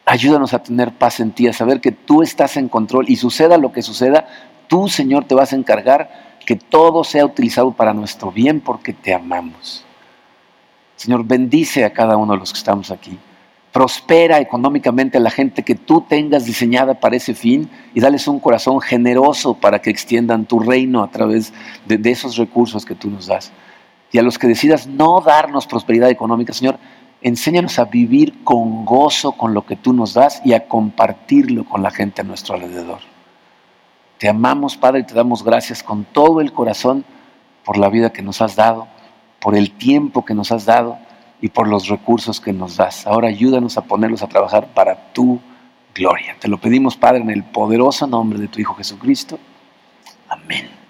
Ayúdanos 0.05 0.53
a 0.53 0.65
tener 0.65 0.91
paz 0.91 1.21
en 1.21 1.31
ti, 1.31 1.47
a 1.47 1.53
saber 1.53 1.81
que 1.81 1.93
tú 1.93 2.25
estás 2.25 2.57
en 2.57 2.69
control 2.69 3.09
y 3.09 3.15
suceda 3.15 3.59
lo 3.59 3.71
que 3.71 3.83
suceda, 3.83 4.27
tú, 4.67 4.89
Señor, 4.89 5.27
te 5.27 5.37
vas 5.37 5.53
a 5.53 5.57
encargar 5.57 6.39
que 6.45 6.57
todo 6.57 7.05
sea 7.05 7.25
utilizado 7.25 7.71
para 7.71 7.95
nuestro 7.95 8.33
bien 8.33 8.61
porque 8.61 8.93
te 8.93 9.15
amamos. 9.15 9.85
Señor, 10.97 11.25
bendice 11.25 11.85
a 11.85 11.93
cada 11.93 12.17
uno 12.17 12.33
de 12.33 12.41
los 12.41 12.53
que 12.53 12.59
estamos 12.59 12.91
aquí. 12.91 13.17
Prospera 13.77 14.41
económicamente 14.41 15.19
a 15.19 15.21
la 15.21 15.29
gente 15.29 15.63
que 15.63 15.75
tú 15.75 16.01
tengas 16.01 16.47
diseñada 16.47 16.99
para 16.99 17.17
ese 17.17 17.35
fin 17.35 17.69
y 17.93 18.01
dales 18.01 18.27
un 18.27 18.41
corazón 18.41 18.81
generoso 18.81 19.53
para 19.53 19.83
que 19.83 19.91
extiendan 19.91 20.47
tu 20.47 20.61
reino 20.61 21.03
a 21.03 21.11
través 21.11 21.53
de, 21.85 22.11
esos 22.11 22.39
recursos 22.39 22.87
que 22.87 22.95
tú 22.95 23.11
nos 23.11 23.27
das. 23.27 23.53
Y 24.13 24.17
a 24.17 24.23
los 24.23 24.39
que 24.39 24.47
decidas 24.47 24.87
no 24.87 25.21
darnos 25.21 25.67
prosperidad 25.67 26.09
económica, 26.09 26.55
Señor, 26.55 26.79
enséñanos 27.21 27.79
a 27.79 27.85
vivir 27.85 28.43
con 28.45 28.87
gozo 28.87 29.33
con 29.33 29.53
lo 29.53 29.67
que 29.67 29.77
tú 29.77 29.93
nos 29.93 30.15
das 30.15 30.41
y 30.43 30.55
a 30.55 30.67
compartirlo 30.69 31.67
con 31.67 31.83
la 31.83 31.91
gente 31.91 32.23
a 32.23 32.25
nuestro 32.25 32.55
alrededor. 32.55 33.01
Te 34.17 34.31
amamos, 34.31 34.79
Padre, 34.79 35.01
y 35.01 35.05
te 35.05 35.13
damos 35.13 35.45
gracias 35.45 35.83
con 35.83 36.05
todo 36.05 36.41
el 36.41 36.55
corazón 36.55 37.05
por 37.63 37.77
la 37.77 37.91
vida 37.91 38.11
que 38.11 38.23
nos 38.23 38.41
has 38.41 38.57
dado, 38.57 38.89
por 39.39 39.55
el 39.55 39.73
tiempo 39.73 40.25
que 40.25 40.33
nos 40.33 40.51
has 40.51 40.65
dado 40.65 40.97
y 41.41 41.49
por 41.49 41.69
los 41.69 41.89
recursos 41.89 42.41
que 42.41 42.53
nos 42.53 42.77
das. 42.77 43.07
Ahora 43.07 43.29
ayúdanos 43.29 43.77
a 43.77 43.83
ponerlos 43.83 44.23
a 44.23 44.29
trabajar 44.29 44.69
para 44.69 45.13
tu 45.13 45.41
gloria. 45.95 46.37
Te 46.39 46.49
lo 46.49 46.59
pedimos, 46.59 46.97
Padre, 46.97 47.21
en 47.21 47.31
el 47.31 47.45
poderoso 47.45 48.07
nombre 48.07 48.39
de 48.39 48.49
tu 48.49 48.61
Hijo 48.61 48.75
Jesucristo. 48.75 49.39
Amén. 50.29 50.86